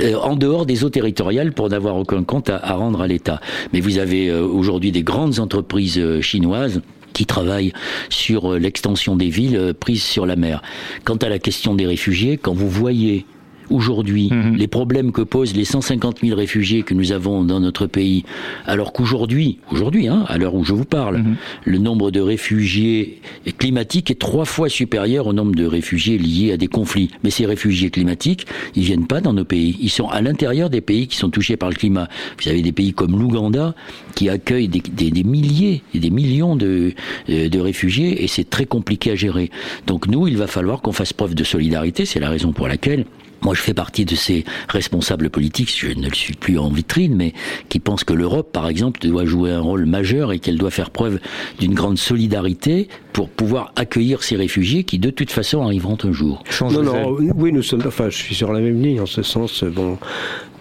euh, 0.00 0.14
en 0.16 0.36
dehors 0.36 0.66
des 0.66 0.84
eaux 0.84 0.90
territoriales 0.90 1.52
pour 1.52 1.68
n'avoir 1.68 1.96
aucun 1.96 2.22
compte 2.22 2.50
à, 2.50 2.74
rendre 2.74 3.00
à 3.00 3.06
l'État. 3.06 3.40
Mais 3.72 3.80
vous 3.80 3.98
avez 3.98 4.28
euh, 4.28 4.44
aujourd'hui 4.44 4.92
des 4.92 5.02
grandes 5.02 5.38
entreprises 5.38 5.98
euh, 5.98 6.20
chinoises 6.20 6.82
qui 7.12 7.26
travaillent 7.26 7.72
sur 8.08 8.54
l'extension 8.58 9.16
des 9.16 9.28
villes 9.28 9.74
prises 9.78 10.02
sur 10.02 10.24
la 10.24 10.34
mer. 10.34 10.62
Quant 11.04 11.16
à 11.16 11.28
la 11.28 11.38
question 11.38 11.74
des 11.74 11.86
réfugiés, 11.86 12.38
quand 12.38 12.54
vous 12.54 12.70
voyez 12.70 13.26
aujourd'hui 13.72 14.28
Mhm. 14.30 14.56
les 14.56 14.66
problèmes 14.68 15.12
que 15.12 15.22
posent 15.22 15.54
les 15.56 15.64
150 15.64 16.20
000 16.22 16.36
réfugiés 16.36 16.82
que 16.82 16.94
nous 16.94 17.12
avons 17.12 17.44
dans 17.44 17.60
notre 17.60 17.86
pays, 17.86 18.24
alors 18.66 18.92
qu'aujourd'hui, 18.92 19.58
aujourd'hui, 19.70 20.08
hein, 20.08 20.24
à 20.28 20.38
l'heure 20.38 20.54
où 20.54 20.64
je 20.64 20.72
vous 20.74 20.84
parle, 20.84 21.18
Mhm. 21.18 21.36
le 21.64 21.78
nombre 21.78 22.10
de 22.10 22.20
réfugiés 22.20 23.20
climatiques 23.58 24.10
est 24.10 24.18
trois 24.18 24.44
fois 24.44 24.68
supérieur 24.68 25.26
au 25.26 25.32
nombre 25.32 25.54
de 25.54 25.64
réfugiés 25.64 26.18
liés 26.18 26.52
à 26.52 26.56
des 26.56 26.66
conflits. 26.68 27.10
Mais 27.24 27.30
ces 27.30 27.46
réfugiés 27.46 27.90
climatiques, 27.90 28.46
ils 28.76 28.82
viennent 28.84 29.06
pas 29.06 29.20
dans 29.20 29.32
nos 29.32 29.44
pays. 29.44 29.76
Ils 29.80 29.88
sont 29.90 30.08
à 30.08 30.20
l'intérieur 30.20 30.70
des 30.70 30.80
pays 30.80 31.06
qui 31.06 31.16
sont 31.16 31.30
touchés 31.30 31.56
par 31.56 31.68
le 31.70 31.74
climat. 31.74 32.08
Vous 32.42 32.48
avez 32.48 32.62
des 32.62 32.72
pays 32.72 32.92
comme 32.92 33.18
l'Ouganda 33.18 33.74
qui 34.14 34.28
accueillent 34.28 34.68
des, 34.68 34.82
des- 34.92 35.10
des 35.10 35.24
milliers 35.24 35.82
et 35.94 35.98
des 35.98 36.10
millions 36.10 36.56
de, 36.56 36.92
euh, 37.30 37.48
de 37.48 37.58
réfugiés 37.58 38.22
et 38.22 38.26
c'est 38.28 38.48
très 38.48 38.66
compliqué 38.66 39.10
à 39.12 39.14
gérer. 39.14 39.50
Donc 39.86 40.06
nous, 40.06 40.26
il 40.28 40.36
va 40.36 40.46
falloir 40.46 40.82
qu'on 40.82 40.92
fasse 40.92 41.12
preuve 41.12 41.34
de 41.34 41.44
solidarité. 41.44 42.04
C'est 42.04 42.20
la 42.20 42.28
raison 42.30 42.52
pour 42.52 42.68
laquelle 42.68 43.04
moi, 43.42 43.54
je 43.54 43.60
fais 43.60 43.74
partie 43.74 44.04
de 44.04 44.14
ces 44.14 44.44
responsables 44.68 45.30
politiques, 45.30 45.74
je 45.76 45.88
ne 45.88 46.08
le 46.08 46.14
suis 46.14 46.34
plus 46.34 46.58
en 46.58 46.68
vitrine, 46.68 47.14
mais 47.16 47.32
qui 47.68 47.80
pensent 47.80 48.04
que 48.04 48.12
l'Europe, 48.12 48.52
par 48.52 48.68
exemple, 48.68 49.00
doit 49.00 49.24
jouer 49.24 49.50
un 49.50 49.60
rôle 49.60 49.86
majeur 49.86 50.32
et 50.32 50.38
qu'elle 50.38 50.58
doit 50.58 50.70
faire 50.70 50.90
preuve 50.90 51.18
d'une 51.58 51.74
grande 51.74 51.98
solidarité 51.98 52.88
pour 53.12 53.28
pouvoir 53.28 53.72
accueillir 53.76 54.22
ces 54.22 54.36
réfugiés 54.36 54.84
qui, 54.84 54.98
de 54.98 55.10
toute 55.10 55.30
façon, 55.30 55.62
arriveront 55.62 55.98
un 56.04 56.12
jour. 56.12 56.44
Non, 56.60 56.82
non, 56.82 57.16
oui, 57.18 57.52
nous 57.52 57.62
sommes, 57.62 57.82
enfin, 57.86 58.08
je 58.08 58.16
suis 58.16 58.34
sur 58.34 58.52
la 58.52 58.60
même 58.60 58.80
ligne 58.80 59.00
en 59.00 59.06
ce 59.06 59.22
sens. 59.22 59.64
Bon, 59.64 59.98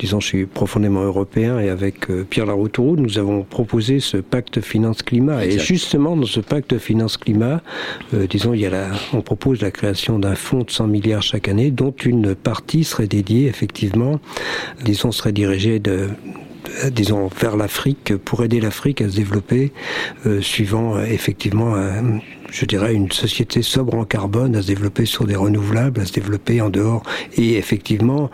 disons, 0.02 0.20
je 0.20 0.28
suis 0.28 0.46
profondément 0.48 1.04
européen 1.04 1.60
et 1.60 1.70
avec 1.70 2.10
euh, 2.10 2.26
Pierre 2.28 2.48
Laroutourou, 2.48 2.96
nous 2.96 3.20
avons 3.20 3.44
proposé 3.44 4.00
ce 4.00 4.18
pacte 4.18 4.60
finance-climat. 4.60 5.46
Et 5.46 5.60
justement, 5.60 6.18
dans 6.18 6.26
ce 6.26 6.40
pacte 6.40 6.80
finance-climat, 6.80 7.62
euh, 8.16 8.26
disons, 8.26 8.56
il 8.56 8.62
y 8.62 8.66
a 8.66 8.72
la, 8.72 8.88
on 9.14 9.22
propose 9.22 9.62
la 9.62 9.70
création 9.70 10.18
d'un 10.18 10.34
fonds 10.34 10.64
de 10.64 10.72
100 10.72 10.88
milliards 10.88 11.22
chaque 11.22 11.48
année, 11.48 11.70
dont 11.70 11.92
une 11.92 12.34
partie 12.34 12.84
serait 12.84 13.06
dédiée, 13.06 13.46
effectivement, 13.46 14.20
disons, 14.84 15.12
serait 15.12 15.34
dirigée 15.34 15.78
de 15.78 16.10
disons 16.91 17.30
vers 17.39 17.58
l'Afrique 17.58 18.15
pour 18.17 18.43
aider 18.43 18.60
l'Afrique 18.60 19.02
à 19.02 19.10
se 19.10 19.15
développer 19.15 19.71
euh, 20.26 20.41
suivant 20.41 20.95
euh, 20.95 21.06
effectivement 21.06 21.76
je 22.52 22.65
dirais 22.65 22.93
une 22.93 23.12
société 23.12 23.62
sobre 23.62 23.95
en 23.95 24.04
carbone 24.04 24.56
à 24.56 24.62
se 24.62 24.67
développer 24.67 25.06
sur 25.06 25.26
des 25.26 25.36
renouvelables 25.36 26.02
à 26.02 26.06
se 26.06 26.12
développer 26.12 26.62
en 26.62 26.69
dehors. 26.69 27.04
Et 27.38 27.56
effectivement 27.56 28.30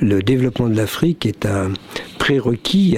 le 0.00 0.22
développement 0.22 0.68
de 0.68 0.76
l'Afrique 0.76 1.26
est 1.26 1.44
un 1.44 1.72
prérequis 2.18 2.96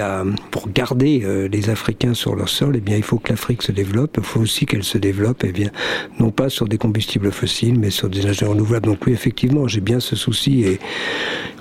pour 0.51 0.69
garder 0.71 1.23
euh, 1.25 1.49
les 1.49 1.71
Africains 1.71 2.15
sur 2.15 2.37
leur 2.37 2.49
sol. 2.49 2.75
Eh 2.77 2.81
bien 2.81 2.97
il 2.97 3.03
faut 3.03 3.19
que 3.19 3.31
l'Afrique 3.31 3.63
se 3.63 3.73
développe. 3.73 4.15
Il 4.19 4.25
faut 4.25 4.41
aussi 4.41 4.65
qu'elle 4.65 4.85
se 4.85 4.99
développe 4.99 5.43
eh 5.45 5.53
bien 5.53 5.71
non 6.19 6.31
pas 6.31 6.49
sur 6.49 6.69
des 6.69 6.79
combustibles 6.79 7.33
fossiles 7.33 7.79
mais 7.79 7.91
sur 7.91 8.09
des 8.09 8.21
énergies 8.21 8.45
renouvelables. 8.45 8.87
Donc 8.87 9.07
oui 9.07 9.13
effectivement 9.13 9.67
j'ai 9.67 9.81
bien 9.81 9.99
ce 9.99 10.15
souci 10.15 10.63
et 10.63 10.79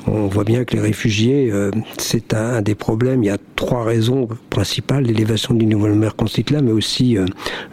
on 0.07 0.27
voit 0.27 0.43
bien 0.43 0.63
que 0.63 0.75
les 0.75 0.81
réfugiés, 0.81 1.49
euh, 1.51 1.71
c'est 1.97 2.33
un, 2.33 2.61
des 2.61 2.75
problèmes. 2.75 3.23
Il 3.23 3.27
y 3.27 3.31
a 3.31 3.37
trois 3.55 3.83
raisons 3.83 4.27
principales 4.49 5.03
l'élévation 5.03 5.53
du 5.53 5.65
niveau 5.65 5.87
de 5.87 5.93
mer 5.93 6.15
Constantine, 6.15 6.61
mais 6.63 6.71
aussi 6.71 7.17
euh, 7.17 7.25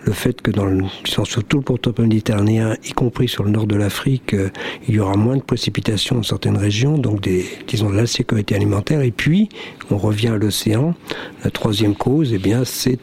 le 0.04 0.12
fait 0.12 0.40
que 0.40 0.50
dans 0.50 0.64
le, 0.64 0.84
sur 1.04 1.26
tout 1.44 1.58
le 1.58 1.62
pourtour 1.62 1.92
méditerranéen, 1.98 2.76
y 2.84 2.92
compris 2.92 3.28
sur 3.28 3.44
le 3.44 3.50
nord 3.50 3.66
de 3.66 3.76
l'Afrique, 3.76 4.34
euh, 4.34 4.48
il 4.88 4.94
y 4.94 5.00
aura 5.00 5.16
moins 5.16 5.36
de 5.36 5.42
précipitations 5.42 6.16
dans 6.16 6.22
certaines 6.22 6.56
régions, 6.56 6.98
donc 6.98 7.20
des, 7.20 7.44
disons, 7.66 7.90
de 7.90 7.96
l'insécurité 7.96 8.54
alimentaire. 8.54 9.00
Et 9.02 9.10
puis, 9.10 9.48
on 9.90 9.98
revient 9.98 10.28
à 10.28 10.36
l'océan. 10.36 10.94
La 11.44 11.50
troisième 11.50 11.94
cause, 11.94 12.32
eh 12.32 12.38
bien, 12.38 12.64
c'est, 12.64 12.98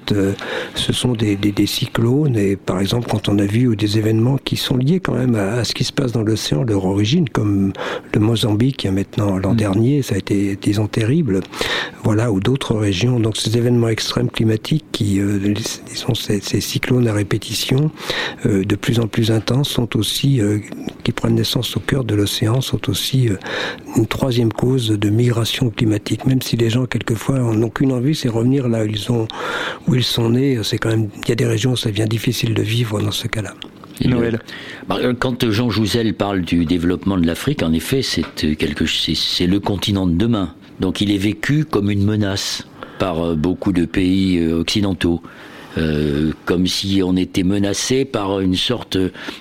ce 0.76 0.94
sont 0.94 1.14
des, 1.14 1.38
cyclones. 1.66 2.36
Et 2.36 2.56
par 2.56 2.80
exemple, 2.80 3.08
quand 3.10 3.30
on 3.30 3.40
a 3.40 3.46
vu 3.46 3.70
euh, 3.70 3.76
des 3.76 3.98
événements 3.98 4.38
qui 4.38 4.58
sont 4.58 4.78
liés 4.78 5.00
quand 5.00 5.14
même 5.14 5.36
à, 5.36 5.64
ce 5.64 5.74
qui 5.74 5.84
se 5.84 5.94
passe 5.94 6.12
dans 6.12 6.24
l'océan, 6.24 6.64
leur 6.64 6.86
origine, 6.86 7.30
comme 7.30 7.74
le 8.14 8.20
Mozambique, 8.20 8.84
y 8.84 8.88
a 8.88 8.92
maintenant 8.92 9.13
l'an 9.18 9.54
dernier, 9.54 10.02
ça 10.02 10.16
a 10.16 10.18
été, 10.18 10.58
disons, 10.62 10.88
terrible. 10.88 11.42
Voilà, 12.04 12.32
ou 12.32 12.40
d'autres 12.40 12.76
régions. 12.76 13.20
Donc, 13.20 13.38
ces 13.38 13.58
événements 13.58 13.88
extrêmes 13.88 14.30
climatiques 14.30 14.84
qui, 14.92 15.20
euh, 15.20 15.54
disons, 15.90 16.14
ces, 16.16 16.42
ces 16.42 16.60
cyclones 16.60 17.08
à 17.08 17.14
répétition, 17.14 17.92
euh, 18.46 18.64
de 18.66 18.76
plus 18.76 19.00
en 19.00 19.08
plus 19.08 19.32
intenses, 19.32 19.70
sont 19.70 19.96
aussi, 19.98 20.42
euh, 20.42 20.60
qui 21.04 21.12
prennent 21.14 21.36
naissance 21.36 21.78
au 21.78 21.80
cœur 21.80 22.04
de 22.04 22.14
l'océan, 22.16 22.60
sont 22.62 22.90
aussi 22.90 23.30
euh, 23.30 23.38
une 23.96 24.06
troisième 24.08 24.52
cause 24.52 24.90
de 24.90 25.10
migration 25.10 25.70
climatique. 25.70 26.26
Même 26.26 26.42
si 26.42 26.58
les 26.58 26.70
gens, 26.70 26.86
quelquefois, 26.86 27.40
n'ont 27.40 27.70
qu'une 27.70 27.92
envie, 27.94 28.16
c'est 28.16 28.30
revenir 28.30 28.68
là 28.68 28.84
où 28.84 28.88
ils, 28.88 29.12
ont, 29.12 29.28
où 29.88 29.96
ils 29.96 30.04
sont 30.04 30.30
nés. 30.32 30.60
C'est 30.64 30.78
quand 30.78 30.90
même, 30.90 31.08
il 31.24 31.30
y 31.30 31.32
a 31.32 31.36
des 31.36 31.46
régions 31.46 31.72
où 31.72 31.78
ça 31.78 31.90
devient 31.90 32.08
difficile 32.10 32.54
de 32.54 32.62
vivre 32.62 33.00
dans 33.02 33.12
ce 33.12 33.28
cas-là. 33.28 33.54
Et 34.02 34.08
le- 34.08 34.32
Bah, 34.90 34.98
Quand 35.20 35.50
Jean 35.52 35.70
Jouzel 35.70 36.16
parle 36.16 36.42
du 36.42 36.66
développement 36.66 37.16
de 37.16 37.28
l'Afrique, 37.28 37.62
en 37.62 37.72
effet, 37.74 38.02
c'est 38.02 38.24
quelque, 38.58 38.86
c'est 39.16 39.48
le 39.48 39.60
continent 39.60 40.08
de 40.08 40.14
demain. 40.14 40.54
Donc 40.80 41.02
il 41.02 41.12
est 41.12 41.18
vécu 41.18 41.66
comme 41.66 41.90
une 41.90 42.04
menace 42.04 42.66
par 43.00 43.22
euh, 43.22 43.36
beaucoup 43.36 43.72
de 43.72 43.86
pays 43.86 44.38
euh, 44.40 44.60
occidentaux. 44.60 45.22
Euh, 45.78 46.34
comme 46.46 46.68
si 46.68 47.02
on 47.04 47.16
était 47.16 47.44
menacé 47.44 48.06
par 48.06 48.40
une 48.40 48.56
sorte 48.56 48.98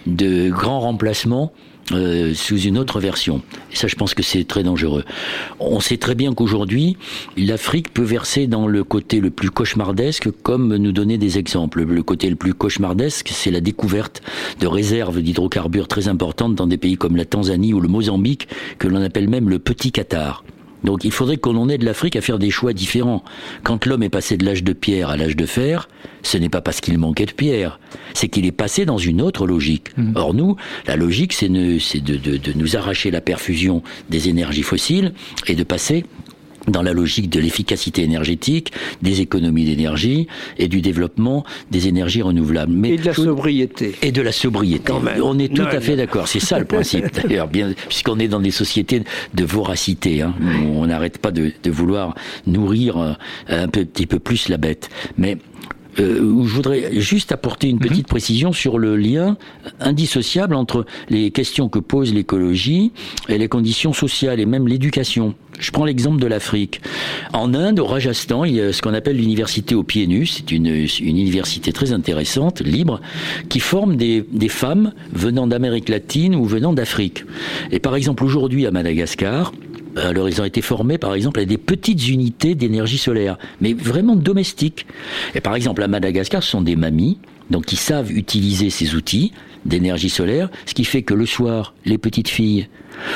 de 0.06 0.48
grand 0.48 0.80
remplacement 0.80 1.52
euh, 1.90 2.32
sous 2.34 2.60
une 2.60 2.78
autre 2.78 3.00
version. 3.00 3.42
Ça, 3.72 3.88
je 3.88 3.96
pense 3.96 4.14
que 4.14 4.22
c'est 4.22 4.44
très 4.44 4.62
dangereux. 4.62 5.04
On 5.58 5.80
sait 5.80 5.96
très 5.96 6.14
bien 6.14 6.32
qu'aujourd'hui, 6.32 6.96
l'Afrique 7.36 7.92
peut 7.92 8.04
verser 8.04 8.46
dans 8.46 8.66
le 8.66 8.84
côté 8.84 9.20
le 9.20 9.30
plus 9.30 9.50
cauchemardesque, 9.50 10.28
comme 10.42 10.76
nous 10.76 10.92
donner 10.92 11.18
des 11.18 11.38
exemples. 11.38 11.82
Le 11.82 12.02
côté 12.02 12.30
le 12.30 12.36
plus 12.36 12.54
cauchemardesque, 12.54 13.30
c'est 13.32 13.50
la 13.50 13.60
découverte 13.60 14.22
de 14.60 14.66
réserves 14.66 15.20
d'hydrocarbures 15.20 15.88
très 15.88 16.08
importantes 16.08 16.54
dans 16.54 16.66
des 16.66 16.78
pays 16.78 16.96
comme 16.96 17.16
la 17.16 17.24
Tanzanie 17.24 17.74
ou 17.74 17.80
le 17.80 17.88
Mozambique, 17.88 18.48
que 18.78 18.86
l'on 18.88 19.02
appelle 19.02 19.28
même 19.28 19.48
le 19.48 19.58
petit 19.58 19.90
Qatar. 19.90 20.44
Donc 20.84 21.04
il 21.04 21.12
faudrait 21.12 21.36
qu'on 21.36 21.56
en 21.56 21.68
aide 21.68 21.82
l'Afrique 21.82 22.16
à 22.16 22.20
faire 22.20 22.38
des 22.38 22.50
choix 22.50 22.72
différents. 22.72 23.24
Quand 23.62 23.86
l'homme 23.86 24.02
est 24.02 24.08
passé 24.08 24.36
de 24.36 24.44
l'âge 24.44 24.64
de 24.64 24.72
pierre 24.72 25.10
à 25.10 25.16
l'âge 25.16 25.36
de 25.36 25.46
fer, 25.46 25.88
ce 26.22 26.38
n'est 26.38 26.48
pas 26.48 26.60
parce 26.60 26.80
qu'il 26.80 26.98
manquait 26.98 27.26
de 27.26 27.32
pierre, 27.32 27.78
c'est 28.14 28.28
qu'il 28.28 28.46
est 28.46 28.52
passé 28.52 28.84
dans 28.84 28.98
une 28.98 29.20
autre 29.20 29.46
logique. 29.46 29.88
Or 30.14 30.34
nous, 30.34 30.56
la 30.86 30.96
logique, 30.96 31.32
c'est 31.32 31.48
ne- 31.48 31.78
c'est 31.78 32.00
de, 32.00 32.16
de- 32.16 32.36
de 32.36 32.52
nous 32.54 32.76
arracher 32.76 33.10
la 33.10 33.20
perfusion 33.20 33.82
des 34.10 34.28
énergies 34.28 34.62
fossiles 34.62 35.12
et 35.46 35.54
de 35.54 35.64
passer 35.64 36.04
dans 36.68 36.82
la 36.82 36.92
logique 36.92 37.28
de 37.30 37.40
l'efficacité 37.40 38.02
énergétique, 38.02 38.72
des 39.02 39.20
économies 39.20 39.64
d'énergie 39.64 40.26
et 40.58 40.68
du 40.68 40.80
développement 40.80 41.44
des 41.70 41.88
énergies 41.88 42.22
renouvelables. 42.22 42.72
Mais 42.72 42.90
Et 42.90 42.96
de 42.98 43.06
la 43.06 43.14
tout- 43.14 43.24
sobriété. 43.24 43.94
et 44.02 44.12
de 44.12 44.22
la 44.22 44.32
sobriété. 44.32 44.92
On 44.92 45.38
est 45.38 45.48
tout 45.48 45.62
Non, 45.62 45.68
à 45.68 45.80
fait 45.80 45.96
d'accord. 45.96 46.28
C'est 46.28 46.40
ça 46.40 46.58
le 46.58 46.64
principe 46.64 47.06
d'ailleurs, 47.22 47.48
bien 47.48 47.72
puisqu'on 47.88 48.18
est 48.18 48.28
dans 48.28 48.40
des 48.40 48.50
sociétés 48.50 49.02
de 49.34 49.44
voracité. 49.44 50.22
Hein. 50.22 50.34
On 50.74 50.86
n'arrête 50.86 51.18
pas 51.18 51.30
de, 51.30 51.52
de 51.62 51.70
vouloir 51.70 52.14
nourrir 52.46 52.96
euh, 52.98 53.12
un 53.48 53.68
petit 53.68 54.06
peu 54.06 54.18
plus 54.18 54.48
la 54.48 54.56
bête. 54.56 54.88
Mais 55.18 55.38
où 55.98 56.46
je 56.46 56.54
voudrais 56.54 57.00
juste 57.00 57.32
apporter 57.32 57.68
une 57.68 57.78
petite 57.78 58.06
précision 58.06 58.52
sur 58.52 58.78
le 58.78 58.96
lien 58.96 59.36
indissociable 59.80 60.54
entre 60.54 60.86
les 61.08 61.30
questions 61.30 61.68
que 61.68 61.78
pose 61.78 62.14
l'écologie 62.14 62.92
et 63.28 63.38
les 63.38 63.48
conditions 63.48 63.92
sociales 63.92 64.40
et 64.40 64.46
même 64.46 64.68
l'éducation. 64.68 65.34
Je 65.58 65.70
prends 65.70 65.84
l'exemple 65.84 66.20
de 66.20 66.26
l'Afrique. 66.26 66.80
En 67.32 67.54
Inde, 67.54 67.78
au 67.78 67.84
Rajasthan, 67.84 68.44
il 68.44 68.54
y 68.54 68.60
a 68.60 68.72
ce 68.72 68.80
qu'on 68.80 68.94
appelle 68.94 69.16
l'université 69.16 69.74
aux 69.74 69.82
pieds 69.82 70.06
nus. 70.06 70.26
C'est 70.26 70.50
une, 70.50 70.66
une 70.66 71.18
université 71.18 71.72
très 71.72 71.92
intéressante, 71.92 72.62
libre, 72.62 73.00
qui 73.48 73.60
forme 73.60 73.96
des, 73.96 74.24
des 74.32 74.48
femmes 74.48 74.92
venant 75.12 75.46
d'Amérique 75.46 75.88
latine 75.88 76.34
ou 76.34 76.44
venant 76.44 76.72
d'Afrique. 76.72 77.24
Et 77.70 77.78
par 77.78 77.94
exemple, 77.96 78.24
aujourd'hui 78.24 78.66
à 78.66 78.70
Madagascar, 78.70 79.52
alors 79.96 80.28
ils 80.28 80.40
ont 80.40 80.44
été 80.44 80.62
formés 80.62 80.98
par 80.98 81.14
exemple 81.14 81.40
à 81.40 81.44
des 81.44 81.58
petites 81.58 82.08
unités 82.08 82.54
d'énergie 82.54 82.98
solaire, 82.98 83.38
mais 83.60 83.72
vraiment 83.72 84.16
domestiques. 84.16 84.86
Et 85.34 85.40
par 85.40 85.54
exemple 85.54 85.82
à 85.82 85.88
Madagascar, 85.88 86.42
ce 86.42 86.50
sont 86.50 86.62
des 86.62 86.76
mamies, 86.76 87.18
donc 87.50 87.66
qui 87.66 87.76
savent 87.76 88.10
utiliser 88.10 88.70
ces 88.70 88.94
outils 88.94 89.32
d'énergie 89.64 90.10
solaire, 90.10 90.50
ce 90.66 90.74
qui 90.74 90.84
fait 90.84 91.02
que 91.02 91.14
le 91.14 91.26
soir, 91.26 91.74
les 91.84 91.98
petites 91.98 92.28
filles, 92.28 92.68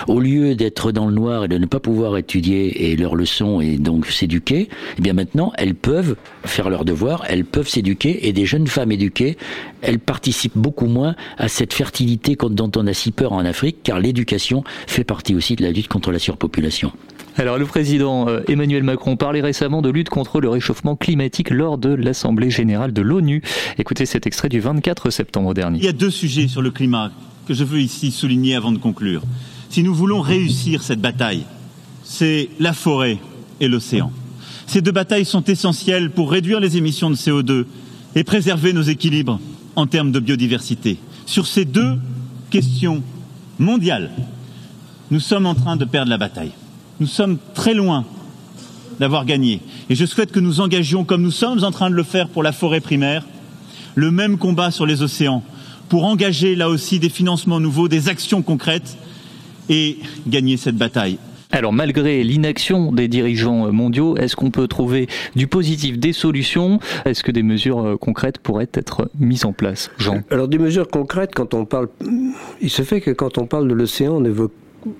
au 0.06 0.20
lieu 0.20 0.54
d'être 0.54 0.92
dans 0.92 1.06
le 1.06 1.14
noir 1.14 1.44
et 1.44 1.48
de 1.48 1.58
ne 1.58 1.66
pas 1.66 1.80
pouvoir 1.80 2.16
étudier 2.16 2.90
et 2.90 2.96
leurs 2.96 3.16
leçons 3.16 3.60
et 3.60 3.76
donc 3.78 4.06
s'éduquer, 4.06 4.68
eh 4.98 5.02
bien 5.02 5.12
maintenant 5.12 5.52
elles 5.56 5.74
peuvent 5.74 6.16
faire 6.44 6.70
leurs 6.70 6.84
devoirs, 6.84 7.24
elles 7.28 7.44
peuvent 7.44 7.68
s'éduquer 7.68 8.28
et 8.28 8.32
des 8.32 8.46
jeunes 8.46 8.66
femmes 8.66 8.92
éduquées, 8.92 9.36
elles 9.82 9.98
participent 9.98 10.56
beaucoup 10.56 10.86
moins 10.86 11.14
à 11.38 11.48
cette 11.48 11.72
fertilité 11.72 12.36
dont 12.36 12.70
on 12.76 12.86
a 12.86 12.92
si 12.92 13.12
peur 13.12 13.32
en 13.32 13.44
Afrique, 13.44 13.78
car 13.82 14.00
l'éducation 14.00 14.64
fait 14.86 15.04
partie 15.04 15.34
aussi 15.34 15.56
de 15.56 15.62
la 15.62 15.70
lutte 15.70 15.88
contre 15.88 16.12
la 16.12 16.18
surpopulation. 16.18 16.92
Alors 17.36 17.58
le 17.58 17.66
président 17.66 18.28
euh, 18.28 18.40
Emmanuel 18.48 18.82
Macron 18.82 19.16
parlait 19.16 19.42
récemment 19.42 19.82
de 19.82 19.90
lutte 19.90 20.08
contre 20.08 20.40
le 20.40 20.48
réchauffement 20.48 20.96
climatique 20.96 21.50
lors 21.50 21.76
de 21.76 21.90
l'Assemblée 21.90 22.50
générale 22.50 22.92
de 22.92 23.02
l'ONU. 23.02 23.42
Écoutez 23.78 24.06
cet 24.06 24.26
extrait 24.26 24.48
du 24.48 24.60
24 24.60 25.10
septembre 25.10 25.52
dernier. 25.52 25.78
Il 25.78 25.84
y 25.84 25.88
a 25.88 25.92
deux 25.92 26.10
sujets 26.10 26.48
sur 26.48 26.62
le 26.62 26.70
climat 26.70 27.12
que 27.46 27.52
je 27.52 27.64
veux 27.64 27.80
ici 27.80 28.10
souligner 28.10 28.54
avant 28.54 28.72
de 28.72 28.78
conclure. 28.78 29.22
Si 29.76 29.82
nous 29.82 29.94
voulons 29.94 30.22
réussir 30.22 30.82
cette 30.82 31.02
bataille, 31.02 31.44
c'est 32.02 32.48
la 32.58 32.72
forêt 32.72 33.18
et 33.60 33.68
l'océan. 33.68 34.10
Ces 34.66 34.80
deux 34.80 34.90
batailles 34.90 35.26
sont 35.26 35.44
essentielles 35.44 36.12
pour 36.12 36.30
réduire 36.30 36.60
les 36.60 36.78
émissions 36.78 37.10
de 37.10 37.14
CO2 37.14 37.66
et 38.14 38.24
préserver 38.24 38.72
nos 38.72 38.80
équilibres 38.80 39.38
en 39.74 39.86
termes 39.86 40.12
de 40.12 40.18
biodiversité. 40.18 40.96
Sur 41.26 41.46
ces 41.46 41.66
deux 41.66 41.98
questions 42.48 43.02
mondiales, 43.58 44.12
nous 45.10 45.20
sommes 45.20 45.44
en 45.44 45.54
train 45.54 45.76
de 45.76 45.84
perdre 45.84 46.08
la 46.08 46.16
bataille. 46.16 46.52
Nous 46.98 47.06
sommes 47.06 47.36
très 47.52 47.74
loin 47.74 48.06
d'avoir 48.98 49.26
gagné. 49.26 49.60
Et 49.90 49.94
je 49.94 50.06
souhaite 50.06 50.32
que 50.32 50.40
nous 50.40 50.60
engagions, 50.62 51.04
comme 51.04 51.20
nous 51.20 51.30
sommes 51.30 51.64
en 51.64 51.70
train 51.70 51.90
de 51.90 51.96
le 51.96 52.02
faire 52.02 52.30
pour 52.30 52.42
la 52.42 52.52
forêt 52.52 52.80
primaire, 52.80 53.26
le 53.94 54.10
même 54.10 54.38
combat 54.38 54.70
sur 54.70 54.86
les 54.86 55.02
océans, 55.02 55.42
pour 55.90 56.06
engager 56.06 56.56
là 56.56 56.70
aussi 56.70 56.98
des 56.98 57.10
financements 57.10 57.60
nouveaux, 57.60 57.88
des 57.88 58.08
actions 58.08 58.40
concrètes 58.40 58.96
et 59.68 59.98
gagner 60.26 60.56
cette 60.56 60.76
bataille. 60.76 61.18
Alors 61.52 61.72
malgré 61.72 62.24
l'inaction 62.24 62.92
des 62.92 63.08
dirigeants 63.08 63.72
mondiaux, 63.72 64.16
est-ce 64.16 64.36
qu'on 64.36 64.50
peut 64.50 64.66
trouver 64.66 65.06
du 65.36 65.46
positif, 65.46 65.98
des 65.98 66.12
solutions? 66.12 66.80
Est-ce 67.04 67.22
que 67.22 67.30
des 67.30 67.42
mesures 67.42 67.80
euh, 67.80 67.96
concrètes 67.96 68.38
pourraient 68.38 68.68
être 68.74 69.08
mises 69.18 69.44
en 69.44 69.52
place? 69.52 69.90
Jean. 69.98 70.22
Alors 70.30 70.48
des 70.48 70.58
mesures 70.58 70.88
concrètes, 70.88 71.34
quand 71.34 71.54
on 71.54 71.64
parle... 71.64 71.88
Il 72.60 72.70
se 72.70 72.82
fait 72.82 73.00
que 73.00 73.10
quand 73.12 73.38
on 73.38 73.46
parle 73.46 73.68
de 73.68 73.74
l'océan, 73.74 74.14
on 74.14 74.24
évoque 74.24 74.52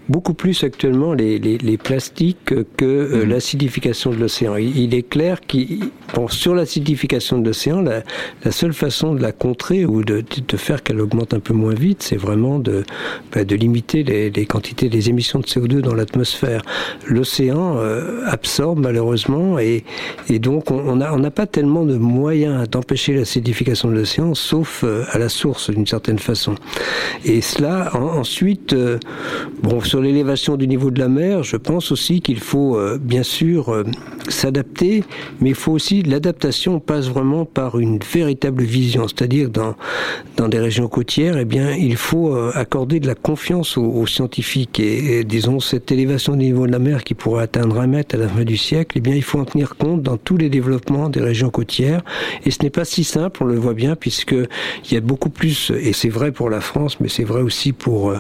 beaucoup 0.09 0.35
plus 0.35 0.65
actuellement 0.65 1.13
les, 1.13 1.39
les, 1.39 1.59
les 1.59 1.77
plastiques 1.77 2.55
que 2.77 2.85
euh, 2.85 3.25
mhm. 3.25 3.31
l'acidification 3.31 4.11
de 4.11 4.17
l'océan. 4.17 4.57
Il, 4.57 4.95
est 4.95 5.09
clair 5.09 5.41
que 5.41 5.59
bon, 6.15 6.29
sur 6.29 6.55
l'acidification 6.55 7.39
de 7.39 7.47
l'océan, 7.47 7.83
la, 7.83 8.03
la, 8.45 8.53
seule 8.53 8.73
façon 8.73 9.15
de 9.15 9.23
la 9.23 9.33
contrer 9.33 9.85
ou 9.85 10.05
de, 10.05 10.23
de 10.47 10.57
faire 10.57 10.83
qu'elle 10.83 11.01
augmente 11.01 11.35
un 11.35 11.41
peu 11.41 11.55
moins 11.55 11.75
vite, 11.75 12.03
c'est 12.03 12.17
vraiment 12.17 12.59
de, 12.59 12.85
bah, 13.33 13.45
de 13.45 13.57
limiter 13.57 14.03
les, 14.03 14.31
les, 14.31 14.47
quantités 14.47 14.89
des 14.89 15.09
émissions 15.09 15.39
de 15.39 15.45
CO2 15.45 15.81
dans 15.81 15.95
l'atmosphère. 15.95 16.63
L'océan 17.07 17.77
euh, 17.79 18.23
absorbe 18.27 18.81
malheureusement 18.81 19.59
et, 19.59 19.85
et 20.29 20.39
donc 20.39 20.71
on 20.71 20.97
n'a 20.97 21.15
on 21.15 21.23
pas 21.31 21.47
tellement 21.47 21.85
de 21.85 21.97
moyens 21.97 22.69
d'empêcher 22.69 23.15
l'acidification 23.15 23.89
de 23.89 23.95
l'océan, 23.95 24.35
sauf 24.35 24.83
euh, 24.85 25.05
à 25.11 25.19
la 25.19 25.29
source 25.29 25.71
d'une 25.71 25.87
certaine 25.87 26.19
façon. 26.19 26.55
Et 27.25 27.41
cela, 27.41 27.91
en, 27.95 28.19
ensuite, 28.19 28.73
euh, 28.73 28.99
sur 29.85 30.01
l'élévation 30.01 30.57
du 30.57 30.67
niveau 30.67 30.91
de 30.91 30.99
la 30.99 31.09
mer, 31.09 31.43
je 31.43 31.57
pense 31.57 31.93
aussi 31.93 32.21
qu'il 32.21 32.39
faut 32.39 32.77
euh, 32.77 32.99
bien 33.01 33.23
sûr 33.23 33.69
euh, 33.69 33.85
s'adapter, 34.29 35.05
mais 35.41 35.51
il 35.51 35.55
faut 35.55 35.73
aussi 35.73 36.03
l'adaptation 36.03 36.81
passe 36.81 37.09
vraiment 37.09 37.45
par 37.45 37.79
une 37.79 37.99
véritable 37.99 38.63
vision, 38.63 39.09
c'est-à-dire 39.09 39.51
dans 39.51 39.75
dans 40.37 40.49
des 40.49 40.59
régions 40.59 40.89
côtières, 40.89 41.37
eh 41.39 41.45
bien 41.45 41.73
il 41.73 41.97
faut 41.97 42.35
euh, 42.35 42.53
accorder 42.55 43.01
de 43.01 43.07
la 43.07 43.15
confiance 43.15 43.77
aux, 43.77 44.07
scientifiques. 44.07 44.79
Et, 44.81 45.25
disons 45.25 45.61
cette 45.61 45.91
élévation 45.91 46.35
du 46.35 46.45
niveau 46.45 46.67
de 46.67 46.73
la 46.73 46.79
mer 46.79 47.03
qui 47.03 47.15
pourrait 47.15 47.45
atteindre 47.45 47.81
un 47.81 47.87
mètre 47.87 48.15
à 48.15 48.19
la 48.19 48.29
fin 48.29 48.45
du 48.45 48.57
siècle, 48.57 48.99
eh 48.99 49.01
bien 49.01 49.15
il 49.15 49.23
faut 49.23 49.39
en 49.39 49.45
tenir 49.45 49.77
compte 49.77 50.03
dans 50.03 50.17
tous 50.17 50.37
les 50.37 50.49
développements 50.49 51.09
des 51.09 51.21
régions 51.21 51.51
côtières. 51.51 52.03
Et 52.45 52.51
ce 52.51 52.63
n'est 52.63 52.71
pas 52.71 52.85
si 52.85 53.03
simple, 53.05 53.43
on 53.43 53.47
le 53.47 53.57
voit 53.57 53.75
bien 53.75 53.97
puisque 53.97 54.33
il 54.35 54.95
y 54.95 54.97
a 54.97 55.01
beaucoup 55.01 55.31
plus 55.31 55.73
et 55.81 55.93
c'est 55.93 56.09
vrai 56.09 56.33
pour 56.33 56.51
la 56.51 56.61
France, 56.61 57.01
mais 57.01 57.09
c'est 57.09 57.25
vrai 57.25 57.43
aussi 57.43 57.73
pour 57.73 58.15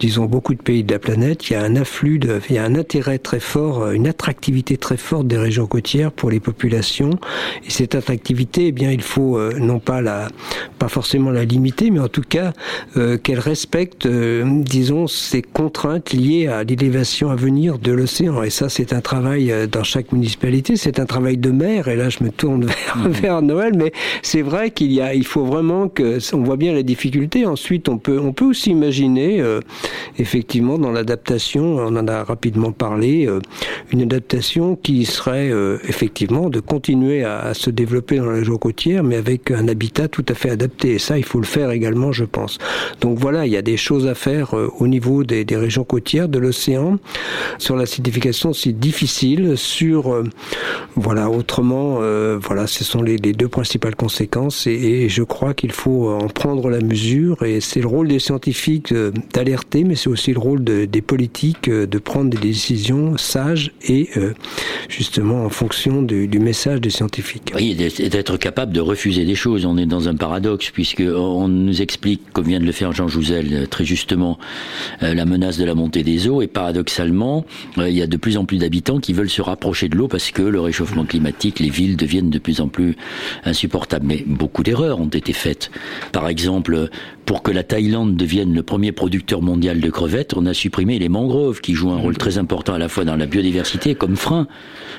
disons 0.00 0.24
beaucoup 0.24 0.54
de 0.54 0.62
pays 0.62 0.81
de 0.82 0.92
la 0.92 0.98
planète, 0.98 1.48
il 1.48 1.54
y 1.54 1.56
a 1.56 1.62
un 1.62 1.76
afflux, 1.76 2.18
de, 2.18 2.40
il 2.48 2.56
y 2.56 2.58
a 2.58 2.64
un 2.64 2.74
intérêt 2.74 3.18
très 3.18 3.40
fort, 3.40 3.82
euh, 3.82 3.92
une 3.92 4.06
attractivité 4.06 4.76
très 4.76 4.96
forte 4.96 5.26
des 5.26 5.36
régions 5.36 5.66
côtières 5.66 6.12
pour 6.12 6.30
les 6.30 6.40
populations. 6.40 7.10
Et 7.66 7.70
cette 7.70 7.94
attractivité, 7.94 8.68
eh 8.68 8.72
bien, 8.72 8.90
il 8.90 9.02
faut 9.02 9.38
euh, 9.38 9.52
non 9.58 9.78
pas 9.78 10.00
la, 10.00 10.28
pas 10.78 10.88
forcément 10.88 11.30
la 11.30 11.44
limiter, 11.44 11.90
mais 11.90 12.00
en 12.00 12.08
tout 12.08 12.22
cas 12.22 12.52
euh, 12.96 13.18
qu'elle 13.18 13.38
respecte, 13.38 14.06
disons, 14.06 15.06
ces 15.06 15.42
contraintes 15.42 16.12
liées 16.12 16.48
à 16.48 16.64
l'élévation 16.64 17.30
à 17.30 17.36
venir 17.36 17.78
de 17.78 17.92
l'océan. 17.92 18.42
Et 18.42 18.50
ça, 18.50 18.68
c'est 18.68 18.92
un 18.92 19.00
travail 19.00 19.52
dans 19.70 19.84
chaque 19.84 20.12
municipalité, 20.12 20.76
c'est 20.76 20.98
un 20.98 21.06
travail 21.06 21.36
de 21.36 21.50
maire. 21.50 21.88
Et 21.88 21.96
là, 21.96 22.08
je 22.08 22.22
me 22.24 22.30
tourne 22.30 22.64
vers, 22.66 22.96
mmh. 22.96 23.08
vers 23.08 23.42
Noël, 23.42 23.72
mais 23.76 23.92
c'est 24.22 24.42
vrai 24.42 24.70
qu'il 24.70 24.92
y 24.92 25.00
a, 25.00 25.14
il 25.14 25.26
faut 25.26 25.44
vraiment 25.44 25.88
que, 25.88 26.18
on 26.34 26.42
voit 26.42 26.56
bien 26.56 26.72
la 26.72 26.82
difficulté. 26.82 27.46
Ensuite, 27.46 27.88
on 27.88 27.98
peut, 27.98 28.18
on 28.18 28.32
peut 28.32 28.44
aussi 28.44 28.70
imaginer, 28.70 29.42
effectivement 30.18 30.71
dans 30.78 30.92
l'adaptation, 30.92 31.76
on 31.76 31.96
en 31.96 32.08
a 32.08 32.24
rapidement 32.24 32.72
parlé, 32.72 33.26
euh, 33.26 33.40
une 33.92 34.02
adaptation 34.02 34.76
qui 34.76 35.04
serait 35.04 35.50
euh, 35.50 35.78
effectivement 35.88 36.50
de 36.50 36.60
continuer 36.60 37.24
à, 37.24 37.54
se 37.54 37.70
développer 37.70 38.16
dans 38.16 38.26
la 38.26 38.34
région 38.34 38.58
côtière, 38.58 39.02
mais 39.02 39.16
avec 39.16 39.50
un 39.50 39.68
habitat 39.68 40.08
tout 40.08 40.24
à 40.28 40.34
fait 40.34 40.50
adapté. 40.50 40.92
Et 40.92 40.98
ça, 40.98 41.18
il 41.18 41.24
faut 41.24 41.38
le 41.38 41.46
faire 41.46 41.70
également, 41.70 42.12
je 42.12 42.24
pense. 42.24 42.58
Donc 43.00 43.18
voilà, 43.18 43.46
il 43.46 43.52
y 43.52 43.56
a 43.56 43.62
des 43.62 43.76
choses 43.76 44.06
à 44.06 44.14
faire 44.14 44.56
euh, 44.56 44.68
au 44.78 44.86
niveau 44.86 45.24
des, 45.24 45.44
régions 45.52 45.84
côtières, 45.84 46.28
de 46.28 46.38
l'océan. 46.38 46.98
Sur 47.58 47.76
l'acidification, 47.76 48.52
c'est 48.52 48.72
difficile. 48.72 49.56
Sur, 49.56 50.22
voilà, 50.96 51.28
autrement, 51.28 52.00
voilà, 52.40 52.66
ce 52.66 52.84
sont 52.84 53.02
les, 53.02 53.18
deux 53.18 53.48
principales 53.48 53.94
conséquences. 53.94 54.66
Et 54.66 55.08
je 55.08 55.22
crois 55.22 55.52
qu'il 55.52 55.72
faut 55.72 56.10
en 56.10 56.28
prendre 56.28 56.70
la 56.70 56.80
mesure. 56.80 57.42
Et 57.42 57.60
c'est 57.60 57.80
le 57.80 57.86
rôle 57.86 58.08
des 58.08 58.18
scientifiques 58.18 58.94
d'alerter, 59.32 59.84
mais 59.84 59.94
c'est 59.94 60.08
aussi 60.08 60.32
le 60.32 60.38
rôle 60.38 60.51
des 60.60 61.02
politiques 61.02 61.68
euh, 61.68 61.86
de 61.86 61.98
prendre 61.98 62.30
des 62.30 62.38
décisions 62.38 63.16
sages 63.16 63.72
et 63.82 64.08
euh, 64.16 64.32
justement 64.88 65.44
en 65.44 65.48
fonction 65.48 66.02
du, 66.02 66.28
message 66.38 66.80
des 66.80 66.90
scientifiques. 66.90 67.52
Oui, 67.54 67.74
d'être 67.74 68.36
capable 68.36 68.72
de 68.72 68.80
refuser 68.80 69.24
des 69.24 69.34
choses. 69.34 69.64
On 69.64 69.76
est 69.76 69.86
dans 69.86 70.08
un 70.08 70.14
paradoxe 70.14 70.70
puisque 70.70 71.02
on 71.02 71.48
nous 71.48 71.82
explique, 71.82 72.32
comme 72.32 72.46
vient 72.46 72.60
de 72.60 72.64
le 72.64 72.72
faire 72.72 72.92
Jean 72.92 73.08
Jouzel 73.08 73.48
euh, 73.52 73.66
très 73.66 73.84
justement, 73.84 74.38
la 75.00 75.24
menace 75.24 75.58
de 75.58 75.64
la 75.64 75.74
montée 75.74 76.02
des 76.02 76.28
eaux 76.28 76.42
et 76.42 76.46
paradoxalement, 76.46 77.44
il 77.76 77.90
y 77.90 78.02
a 78.02 78.06
de 78.06 78.16
plus 78.16 78.36
en 78.36 78.44
plus 78.44 78.58
d'habitants 78.58 78.98
qui 78.98 79.12
veulent 79.12 79.30
se 79.30 79.42
rapprocher 79.42 79.88
de 79.88 79.96
l'eau 79.96 80.08
parce 80.08 80.30
que 80.30 80.42
le 80.42 80.60
réchauffement 80.60 81.04
climatique, 81.04 81.58
les 81.58 81.70
villes 81.70 81.96
deviennent 81.96 82.30
de 82.30 82.38
plus 82.38 82.60
en 82.60 82.68
plus 82.68 82.96
insupportables. 83.44 84.06
Mais 84.06 84.24
beaucoup 84.26 84.62
d'erreurs 84.62 85.00
ont 85.00 85.08
été 85.08 85.32
faites. 85.32 85.70
Par 86.12 86.28
exemple, 86.28 86.90
pour 87.24 87.42
que 87.42 87.50
la 87.50 87.62
Thaïlande 87.62 88.16
devienne 88.16 88.54
le 88.54 88.62
premier 88.62 88.92
producteur 88.92 89.42
mondial 89.42 89.80
de 89.80 89.90
crevettes, 89.90 90.34
on 90.36 90.46
a 90.46 90.54
supprimé 90.54 90.98
les 90.98 91.08
mangroves 91.08 91.60
qui 91.60 91.74
jouent 91.74 91.92
un 91.92 91.98
rôle 91.98 92.16
très 92.16 92.38
important 92.38 92.74
à 92.74 92.78
la 92.78 92.88
fois 92.88 93.04
dans 93.04 93.16
la 93.16 93.26
biodiversité 93.26 93.94
comme 93.94 94.16
frein. 94.16 94.46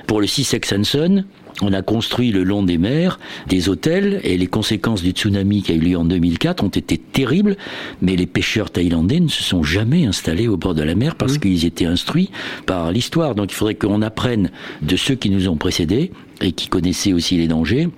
Pour 0.08 0.22
le 0.22 0.28
Sisek 0.28 0.66
Sanson, 0.66 1.24
on 1.62 1.74
a 1.74 1.82
construit 1.82 2.32
le 2.32 2.44
long 2.44 2.64
des 2.64 2.78
mers 2.78 3.20
des 3.48 3.70
hôtels 3.70 4.20
et 4.24 4.38
les 4.38 4.48
conséquences 4.48 5.04
du 5.04 5.12
tsunami 5.12 5.62
qui 5.62 5.72
a 5.72 5.76
eu 5.76 5.80
lieu 5.80 5.98
en 5.98 6.06
2004 6.06 6.64
ont 6.64 6.70
été 6.70 6.98
terribles, 6.98 7.58
mais 8.02 8.16
les 8.16 8.26
pêcheurs 8.26 8.72
thaïlandais 8.72 9.20
ne 9.20 9.28
se 9.28 9.44
sont 9.44 9.64
jamais 9.64 10.06
installés 10.06 10.48
au 10.48 10.58
bord 10.58 10.74
de 10.74 10.84
la 10.84 10.96
mer 10.96 11.16
parce 11.16 11.38
qu'ils 11.38 11.66
étaient 11.66 11.86
instruits 11.86 12.32
par 12.66 12.92
l'histoire. 12.92 13.36
Donc 13.36 13.52
il 13.52 13.56
faudrait 13.56 13.76
qu'on 13.76 14.02
apprenne 14.02 14.50
de 14.82 14.96
ceux 14.96 15.16
qui 15.16 15.30
nous 15.30 15.48
ont 15.48 15.58
précédés 15.58 16.12
et 16.42 16.52
qui 16.52 16.68
connaissaient 16.68 17.14
aussi 17.14 17.38
les 17.38 17.48
dangers 17.48 17.90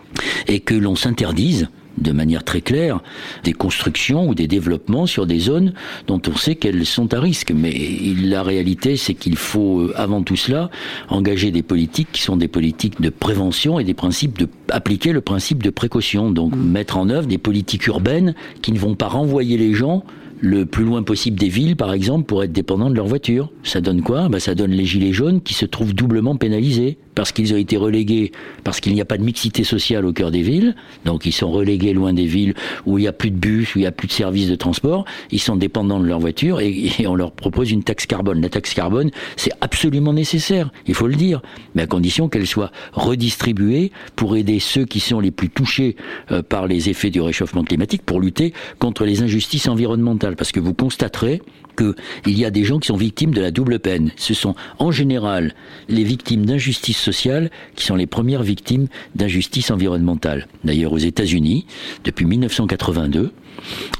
et 0.47 0.59
que 0.59 0.75
l'on 0.75 0.95
s'interdise 0.95 1.69
de 1.97 2.11
manière 2.11 2.43
très 2.43 2.61
claire 2.61 3.01
des 3.43 3.53
constructions 3.53 4.27
ou 4.27 4.35
des 4.35 4.47
développements 4.47 5.05
sur 5.05 5.25
des 5.25 5.39
zones 5.39 5.73
dont 6.07 6.21
on 6.27 6.35
sait 6.35 6.55
qu'elles 6.55 6.85
sont 6.85 7.13
à 7.13 7.19
risque. 7.19 7.51
Mais 7.51 7.73
la 8.21 8.43
réalité, 8.43 8.97
c'est 8.97 9.13
qu'il 9.13 9.35
faut, 9.35 9.79
euh, 9.79 9.93
avant 9.95 10.23
tout 10.23 10.35
cela, 10.35 10.69
engager 11.09 11.51
des 11.51 11.63
politiques 11.63 12.09
qui 12.11 12.21
sont 12.21 12.37
des 12.37 12.47
politiques 12.47 13.01
de 13.01 13.09
prévention 13.09 13.79
et 13.79 13.83
des 13.83 13.93
principes 13.93 14.37
de 14.37 14.47
appliquer 14.69 15.11
le 15.11 15.21
principe 15.21 15.63
de 15.63 15.69
précaution. 15.69 16.31
Donc 16.31 16.55
mmh. 16.55 16.61
mettre 16.61 16.97
en 16.97 17.09
œuvre 17.09 17.27
des 17.27 17.37
politiques 17.37 17.87
urbaines 17.87 18.35
qui 18.61 18.71
ne 18.71 18.79
vont 18.79 18.95
pas 18.95 19.07
renvoyer 19.07 19.57
les 19.57 19.73
gens 19.73 20.03
le 20.41 20.65
plus 20.65 20.83
loin 20.83 21.01
possible 21.01 21.39
des 21.39 21.49
villes, 21.49 21.75
par 21.75 21.93
exemple, 21.93 22.25
pour 22.25 22.43
être 22.43 22.51
dépendants 22.51 22.89
de 22.89 22.95
leur 22.95 23.07
voiture. 23.07 23.51
Ça 23.63 23.81
donne 23.81 24.01
quoi? 24.01 24.29
Bah, 24.29 24.39
Ça 24.39 24.53
donne 24.53 24.71
les 24.71 24.85
gilets 24.85 25.13
jaunes 25.13 25.41
qui 25.41 25.53
se 25.53 25.65
trouvent 25.65 25.93
doublement 25.93 26.35
pénalisés 26.35 26.97
parce 27.15 27.31
qu'ils 27.31 27.53
ont 27.53 27.57
été 27.57 27.77
relégués, 27.77 28.31
parce 28.63 28.79
qu'il 28.79 28.93
n'y 28.93 29.01
a 29.01 29.05
pas 29.05 29.17
de 29.17 29.23
mixité 29.23 29.63
sociale 29.63 30.05
au 30.05 30.13
cœur 30.13 30.31
des 30.31 30.41
villes, 30.41 30.75
donc 31.05 31.25
ils 31.25 31.31
sont 31.31 31.49
relégués 31.49 31.93
loin 31.93 32.13
des 32.13 32.25
villes 32.25 32.53
où 32.85 32.97
il 32.97 33.01
n'y 33.01 33.07
a 33.07 33.13
plus 33.13 33.31
de 33.31 33.37
bus, 33.37 33.73
où 33.75 33.79
il 33.79 33.81
n'y 33.81 33.87
a 33.87 33.91
plus 33.91 34.07
de 34.07 34.13
services 34.13 34.49
de 34.49 34.55
transport, 34.55 35.05
ils 35.31 35.39
sont 35.39 35.55
dépendants 35.55 35.99
de 35.99 36.05
leur 36.05 36.19
voiture 36.19 36.59
et, 36.61 36.91
on 37.07 37.15
leur 37.15 37.31
propose 37.31 37.71
une 37.71 37.83
taxe 37.83 38.05
carbone. 38.05 38.41
La 38.41 38.49
taxe 38.49 38.73
carbone, 38.73 39.11
c'est 39.37 39.51
absolument 39.61 40.13
nécessaire, 40.13 40.71
il 40.87 40.93
faut 40.93 41.07
le 41.07 41.15
dire, 41.15 41.41
mais 41.73 41.83
à 41.83 41.87
condition 41.87 42.27
qu'elle 42.29 42.47
soit 42.47 42.71
redistribuée 42.93 43.91
pour 44.15 44.35
aider 44.35 44.59
ceux 44.59 44.85
qui 44.85 44.99
sont 44.99 45.19
les 45.19 45.31
plus 45.31 45.49
touchés 45.49 45.95
euh, 46.31 46.41
par 46.41 46.67
les 46.67 46.89
effets 46.89 47.09
du 47.09 47.21
réchauffement 47.21 47.63
climatique, 47.63 48.01
pour 48.05 48.19
lutter 48.19 48.53
contre 48.79 49.05
les 49.05 49.21
injustices 49.21 49.67
environnementales. 49.67 50.35
Parce 50.35 50.51
que 50.51 50.59
vous 50.59 50.73
constaterez 50.73 51.41
qu'il 51.75 52.37
y 52.37 52.45
a 52.45 52.51
des 52.51 52.63
gens 52.63 52.79
qui 52.79 52.87
sont 52.87 52.97
victimes 52.97 53.33
de 53.33 53.41
la 53.41 53.51
double 53.51 53.79
peine. 53.79 54.11
Ce 54.15 54.33
sont 54.33 54.55
en 54.79 54.91
général 54.91 55.53
les 55.89 56.03
victimes 56.03 56.45
d'injustice 56.45 56.97
sociale 56.97 57.51
qui 57.75 57.85
sont 57.85 57.95
les 57.95 58.07
premières 58.07 58.43
victimes 58.43 58.87
d'injustice 59.15 59.71
environnementale. 59.71 60.47
D'ailleurs, 60.63 60.93
aux 60.93 60.97
États-Unis, 60.97 61.65
depuis 62.03 62.25
1982, 62.25 63.31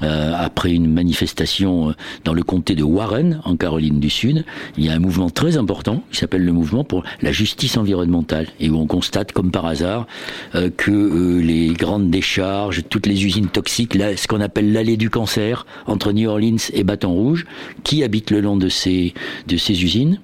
euh, 0.04 0.34
après 0.38 0.72
une 0.72 0.92
manifestation 0.92 1.90
euh, 1.90 1.94
dans 2.24 2.34
le 2.34 2.44
comté 2.44 2.76
de 2.76 2.84
Warren, 2.84 3.42
en 3.46 3.56
Caroline 3.56 4.00
du 4.00 4.10
Sud, 4.10 4.46
il 4.78 4.86
y 4.86 4.90
a 4.90 4.94
un 4.94 5.00
mouvement 5.00 5.30
très 5.30 5.58
important 5.58 6.04
qui 6.12 6.18
s'appelle 6.18 6.44
le 6.44 6.52
mouvement 6.52 6.84
pour 6.84 7.04
la 7.22 7.32
justice 7.32 7.78
environnementale 7.78 8.48
et 8.60 8.70
où 8.70 8.78
on 8.78 8.88
constate, 8.88 9.32
comme 9.32 9.52
par 9.52 9.66
hasard, 9.66 10.08
euh, 10.56 10.70
que 10.76 11.40
les 11.40 11.74
grandes 11.74 12.10
décharges, 12.10 12.84
toutes 12.90 13.08
les 13.08 13.26
usines 13.26 13.48
toxiques, 13.48 13.94
ce 13.94 14.28
qu'on 14.28 14.42
appelle 14.42 14.74
l'allée 14.74 14.98
du 14.98 15.10
cancer 15.10 15.66
entre 15.88 16.12
New 16.12 16.30
Orleans 16.30 16.58
et 16.74 16.84
Baton 16.84 17.12
Rouge, 17.12 17.46
qui 17.84 18.04
habitent 18.04 18.32
le 18.32 18.42
long 18.42 18.58
de 18.58 18.70
ces, 18.70 19.14
usines 19.48 20.20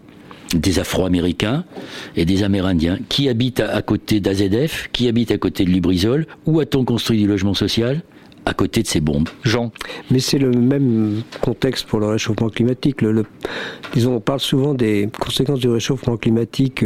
des 0.53 0.79
Afro-Américains 0.79 1.63
et 2.15 2.25
des 2.25 2.43
Amérindiens. 2.43 2.99
Qui 3.09 3.29
habitent 3.29 3.61
à, 3.61 3.81
côté 3.81 4.19
d'AZF 4.19 4.89
Qui 4.91 5.07
habite 5.07 5.31
à 5.31 5.37
côté 5.37 5.63
de 5.63 5.69
Lubrizol 5.69 6.27
Où 6.45 6.59
a-t-on 6.59 6.83
construit 6.83 7.19
du 7.19 7.27
logement 7.27 7.53
social? 7.53 8.01
À 8.51 8.53
côté 8.53 8.83
de 8.83 8.87
ces 8.87 8.99
bombes. 8.99 9.29
Jean 9.43 9.71
Mais 10.11 10.19
c'est 10.19 10.37
le 10.37 10.51
même 10.51 11.21
contexte 11.41 11.87
pour 11.87 11.99
le 12.01 12.07
réchauffement 12.07 12.49
climatique. 12.49 13.01
Le, 13.01 13.25
disons, 13.93 14.15
on 14.15 14.19
parle 14.19 14.41
souvent 14.41 14.73
des 14.73 15.09
conséquences 15.19 15.59
du 15.59 15.69
réchauffement 15.69 16.17
climatique 16.17 16.83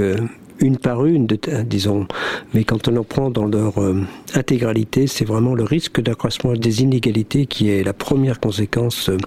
une 0.60 0.78
par 0.78 1.06
une, 1.06 1.28
disons. 1.66 2.08
Mais 2.54 2.64
quand 2.64 2.88
on 2.88 2.96
en 2.98 3.04
prend 3.04 3.30
dans 3.30 3.46
leur 3.46 3.78
euh, 3.82 4.02
intégralité, 4.34 5.08
c'est 5.08 5.26
vraiment 5.26 5.54
le 5.54 5.64
risque 5.64 6.02
d'accroissement 6.02 6.54
des 6.54 6.82
inégalités 6.82 7.46
qui 7.46 7.70
est 7.70 7.84
la 7.84 7.94
première 7.94 8.40
conséquence 8.40 9.10
euh, 9.10 9.18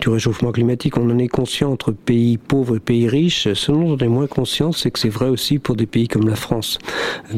du 0.00 0.08
réchauffement 0.08 0.52
climatique. 0.52 0.98
On 0.98 1.10
en 1.10 1.18
est 1.18 1.28
conscient 1.28 1.72
entre 1.72 1.92
pays 1.92 2.36
pauvres 2.36 2.76
et 2.76 2.80
pays 2.80 3.08
riches. 3.08 3.52
Ce 3.54 3.72
dont 3.72 3.92
on 3.94 3.98
est 3.98 4.08
moins 4.08 4.26
conscient, 4.26 4.72
c'est 4.72 4.90
que 4.90 4.98
c'est 4.98 5.08
vrai 5.08 5.28
aussi 5.28 5.58
pour 5.58 5.76
des 5.76 5.86
pays 5.86 6.08
comme 6.08 6.28
la 6.28 6.36
France. 6.36 6.78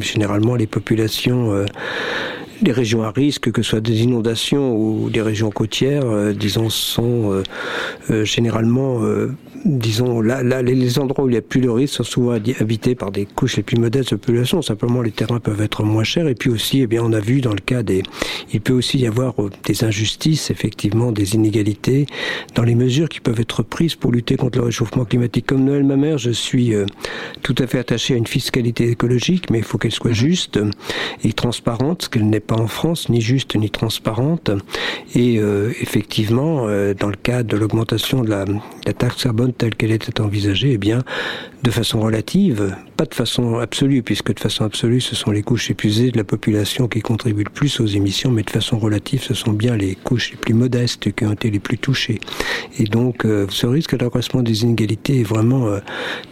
Généralement, 0.00 0.56
les 0.56 0.66
populations 0.66 1.64
les 2.62 2.72
régions 2.72 3.02
à 3.02 3.10
risque, 3.10 3.50
que 3.50 3.62
ce 3.62 3.70
soit 3.70 3.80
des 3.80 4.02
inondations 4.02 4.76
ou 4.76 5.10
des 5.10 5.22
régions 5.22 5.50
côtières, 5.50 6.34
disons, 6.34 6.70
sont 6.70 7.42
généralement 8.08 9.00
disons, 9.64 10.20
là, 10.20 10.42
là, 10.42 10.62
les 10.62 10.98
endroits 10.98 11.24
où 11.24 11.28
il 11.28 11.32
n'y 11.32 11.38
a 11.38 11.42
plus 11.42 11.60
de 11.60 11.68
risque 11.68 11.94
sont 11.94 12.04
souvent 12.04 12.32
habités 12.32 12.94
par 12.94 13.10
des 13.10 13.26
couches 13.26 13.56
les 13.56 13.62
plus 13.62 13.78
modestes 13.78 14.10
de 14.12 14.16
population. 14.16 14.62
Simplement, 14.62 15.02
les 15.02 15.10
terrains 15.10 15.40
peuvent 15.40 15.60
être 15.60 15.82
moins 15.82 16.04
chers. 16.04 16.28
Et 16.28 16.34
puis 16.34 16.50
aussi, 16.50 16.82
eh 16.82 16.86
bien, 16.86 17.02
on 17.02 17.12
a 17.12 17.20
vu 17.20 17.40
dans 17.40 17.52
le 17.52 17.60
cas 17.60 17.82
des, 17.82 18.02
il 18.52 18.60
peut 18.60 18.72
aussi 18.72 18.98
y 18.98 19.06
avoir 19.06 19.40
euh, 19.42 19.50
des 19.64 19.84
injustices, 19.84 20.50
effectivement, 20.50 21.12
des 21.12 21.34
inégalités 21.34 22.06
dans 22.54 22.62
les 22.62 22.74
mesures 22.74 23.08
qui 23.08 23.20
peuvent 23.20 23.40
être 23.40 23.62
prises 23.62 23.94
pour 23.94 24.12
lutter 24.12 24.36
contre 24.36 24.58
le 24.58 24.64
réchauffement 24.64 25.04
climatique. 25.04 25.46
Comme 25.46 25.64
Noël 25.64 25.84
Mamère, 25.84 26.18
je 26.18 26.30
suis 26.30 26.74
euh, 26.74 26.86
tout 27.42 27.54
à 27.58 27.66
fait 27.66 27.78
attaché 27.78 28.14
à 28.14 28.16
une 28.16 28.26
fiscalité 28.26 28.88
écologique, 28.88 29.50
mais 29.50 29.58
il 29.58 29.64
faut 29.64 29.78
qu'elle 29.78 29.92
soit 29.92 30.10
mhm. 30.10 30.16
juste 30.16 30.60
et 31.24 31.32
transparente, 31.32 32.02
ce 32.02 32.08
qu'elle 32.08 32.28
n'est 32.28 32.40
pas 32.40 32.56
en 32.56 32.66
France, 32.68 33.08
ni 33.08 33.20
juste 33.20 33.56
ni 33.56 33.70
transparente. 33.70 34.50
Et 35.14 35.38
euh, 35.38 35.72
effectivement, 35.80 36.66
dans 36.98 37.08
le 37.08 37.16
cas 37.16 37.42
de 37.42 37.56
l'augmentation 37.56 38.22
de 38.22 38.30
la, 38.30 38.44
de 38.44 38.58
la 38.86 38.92
taxe 38.92 39.22
carbone 39.22 39.52
telle 39.58 39.74
qu'elle 39.74 39.90
était 39.90 40.20
envisagée, 40.20 40.72
eh 40.72 40.78
bien, 40.78 41.02
de 41.62 41.70
façon 41.70 42.00
relative, 42.00 42.74
pas 42.98 43.04
de 43.04 43.14
façon 43.14 43.60
absolue, 43.60 44.02
puisque 44.02 44.34
de 44.34 44.40
façon 44.40 44.64
absolue, 44.64 45.00
ce 45.00 45.14
sont 45.14 45.30
les 45.30 45.44
couches 45.44 45.70
épuisées 45.70 46.10
de 46.10 46.16
la 46.16 46.24
population 46.24 46.88
qui 46.88 47.00
contribuent 47.00 47.44
le 47.44 47.50
plus 47.50 47.78
aux 47.78 47.86
émissions, 47.86 48.32
mais 48.32 48.42
de 48.42 48.50
façon 48.50 48.76
relative, 48.76 49.22
ce 49.22 49.34
sont 49.34 49.52
bien 49.52 49.76
les 49.76 49.94
couches 49.94 50.32
les 50.32 50.36
plus 50.36 50.52
modestes 50.52 51.14
qui 51.14 51.24
ont 51.24 51.32
été 51.32 51.48
les 51.48 51.60
plus 51.60 51.78
touchées. 51.78 52.18
Et 52.76 52.84
donc, 52.86 53.24
euh, 53.24 53.46
ce 53.50 53.68
risque 53.68 53.96
d'accroissement 53.96 54.42
des 54.42 54.64
inégalités 54.64 55.20
est 55.20 55.24
vraiment 55.24 55.68
euh, 55.68 55.78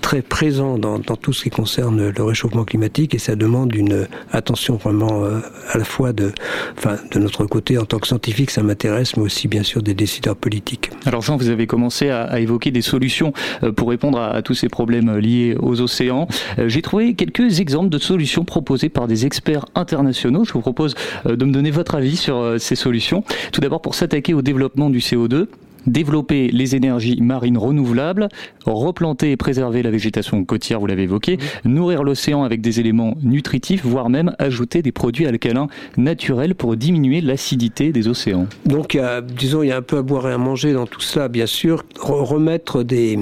très 0.01 0.23
présent 0.23 0.77
dans, 0.77 0.99
tout 0.99 1.33
ce 1.33 1.45
qui 1.45 1.51
concerne 1.51 2.09
le 2.09 2.23
réchauffement 2.25 2.65
climatique, 2.65 3.15
et 3.15 3.19
ça 3.19 3.37
demande 3.37 3.73
une 3.73 4.09
attention 4.33 4.75
vraiment 4.75 5.23
euh, 5.23 5.39
à 5.71 5.79
la 5.79 5.85
fois 5.85 6.13
de, 6.13 6.33
enfin, 6.77 6.97
de 7.13 7.21
notre 7.21 7.45
côté 7.45 7.79
en 7.79 7.85
tant 7.85 8.01
que 8.01 8.09
scientifique, 8.09 8.51
ça 8.51 8.65
m'intéresse, 8.65 9.17
mais 9.17 9.23
aussi 9.23 9.47
bien 9.47 9.63
sûr 9.63 9.85
des 9.85 9.95
décideurs 9.95 10.35
politiques. 10.35 10.91
Alors 11.05 11.23
Jean, 11.23 11.37
vous 11.37 11.49
avez 11.49 11.69
commencé 11.69 12.11
à, 12.11 12.41
évoquer 12.41 12.73
des 12.73 12.83
solutions 12.83 13.33
pour 13.77 13.91
répondre 13.91 14.19
à 14.19 14.43
tous 14.43 14.55
ces 14.55 14.69
problèmes 14.69 15.17
liés 15.17 15.57
aux 15.61 15.81
océans. 15.81 16.27
Euh, 16.59 16.69
j'ai 16.69 16.83
trouvé 16.83 17.15
quelques 17.15 17.61
exemples 17.61 17.89
de 17.89 17.99
solutions 17.99 18.45
proposées 18.45 18.89
par 18.89 19.07
des 19.07 19.27
experts 19.27 19.67
internationaux. 19.75 20.45
Je 20.45 20.53
vous 20.53 20.61
propose 20.61 20.95
euh, 21.27 21.37
de 21.37 21.45
me 21.45 21.53
donner 21.53 21.71
votre 21.71 21.95
avis 21.95 22.17
sur 22.17 22.37
euh, 22.37 22.59
ces 22.59 22.77
solutions. 22.77 23.25
Tout 23.53 23.61
d'abord 23.61 23.81
pour 23.81 23.95
s'attaquer 23.95 24.35
au 24.35 24.43
développement 24.43 24.91
du 24.91 24.99
CO2 24.99 25.47
développer 25.87 26.49
les 26.49 26.77
énergies 26.77 27.21
marines 27.21 27.59
renouvelables, 27.59 28.29
replanter 28.65 29.31
et 29.31 29.37
préserver 29.37 29.83
la 29.83 29.91
végétation 29.91 30.45
côtière, 30.45 30.81
vous 30.81 30.87
l'avez 30.87 31.05
évoqué, 31.05 31.39
nourrir 31.65 32.03
l'océan 32.03 32.45
avec 32.45 32.61
des 32.61 32.81
éléments 32.81 33.17
nutritifs, 33.23 33.85
voire 33.85 34.11
même 34.11 34.35
ajouter 34.39 34.83
des 34.83 34.93
produits 34.93 35.27
alcalins 35.27 35.69
naturels 35.97 36.55
pour 36.55 36.77
diminuer 36.77 37.21
l'acidité 37.21 37.93
des 37.93 38.09
océans. 38.09 38.47
Donc, 38.65 38.99
disons, 39.37 39.63
il 39.63 39.69
y 39.69 39.73
a 39.73 39.77
un 39.77 39.83
peu 39.83 39.99
à 39.99 40.03
boire 40.03 40.29
et 40.29 40.33
à 40.33 40.39
manger 40.39 40.73
dans 40.73 40.87
tout 40.87 41.01
cela, 41.01 41.29
bien 41.29 41.47
sûr. 41.47 41.85
remettre 41.99 42.83
des, 42.83 43.19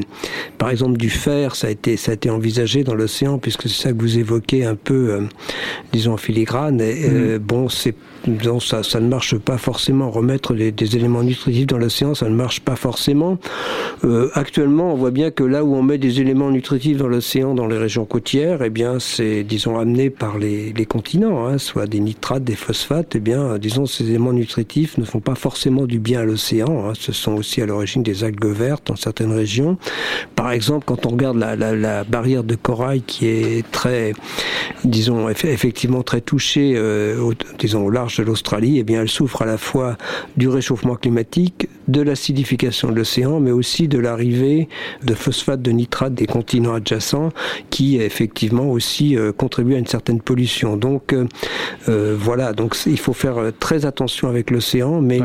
par 0.58 0.70
exemple, 0.70 0.96
du 0.96 1.10
fer, 1.10 1.56
ça 1.56 1.68
a 1.68 1.70
été, 1.70 1.96
ça 1.96 2.12
a 2.12 2.14
été 2.14 2.30
envisagé 2.30 2.84
dans 2.84 2.94
l'océan, 2.94 3.38
puisque 3.38 3.62
c'est 3.62 3.82
ça 3.82 3.92
que 3.92 4.00
vous 4.00 4.18
évoquez 4.18 4.64
un 4.64 4.76
peu, 4.76 5.10
euh, 5.10 5.20
disons, 5.92 6.14
en 6.14 6.16
filigrane. 6.16 6.80
Et, 6.80 7.08
euh, 7.08 7.38
mhm. 7.38 7.38
bon, 7.38 7.68
c'est 7.68 7.94
ça, 8.60 8.82
ça 8.82 9.00
ne 9.00 9.08
marche 9.08 9.36
pas 9.38 9.58
forcément. 9.58 10.10
Remettre 10.10 10.54
des, 10.54 10.96
éléments 10.96 11.22
nutritifs 11.22 11.66
dans 11.66 11.78
l'océan, 11.78 12.14
ça 12.14 12.28
ne 12.28 12.34
marche 12.34 12.60
pas 12.60 12.76
forcément. 12.76 13.38
Euh, 14.04 14.30
actuellement, 14.34 14.92
on 14.92 14.96
voit 14.96 15.10
bien 15.10 15.30
que 15.30 15.44
là 15.44 15.64
où 15.64 15.74
on 15.74 15.82
met 15.82 15.98
des 15.98 16.20
éléments 16.20 16.50
nutritifs 16.50 16.96
dans 16.96 17.08
l'océan, 17.08 17.54
dans 17.54 17.66
les 17.66 17.78
régions 17.78 18.04
côtières, 18.04 18.62
eh 18.62 18.70
bien, 18.70 18.98
c'est, 18.98 19.44
disons, 19.44 19.78
amené 19.78 20.10
par 20.10 20.38
les, 20.38 20.72
les 20.72 20.86
continents, 20.86 21.46
hein, 21.46 21.58
soit 21.58 21.86
des 21.86 22.00
nitrates, 22.00 22.44
des 22.44 22.56
phosphates. 22.56 23.14
Eh 23.16 23.20
bien, 23.20 23.58
disons, 23.58 23.86
ces 23.86 24.04
éléments 24.08 24.32
nutritifs 24.32 24.98
ne 24.98 25.04
font 25.04 25.20
pas 25.20 25.34
forcément 25.34 25.86
du 25.86 25.98
bien 25.98 26.20
à 26.20 26.24
l'océan. 26.24 26.88
Hein. 26.88 26.92
Ce 26.98 27.12
sont 27.12 27.32
aussi 27.32 27.60
à 27.62 27.66
l'origine 27.66 28.02
des 28.02 28.24
algues 28.24 28.44
vertes 28.46 28.86
dans 28.86 28.96
certaines 28.96 29.32
régions. 29.32 29.78
Par 30.36 30.52
exemple, 30.52 30.84
quand 30.86 31.06
on 31.06 31.10
regarde 31.10 31.36
la, 31.38 31.56
la, 31.56 31.74
la 31.74 32.04
barrière 32.04 32.44
de 32.44 32.54
corail 32.54 33.02
qui 33.02 33.26
est 33.26 33.70
très, 33.70 34.12
disons, 34.84 35.28
effectivement 35.28 36.02
très 36.02 36.20
touchée, 36.20 36.74
euh, 36.76 37.32
disons, 37.58 37.84
au 37.84 37.90
large 37.90 38.13
de 38.18 38.22
l'Australie, 38.22 38.78
eh 38.78 38.84
bien, 38.84 39.02
elle 39.02 39.08
souffre 39.08 39.42
à 39.42 39.46
la 39.46 39.58
fois 39.58 39.96
du 40.36 40.48
réchauffement 40.48 40.94
climatique, 40.94 41.68
de 41.88 42.00
l'acidification 42.00 42.90
de 42.90 42.96
l'océan, 42.96 43.40
mais 43.40 43.50
aussi 43.50 43.88
de 43.88 43.98
l'arrivée 43.98 44.68
de 45.02 45.14
phosphate 45.14 45.60
de 45.62 45.70
nitrate 45.70 46.14
des 46.14 46.26
continents 46.26 46.74
adjacents, 46.74 47.30
qui 47.70 47.96
effectivement 47.96 48.70
aussi 48.70 49.16
euh, 49.16 49.32
contribue 49.32 49.74
à 49.74 49.78
une 49.78 49.86
certaine 49.86 50.20
pollution. 50.20 50.76
Donc 50.76 51.12
euh, 51.12 51.26
euh 51.88 52.16
voilà, 52.18 52.52
donc 52.52 52.76
il 52.86 52.98
faut 52.98 53.12
faire 53.12 53.36
très 53.58 53.86
attention 53.86 54.28
avec 54.28 54.50
l'océan, 54.50 55.00
mais 55.00 55.20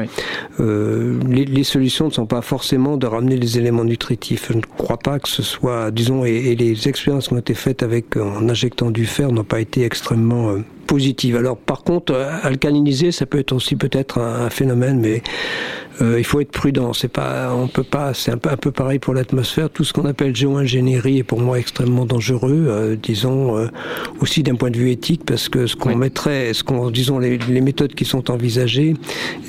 euh, 0.60 1.20
les, 1.30 1.46
les, 1.46 1.64
solutions 1.64 2.08
ne 2.08 2.12
sont 2.12 2.26
pas 2.26 2.42
forcément 2.42 2.98
de 2.98 3.08
ramener 3.08 3.38
les 3.38 3.58
éléments 3.58 3.86
nutritifs. 3.86 4.48
Je 4.50 4.58
ne 4.58 4.62
crois 4.62 4.98
pas 4.98 5.20
que 5.20 5.30
ce 5.30 5.44
soit, 5.44 5.92
disons, 5.92 6.26
et, 6.26 6.32
et 6.32 6.56
les 6.56 6.88
expériences 6.88 7.28
qui 7.28 7.34
ont 7.34 7.38
été 7.38 7.54
faites 7.54 7.84
avec 7.84 8.18
en 8.18 8.50
injectant 8.50 8.92
du 8.92 9.06
fer 9.06 9.32
n'ont 9.32 9.44
pas 9.44 9.62
été 9.62 9.84
extrêmement 9.84 10.56
positive. 10.90 11.36
Alors 11.36 11.56
par 11.56 11.84
contre, 11.84 12.16
alcaliniser, 12.42 13.12
ça 13.12 13.28
peut 13.28 13.38
être 13.38 13.54
aussi 13.54 13.76
peut-être 13.76 14.18
un, 14.20 14.50
phénomène, 14.50 15.00
mais 15.00 15.22
euh, 16.02 16.16
il 16.18 16.24
faut 16.24 16.42
être 16.42 16.52
prudent. 16.52 16.94
C'est 16.94 17.10
pas, 17.10 17.54
on 17.54 17.68
peut 17.68 17.84
pas. 17.84 18.16
C'est 18.16 18.32
un 18.32 18.38
peu, 18.38 18.50
un 18.50 18.58
peu 18.58 18.72
pareil 18.72 18.98
pour 18.98 19.14
l'atmosphère. 19.14 19.70
Tout 19.70 19.84
ce 19.84 19.94
qu'on 19.94 20.06
appelle 20.06 20.36
géo-ingénierie 20.36 21.20
est 21.20 21.24
pour 21.24 21.42
moi 21.42 21.60
extrêmement 21.60 22.06
dangereux. 22.06 22.66
Euh, 22.68 22.96
disons 22.96 23.56
euh, 23.56 23.68
aussi 24.20 24.42
d'un 24.42 24.56
point 24.56 24.72
de 24.72 24.78
vue 24.78 24.90
éthique, 24.90 25.22
parce 25.26 25.48
que 25.48 25.68
ce 25.68 25.76
qu'on 25.76 25.96
mettrait, 25.96 26.54
ce 26.56 26.64
qu'on, 26.64 26.90
disons 26.90 27.20
les, 27.20 27.38
les, 27.38 27.62
méthodes 27.62 27.94
qui 27.94 28.06
sont 28.06 28.32
envisagées, 28.32 28.96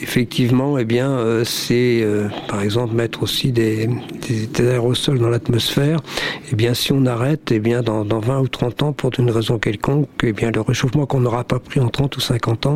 effectivement, 0.02 0.76
eh 0.76 0.84
bien, 0.84 1.10
euh, 1.10 1.44
c'est 1.44 2.04
par 2.48 2.60
exemple 2.60 2.94
mettre 2.94 3.22
aussi 3.22 3.50
des, 3.50 3.88
des, 4.28 4.46
des 4.46 4.68
aérosols 4.68 5.18
dans 5.18 5.30
l'atmosphère. 5.30 6.00
Eh 6.52 6.54
bien, 6.54 6.74
si 6.74 6.92
on 6.92 7.06
arrête, 7.06 7.50
eh 7.50 7.60
bien, 7.60 7.80
dans, 7.82 8.04
dans 8.04 8.20
20 8.20 8.40
ou 8.40 8.48
30 8.48 8.82
ans, 8.82 8.92
pour 8.92 9.10
une 9.18 9.30
raison 9.30 9.58
quelconque, 9.58 10.08
eh 10.22 10.32
bien, 10.32 10.50
le 10.50 10.60
réchauffement 10.60 11.06
qu'on 11.06 11.24
n'aura 11.30 11.44
pas 11.44 11.58
pris 11.58 11.80
en 11.80 11.88
30 11.88 12.16
ou 12.16 12.20
50 12.20 12.66
ans, 12.66 12.74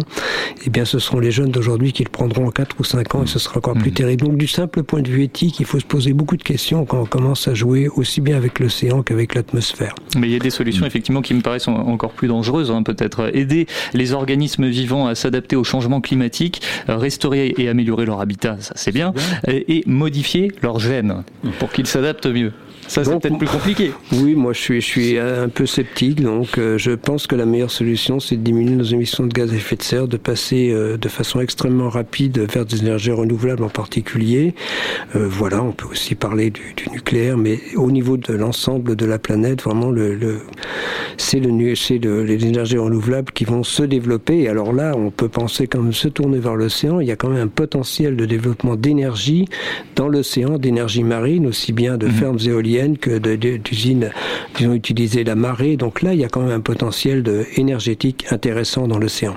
eh 0.65 0.71
bien, 0.71 0.85
ce 0.85 0.99
seront 0.99 1.19
les 1.19 1.31
jeunes 1.31 1.51
d'aujourd'hui 1.51 1.93
qui 1.93 2.05
le 2.05 2.11
prendront 2.11 2.47
en 2.47 2.51
4 2.51 2.77
ou 2.79 2.85
5 2.85 3.15
ans, 3.15 3.23
et 3.25 3.27
ce 3.27 3.39
sera 3.39 3.59
encore 3.59 3.75
plus 3.75 3.91
mhm. 3.91 3.97
terrible. 3.97 4.25
Donc 4.25 4.37
du 4.37 4.47
simple 4.47 4.83
point 4.83 5.03
de 5.03 5.09
vue 5.09 5.23
éthique, 5.23 5.61
il 5.61 5.67
faut 5.67 5.81
se 5.81 5.85
poser 5.85 6.13
beaucoup 6.13 6.37
de 6.37 6.43
questions 6.43 6.85
quand 6.85 7.01
on 7.01 7.07
commence 7.07 7.49
à 7.49 7.55
jouer 7.55 7.89
aussi 7.89 8.21
bien 8.21 8.37
avec 8.37 8.59
l'océan 8.59 9.03
qu'avec 9.03 9.35
l'atmosphère. 9.35 9.95
Mais 10.17 10.29
il 10.29 10.33
y 10.33 10.37
a 10.37 10.39
des 10.39 10.51
solutions 10.51 10.87
effectivement 10.87 11.23
qui 11.23 11.35
me 11.35 11.41
paraissent 11.41 11.69
encore 11.69 12.13
plus 12.13 12.29
dangereuses. 12.29 12.71
Hein, 12.71 12.83
Peut-être 12.83 13.35
aider 13.35 13.67
les 13.93 14.13
organismes 14.13 14.67
vivants 14.67 15.07
à 15.07 15.15
s'adapter 15.15 15.57
au 15.57 15.65
changement 15.65 16.01
climatique, 16.01 16.63
restaurer 16.89 17.55
et 17.57 17.69
améliorer 17.69 18.07
leur 18.07 18.21
habitat, 18.21 18.57
ça 18.61 18.75
c'est 18.77 18.93
bien, 18.93 19.13
et 19.49 19.83
modifier 19.87 20.53
leurs 20.63 20.79
gènes 20.79 21.25
pour 21.59 21.73
qu'ils 21.73 21.87
s'adaptent 21.87 22.27
mieux. 22.27 22.53
Ça, 22.87 23.03
c'est 23.05 23.19
peut-être 23.19 23.39
plus 23.39 23.49
compliqué. 23.49 23.93
Oui, 24.13 24.35
moi, 24.35 24.53
je 24.53 24.61
suis, 24.61 24.81
je 24.81 24.87
suis 24.87 25.19
un 25.19 25.49
peu 25.49 25.67
sceptique. 25.67 26.21
Donc, 26.21 26.59
euh, 26.59 26.79
je 26.79 26.93
pense 26.93 27.27
que 27.27 27.35
la 27.35 27.47
meilleure 27.47 27.71
solution, 27.71 28.21
c'est 28.21 28.37
de 28.37 28.43
diminuer 28.43 28.77
nos 28.77 28.85
émissions 28.85 29.27
de 29.27 29.33
gaz 29.33 29.53
à 29.53 29.57
effet 29.57 29.77
de 29.77 29.83
serre, 29.83 30.09
de 30.09 30.17
passer 30.17 30.71
euh, 30.71 30.97
de 30.97 31.09
façon 31.09 31.41
extrêmement 31.41 31.89
rapide 31.89 32.47
vers 32.53 32.65
des 32.65 32.81
énergies 32.81 33.11
renouvelables 33.11 33.65
en 33.65 33.69
particulier. 33.69 34.55
Euh, 35.17 35.27
voilà, 35.29 35.63
on 35.63 35.73
peut 35.73 35.89
aussi 35.91 36.15
parler 36.15 36.51
du, 36.51 36.75
du, 36.77 36.91
nucléaire, 36.91 37.39
mais 37.39 37.59
au 37.77 37.91
niveau 37.91 38.17
de 38.17 38.33
l'ensemble 38.35 38.97
de 38.97 39.07
la 39.07 39.19
planète, 39.19 39.63
vraiment, 39.63 39.91
le, 39.91 40.15
le 40.15 40.41
c'est 41.17 41.41
le, 41.41 41.75
c'est 41.75 41.99
le, 41.99 42.23
les 42.23 42.45
énergies 42.45 42.79
renouvelables 42.79 43.33
qui 43.33 43.45
vont 43.45 43.63
se 43.63 43.83
développer. 43.83 44.43
Et 44.43 44.49
alors 44.49 44.73
là, 44.73 44.95
on 44.97 45.11
peut 45.11 45.29
penser 45.29 45.67
quand 45.67 45.81
même 45.81 45.93
se 45.93 46.09
tourner 46.09 46.39
vers 46.39 46.57
l'océan. 46.57 47.01
Il 47.01 47.07
y 47.07 47.13
a 47.13 47.17
quand 47.17 47.29
même 47.29 47.43
un 47.43 47.49
potentiel 47.49 48.17
de 48.17 48.27
développement 48.27 48.77
d'énergie 48.77 49.47
dans 49.97 50.09
l'océan, 50.09 50.59
d'énergie 50.59 51.03
marine, 51.03 51.47
aussi 51.47 51.73
bien 51.73 51.97
de 51.97 52.07
mmh. 52.07 52.13
fermes 52.13 52.39
éoliennes 52.45 52.74
que 52.99 53.19
d'usines 53.57 54.11
qui 54.55 54.67
ont 54.67 54.75
utilisé 54.75 55.25
la 55.25 55.35
marée. 55.35 55.77
Donc 55.77 56.03
là, 56.03 56.15
il 56.15 56.21
y 56.21 56.25
a 56.25 56.29
quand 56.29 56.43
même 56.43 56.53
un 56.53 56.61
potentiel 56.61 57.25
énergétique 57.57 58.27
intéressant 58.31 58.89
dans 58.89 58.99
l'océan. 58.99 59.37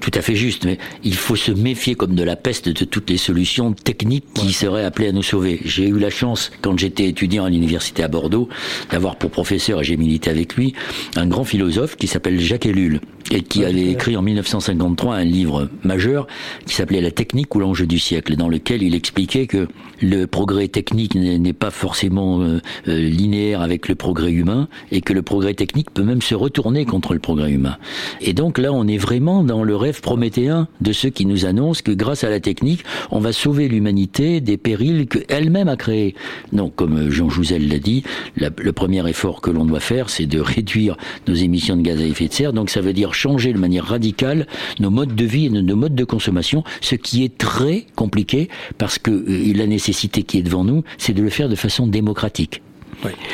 Tout 0.00 0.10
à 0.14 0.22
fait 0.22 0.36
juste, 0.36 0.64
mais 0.64 0.78
il 1.02 1.14
faut 1.14 1.36
se 1.36 1.50
méfier 1.50 1.94
comme 1.94 2.14
de 2.14 2.22
la 2.22 2.36
peste 2.36 2.68
de 2.68 2.84
toutes 2.84 3.10
les 3.10 3.16
solutions 3.16 3.72
techniques 3.72 4.26
qui 4.34 4.52
seraient 4.52 4.84
appelées 4.84 5.08
à 5.08 5.12
nous 5.12 5.22
sauver. 5.22 5.60
J'ai 5.64 5.88
eu 5.88 5.98
la 5.98 6.10
chance, 6.10 6.50
quand 6.62 6.78
j'étais 6.78 7.08
étudiant 7.08 7.44
à 7.44 7.50
l'université 7.50 8.02
à 8.02 8.08
Bordeaux, 8.08 8.48
d'avoir 8.90 9.16
pour 9.16 9.30
professeur, 9.30 9.80
et 9.80 9.84
j'ai 9.84 9.96
milité 9.96 10.30
avec 10.30 10.54
lui, 10.54 10.74
un 11.16 11.26
grand 11.26 11.44
philosophe 11.44 11.96
qui 11.96 12.06
s'appelle 12.06 12.38
Jacques 12.40 12.66
Ellul. 12.66 13.00
et 13.30 13.42
qui 13.42 13.64
avait 13.64 13.88
écrit 13.88 14.16
en 14.16 14.22
1953 14.22 15.14
un 15.14 15.24
livre 15.24 15.68
majeur 15.84 16.26
qui 16.66 16.74
s'appelait 16.74 17.00
La 17.00 17.10
technique 17.10 17.54
ou 17.54 17.60
l'enjeu 17.60 17.86
du 17.86 17.98
siècle, 17.98 18.36
dans 18.36 18.48
lequel 18.48 18.82
il 18.82 18.94
expliquait 18.94 19.46
que 19.46 19.68
le 20.00 20.26
progrès 20.26 20.68
technique 20.68 21.14
n'est 21.14 21.52
pas 21.52 21.70
forcément 21.70 22.40
euh, 22.40 22.60
euh, 22.86 22.98
linéaire 22.98 23.60
avec 23.60 23.88
le 23.88 23.94
progrès 23.94 24.32
humain 24.32 24.68
et 24.92 25.00
que 25.00 25.12
le 25.12 25.22
progrès 25.22 25.54
technique 25.54 25.90
peut 25.90 26.04
même 26.04 26.22
se 26.22 26.34
retourner 26.34 26.84
contre 26.84 27.12
le 27.12 27.20
progrès 27.20 27.50
humain. 27.50 27.76
Et 28.20 28.32
donc 28.32 28.58
là, 28.58 28.72
on 28.72 28.86
est 28.86 28.98
vraiment 28.98 29.44
dans 29.44 29.62
le 29.62 29.76
rêve 29.76 29.87
prométhéen 29.92 30.68
de 30.80 30.92
ceux 30.92 31.10
qui 31.10 31.26
nous 31.26 31.46
annoncent 31.46 31.82
que 31.84 31.92
grâce 31.92 32.24
à 32.24 32.30
la 32.30 32.40
technique, 32.40 32.84
on 33.10 33.20
va 33.20 33.32
sauver 33.32 33.68
l'humanité 33.68 34.40
des 34.40 34.56
périls 34.56 35.06
qu'elle-même 35.06 35.68
a 35.68 35.76
créés. 35.76 36.14
Donc, 36.52 36.74
comme 36.76 37.10
Jean 37.10 37.28
Jouzel 37.28 37.68
l'a 37.68 37.78
dit, 37.78 38.02
le 38.36 38.72
premier 38.72 39.08
effort 39.08 39.40
que 39.40 39.50
l'on 39.50 39.64
doit 39.64 39.80
faire, 39.80 40.10
c'est 40.10 40.26
de 40.26 40.40
réduire 40.40 40.96
nos 41.26 41.34
émissions 41.34 41.76
de 41.76 41.82
gaz 41.82 42.00
à 42.00 42.04
effet 42.04 42.28
de 42.28 42.32
serre. 42.32 42.52
Donc, 42.52 42.70
ça 42.70 42.80
veut 42.80 42.92
dire 42.92 43.14
changer 43.14 43.52
de 43.52 43.58
manière 43.58 43.84
radicale 43.84 44.46
nos 44.80 44.90
modes 44.90 45.14
de 45.14 45.24
vie 45.24 45.46
et 45.46 45.50
nos 45.50 45.76
modes 45.76 45.94
de 45.94 46.04
consommation, 46.04 46.64
ce 46.80 46.94
qui 46.94 47.24
est 47.24 47.36
très 47.36 47.86
compliqué 47.96 48.48
parce 48.78 48.98
que 48.98 49.10
euh, 49.10 49.52
la 49.54 49.66
nécessité 49.66 50.22
qui 50.22 50.38
est 50.38 50.42
devant 50.42 50.64
nous, 50.64 50.84
c'est 50.98 51.12
de 51.12 51.22
le 51.22 51.30
faire 51.30 51.48
de 51.48 51.56
façon 51.56 51.86
démocratique. 51.86 52.62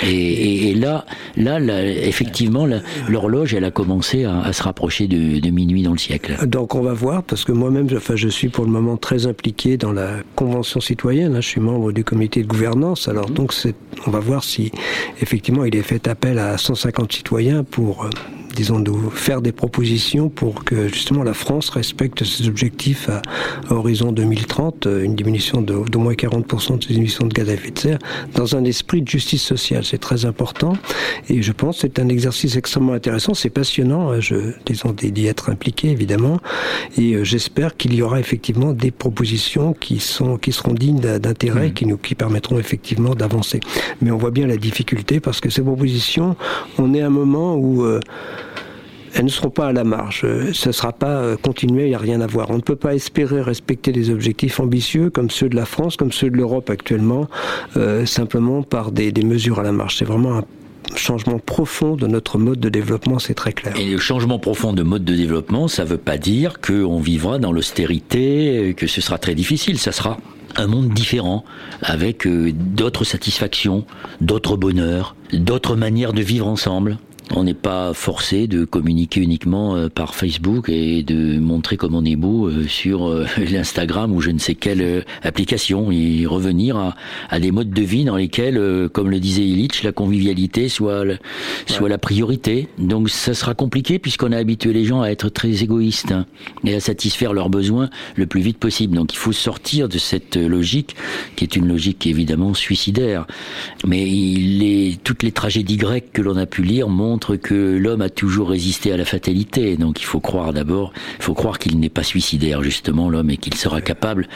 Et, 0.02 0.74
là, 0.74 1.04
là, 1.36 1.58
effectivement, 1.84 2.66
l'horloge, 3.08 3.54
elle 3.54 3.64
a 3.64 3.70
commencé 3.70 4.24
à, 4.24 4.52
se 4.52 4.62
rapprocher 4.62 5.06
de, 5.06 5.50
minuit 5.50 5.82
dans 5.82 5.92
le 5.92 5.98
siècle. 5.98 6.36
Donc 6.46 6.74
on 6.74 6.82
va 6.82 6.92
voir, 6.92 7.22
parce 7.22 7.44
que 7.44 7.52
moi-même, 7.52 7.88
enfin, 7.94 8.16
je 8.16 8.28
suis 8.28 8.48
pour 8.48 8.64
le 8.64 8.70
moment 8.70 8.96
très 8.96 9.26
impliqué 9.26 9.76
dans 9.76 9.92
la 9.92 10.16
convention 10.34 10.80
citoyenne. 10.80 11.36
Hein, 11.36 11.40
je 11.40 11.48
suis 11.48 11.60
membre 11.60 11.92
du 11.92 12.04
comité 12.04 12.42
de 12.42 12.48
gouvernance. 12.48 13.08
Alors 13.08 13.28
mhm. 13.28 13.34
donc, 13.34 13.54
on 14.06 14.10
va 14.10 14.20
voir 14.20 14.42
si 14.44 14.72
effectivement 15.20 15.64
il 15.64 15.76
est 15.76 15.82
fait 15.82 16.08
appel 16.08 16.38
à 16.38 16.58
150 16.58 17.12
citoyens 17.12 17.64
pour 17.64 18.04
euh, 18.04 18.10
disons, 18.54 18.80
de 18.80 18.92
faire 19.12 19.42
des 19.42 19.52
propositions 19.52 20.28
pour 20.28 20.64
que 20.64 20.88
justement 20.88 21.22
la 21.22 21.34
France 21.34 21.68
respecte 21.70 22.24
ses 22.24 22.48
objectifs 22.48 23.08
à, 23.08 23.22
horizon 23.72 24.12
2030, 24.12 24.86
euh, 24.86 25.04
une 25.04 25.14
diminution 25.14 25.60
d'au 25.62 25.98
moins 25.98 26.14
40% 26.14 26.78
de 26.78 26.84
ses 26.84 26.94
émissions 26.94 27.26
de 27.26 27.32
gaz 27.32 27.48
à 27.48 27.54
effet 27.54 27.70
de 27.70 27.78
serre, 27.78 27.98
dans 28.34 28.56
un 28.56 28.64
esprit 28.64 29.02
de 29.02 29.08
justice 29.08 29.42
sociale. 29.42 29.84
C'est 29.84 29.98
très 29.98 30.24
important 30.24 30.74
et 31.28 31.42
je 31.42 31.52
pense 31.52 31.76
que 31.76 31.82
c'est 31.82 31.98
un 31.98 32.08
exercice 32.08 32.56
extrêmement 32.56 32.92
intéressant. 32.92 33.34
C'est 33.34 33.50
passionnant, 33.50 34.10
hein, 34.10 34.20
je, 34.20 34.52
disons, 34.66 34.92
d'y 34.92 35.26
être 35.26 35.50
impliqué 35.50 35.90
évidemment 35.90 36.40
et 36.96 37.14
euh, 37.14 37.24
j'espère 37.24 37.76
qu'il 37.76 37.94
y 37.94 38.02
aura 38.02 38.20
effectivement 38.20 38.72
des 38.72 38.90
propositions 38.90 39.72
qui 39.72 40.00
sont 40.00 40.36
qui 40.36 40.52
seront 40.52 40.72
dignes 40.72 41.00
d'intérêt, 41.00 41.68
mmh. 41.68 41.74
qui 41.74 41.86
nous 41.86 41.96
qui 41.96 42.14
permettront 42.14 42.58
effectivement 42.58 43.14
d'avancer. 43.14 43.60
Mais 44.00 44.10
on 44.10 44.16
voit 44.16 44.30
bien 44.30 44.46
la 44.46 44.56
difficulté 44.56 45.20
parce 45.20 45.40
que 45.40 45.50
ces 45.50 45.62
propositions, 45.62 46.36
on 46.78 46.94
est 46.94 47.00
à 47.00 47.06
un 47.06 47.10
moment 47.10 47.56
où 47.56 47.84
euh, 47.84 48.00
elles 49.14 49.24
ne 49.24 49.30
seront 49.30 49.50
pas 49.50 49.68
à 49.68 49.72
la 49.72 49.84
marge. 49.84 50.26
Ce 50.52 50.68
ne 50.68 50.72
sera 50.72 50.92
pas 50.92 51.18
euh, 51.18 51.36
continuer, 51.36 51.84
il 51.84 51.88
n'y 51.90 51.94
a 51.94 51.98
rien 51.98 52.20
à 52.20 52.26
voir. 52.26 52.50
On 52.50 52.56
ne 52.56 52.62
peut 52.62 52.76
pas 52.76 52.94
espérer 52.94 53.40
respecter 53.40 53.92
des 53.92 54.10
objectifs 54.10 54.60
ambitieux 54.60 55.10
comme 55.10 55.30
ceux 55.30 55.48
de 55.48 55.56
la 55.56 55.64
France, 55.64 55.96
comme 55.96 56.12
ceux 56.12 56.30
de 56.30 56.36
l'Europe 56.36 56.68
actuellement, 56.70 57.28
euh, 57.76 58.06
simplement 58.06 58.62
par 58.62 58.90
des, 58.92 59.12
mesures 59.24 59.60
à 59.60 59.62
la 59.62 59.72
marge. 59.72 59.96
C'est 59.96 60.04
vraiment 60.04 60.38
un 60.38 60.44
changement 60.96 61.38
profond 61.38 61.96
de 61.96 62.06
notre 62.06 62.38
mode 62.38 62.60
de 62.60 62.68
développement, 62.68 63.18
c'est 63.18 63.34
très 63.34 63.52
clair. 63.52 63.74
Et 63.78 63.86
le 63.86 63.98
changement 63.98 64.38
profond 64.38 64.72
de 64.72 64.82
mode 64.82 65.04
de 65.04 65.14
développement, 65.14 65.68
ça 65.68 65.84
ne 65.84 65.88
veut 65.88 65.98
pas 65.98 66.18
dire 66.18 66.60
qu'on 66.60 66.98
vivra 67.00 67.38
dans 67.38 67.52
l'austérité, 67.52 68.74
que 68.76 68.86
ce 68.86 69.00
sera 69.00 69.18
très 69.18 69.34
difficile, 69.34 69.78
ça 69.78 69.92
sera 69.92 70.18
un 70.56 70.66
monde 70.66 70.90
différent, 70.90 71.44
avec 71.82 72.26
euh, 72.26 72.52
d'autres 72.52 73.04
satisfactions, 73.04 73.84
d'autres 74.20 74.56
bonheurs, 74.56 75.16
d'autres 75.32 75.76
manières 75.76 76.12
de 76.12 76.22
vivre 76.22 76.46
ensemble. 76.46 76.98
On 77.30 77.44
n'est 77.44 77.54
pas 77.54 77.94
forcé 77.94 78.46
de 78.46 78.66
communiquer 78.66 79.20
uniquement 79.20 79.76
euh, 79.76 79.88
par 79.88 80.14
Facebook 80.14 80.68
et 80.68 81.02
de 81.02 81.38
montrer 81.38 81.78
comme 81.78 81.94
on 81.94 82.04
est 82.04 82.16
beau 82.16 82.48
euh, 82.48 82.68
sur 82.68 83.08
euh, 83.08 83.24
l'Instagram 83.50 84.12
ou 84.12 84.20
je 84.20 84.30
ne 84.30 84.38
sais 84.38 84.54
quelle 84.54 85.04
application 85.22 85.90
et 85.90 86.26
revenir 86.26 86.94
à, 87.30 87.40
des 87.40 87.50
modes 87.50 87.70
de 87.70 87.82
vie 87.82 88.04
dans 88.04 88.16
lesquels, 88.16 88.60
comme 88.92 89.10
le 89.10 89.20
disait 89.20 89.44
Illich, 89.44 89.82
la 89.82 89.92
convivialité 89.92 90.68
soit, 90.68 91.04
soit 91.66 91.88
la 91.88 91.98
priorité. 91.98 92.68
Donc 92.78 93.08
ça 93.08 93.34
sera 93.34 93.54
compliqué 93.54 93.98
puisqu'on 93.98 94.32
a 94.32 94.36
habitué 94.36 94.72
les 94.72 94.84
gens 94.84 95.02
à 95.02 95.08
être 95.08 95.28
très 95.28 95.62
égoïstes 95.62 96.12
hein, 96.12 96.26
et 96.64 96.74
à 96.74 96.80
satisfaire 96.80 97.32
leurs 97.32 97.50
besoins 97.50 97.88
le 98.16 98.26
plus 98.26 98.40
vite 98.40 98.58
possible. 98.58 98.96
Donc 98.96 99.12
il 99.12 99.18
faut 99.18 99.32
sortir 99.32 99.88
de 99.88 99.98
cette 99.98 100.36
logique 100.36 100.94
qui 101.36 101.44
est 101.44 101.56
une 101.56 101.68
logique 101.68 102.06
évidemment 102.06 102.54
suicidaire. 102.54 103.26
Mais 103.86 104.98
toutes 105.04 105.22
les 105.22 105.32
tragédies 105.32 105.76
grecques 105.76 106.12
que 106.12 106.22
l'on 106.22 106.36
a 106.36 106.46
pu 106.46 106.62
lire 106.62 106.88
montrent 106.88 107.13
que 107.18 107.76
l'homme 107.76 108.02
a 108.02 108.10
toujours 108.10 108.50
résisté 108.50 108.92
à 108.92 108.96
la 108.96 109.04
fatalité. 109.04 109.76
Donc 109.76 110.00
il 110.00 110.04
faut 110.04 110.20
croire 110.20 110.52
d'abord, 110.52 110.92
il 111.18 111.22
faut 111.22 111.34
croire 111.34 111.58
qu'il 111.58 111.78
n'est 111.78 111.88
pas 111.88 112.02
suicidaire 112.02 112.62
justement 112.62 113.08
l'homme 113.08 113.30
et 113.30 113.36
qu'il 113.36 113.54
sera 113.54 113.80
capable 113.80 114.28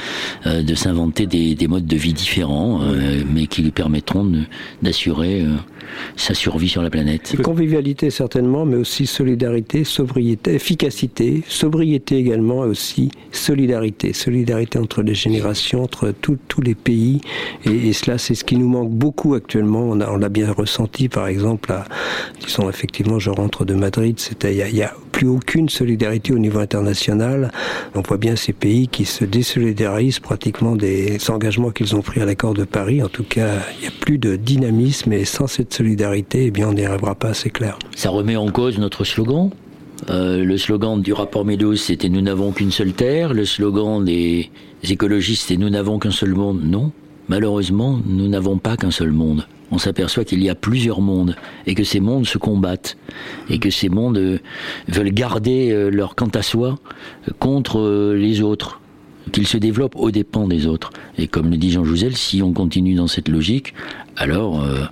euh, 0.46 0.62
de 0.62 0.74
s'inventer 0.74 1.26
des, 1.26 1.68
modes 1.68 1.86
de 1.86 1.96
vie 1.96 2.14
différents, 2.14 2.80
euh, 2.82 3.22
mais 3.30 3.46
qui 3.46 3.62
lui 3.62 3.70
permettront 3.70 4.30
d'assurer 4.82 5.42
euh, 5.42 5.54
sa 6.16 6.34
survie 6.34 6.68
sur 6.68 6.82
la 6.82 6.90
planète. 6.90 7.36
Convivialité 7.42 8.10
certainement, 8.10 8.64
mais 8.64 8.76
aussi 8.76 9.06
solidarité, 9.06 9.84
sobriété, 9.84 10.54
efficacité, 10.54 11.42
sobriété 11.48 12.16
également, 12.16 12.64
et 12.64 12.68
aussi 12.68 13.10
solidarité, 13.32 14.12
solidarité 14.12 14.78
entre 14.78 15.02
les 15.02 15.14
générations, 15.14 15.82
entre 15.82 16.12
tous 16.20 16.60
les 16.62 16.74
pays, 16.74 17.20
et, 17.64 17.92
cela 17.92 18.18
c'est 18.18 18.34
ce 18.34 18.44
qui 18.44 18.56
nous 18.56 18.68
manque 18.68 18.90
beaucoup 18.90 19.34
actuellement. 19.34 19.90
On 19.90 20.16
l'a 20.16 20.28
bien 20.28 20.52
ressenti 20.52 21.08
par 21.08 21.26
exemple 21.28 21.72
à, 21.72 21.84
disons 22.44 22.67
effectivement, 22.68 23.18
je 23.18 23.30
rentre 23.30 23.64
de 23.64 23.74
Madrid, 23.74 24.18
c'était 24.18 24.54
il 24.54 24.74
n'y 24.74 24.82
a, 24.82 24.94
plus 25.12 25.26
aucune 25.26 25.68
solidarité 25.68 26.32
au 26.32 26.38
niveau 26.38 26.60
international. 26.60 27.50
On 27.94 28.02
voit 28.02 28.18
bien 28.18 28.36
ces 28.36 28.52
pays 28.52 28.86
qui 28.86 29.04
se 29.04 29.24
désolidarisent 29.24 30.20
pratiquement 30.20 30.76
des 30.76 31.18
engagements 31.28 31.70
qu'ils 31.70 31.96
ont 31.96 32.02
pris 32.02 32.20
à 32.20 32.24
l'accord 32.24 32.54
de 32.54 32.64
Paris. 32.64 33.02
En 33.02 33.08
tout 33.08 33.24
cas, 33.24 33.54
il 33.76 33.80
n'y 33.82 33.88
a 33.88 33.92
plus 34.00 34.18
de 34.18 34.36
dynamisme 34.36 35.12
et 35.12 35.24
sans 35.24 35.46
cette 35.46 35.74
solidarité, 35.74 36.46
eh 36.46 36.50
bien, 36.50 36.68
on 36.68 36.74
n'y 36.74 36.84
arrivera 36.84 37.14
pas, 37.14 37.34
c'est 37.34 37.50
clair. 37.50 37.78
Ça 37.96 38.10
remet 38.10 38.36
en 38.36 38.48
cause 38.48 38.78
notre 38.78 39.04
slogan 39.04 39.50
euh, 40.10 40.44
le 40.44 40.56
slogan 40.56 41.02
du 41.02 41.12
rapport 41.12 41.44
Meadows, 41.44 41.74
c'était 41.74 42.08
Nous 42.08 42.20
n'avons 42.20 42.52
qu'une 42.52 42.70
seule 42.70 42.92
terre. 42.92 43.34
Le 43.34 43.44
slogan 43.44 44.04
des 44.04 44.48
écologistes, 44.88 45.46
c'est 45.48 45.56
Nous 45.56 45.70
n'avons 45.70 45.98
qu'un 45.98 46.12
seul 46.12 46.34
monde. 46.34 46.62
Non, 46.62 46.92
malheureusement, 47.28 47.98
nous 48.06 48.28
n'avons 48.28 48.58
pas 48.58 48.76
qu'un 48.76 48.92
seul 48.92 49.10
monde 49.10 49.44
on 49.70 49.78
s'aperçoit 49.78 50.24
qu'il 50.24 50.42
y 50.42 50.48
a 50.48 50.54
plusieurs 50.54 51.00
mondes 51.00 51.36
et 51.66 51.74
que 51.74 51.84
ces 51.84 52.00
mondes 52.00 52.26
se 52.26 52.38
combattent 52.38 52.96
et 53.50 53.58
que 53.58 53.70
ces 53.70 53.88
mondes 53.88 54.18
euh, 54.18 54.38
veulent 54.88 55.12
garder 55.12 55.70
euh, 55.70 55.90
leur 55.90 56.14
quant 56.14 56.30
à 56.34 56.42
soi 56.42 56.78
contre 57.38 57.78
euh, 57.78 58.14
les 58.14 58.40
autres 58.40 58.80
qu'ils 59.32 59.46
se 59.46 59.58
développent 59.58 59.96
aux 59.96 60.10
dépens 60.10 60.48
des 60.48 60.66
autres. 60.66 60.90
Et 61.18 61.26
comme 61.26 61.50
le 61.50 61.58
dit 61.58 61.70
Jean 61.70 61.84
Jouzel, 61.84 62.16
si 62.16 62.42
on 62.42 62.52
continue 62.52 62.94
dans 62.94 63.08
cette 63.08 63.28
logique, 63.28 63.74
alors 64.18 64.62
euh, 64.62 64.84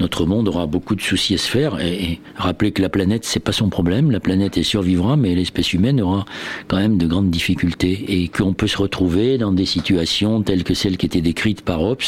notre 0.00 0.24
monde 0.24 0.48
aura 0.48 0.66
beaucoup 0.66 0.94
de 0.94 1.02
soucis 1.02 1.34
à 1.34 1.38
se 1.38 1.48
faire. 1.48 1.78
Et, 1.80 2.18
rappeler 2.36 2.72
que 2.72 2.80
la 2.80 2.88
planète, 2.88 3.24
c'est 3.24 3.40
pas 3.40 3.52
son 3.52 3.68
problème. 3.68 4.10
La 4.10 4.20
planète 4.20 4.56
est 4.56 4.62
survivra, 4.62 5.16
mais 5.16 5.34
l'espèce 5.34 5.72
humaine 5.74 6.00
aura 6.00 6.24
quand 6.68 6.78
même 6.78 6.96
de 6.96 7.06
grandes 7.06 7.30
difficultés 7.30 8.04
et 8.08 8.28
qu'on 8.28 8.54
peut 8.54 8.66
se 8.66 8.78
retrouver 8.78 9.36
dans 9.36 9.52
des 9.52 9.66
situations 9.66 10.42
telles 10.42 10.64
que 10.64 10.72
celles 10.74 10.96
qui 10.96 11.06
étaient 11.06 11.20
décrites 11.20 11.60
par 11.60 11.82
Hobbes, 11.82 11.98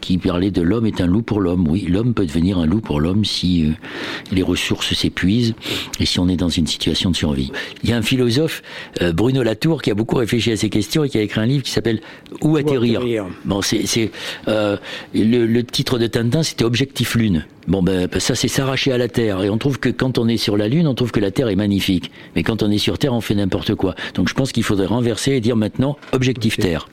qui 0.00 0.18
parlait 0.18 0.52
de 0.52 0.62
l'homme 0.62 0.86
est 0.86 1.00
un 1.00 1.06
loup 1.06 1.22
pour 1.22 1.40
l'homme. 1.40 1.66
Oui, 1.68 1.86
l'homme 1.88 2.14
peut 2.14 2.26
devenir 2.26 2.58
un 2.58 2.66
loup 2.66 2.80
pour 2.80 3.00
l'homme 3.00 3.24
si 3.24 3.64
euh, 3.64 3.72
les 4.30 4.42
ressources 4.42 4.94
s'épuisent 4.94 5.54
et 5.98 6.06
si 6.06 6.20
on 6.20 6.28
est 6.28 6.36
dans 6.36 6.48
une 6.48 6.68
situation 6.68 7.10
de 7.10 7.16
survie. 7.16 7.50
Il 7.82 7.90
y 7.90 7.92
a 7.92 7.96
un 7.96 8.02
philosophe, 8.02 8.62
euh, 9.02 9.12
Bruno 9.12 9.42
Latour, 9.42 9.82
qui 9.82 9.90
a 9.90 9.94
beaucoup 9.94 10.16
réfléchi 10.16 10.52
à 10.52 10.56
ces 10.56 10.70
questions 10.70 11.02
et 11.02 11.08
qui 11.08 11.18
a 11.18 11.22
écrit 11.22 11.40
un 11.40 11.46
livre 11.46 11.64
qui 11.64 11.72
s'appelle 11.72 12.00
Où 12.40 12.56
atterrir? 12.56 13.26
Bon, 13.44 13.60
c'est 13.62 14.10
le, 14.46 15.46
le 15.46 15.64
titre 15.64 15.98
de 15.98 16.06
c'était 16.42 16.64
Objectif 16.64 17.14
Lune. 17.14 17.46
Bon, 17.68 17.82
ben, 17.82 18.08
ça, 18.18 18.34
c'est 18.34 18.48
s'arracher 18.48 18.92
à 18.92 18.98
la 18.98 19.08
Terre. 19.08 19.42
Et 19.42 19.50
on 19.50 19.58
trouve 19.58 19.78
que 19.78 19.88
quand 19.88 20.18
on 20.18 20.28
est 20.28 20.36
sur 20.36 20.56
la 20.56 20.68
Lune, 20.68 20.86
on 20.86 20.94
trouve 20.94 21.12
que 21.12 21.20
la 21.20 21.30
Terre 21.30 21.48
est 21.48 21.56
magnifique. 21.56 22.10
Mais 22.34 22.42
quand 22.42 22.62
on 22.62 22.70
est 22.70 22.78
sur 22.78 22.98
Terre, 22.98 23.12
on 23.12 23.20
fait 23.20 23.34
n'importe 23.34 23.74
quoi. 23.74 23.94
Donc 24.14 24.28
je 24.28 24.34
pense 24.34 24.52
qu'il 24.52 24.64
faudrait 24.64 24.86
renverser 24.86 25.32
et 25.32 25.40
dire 25.40 25.56
maintenant 25.56 25.96
Objectif 26.12 26.56
Terre. 26.56 26.88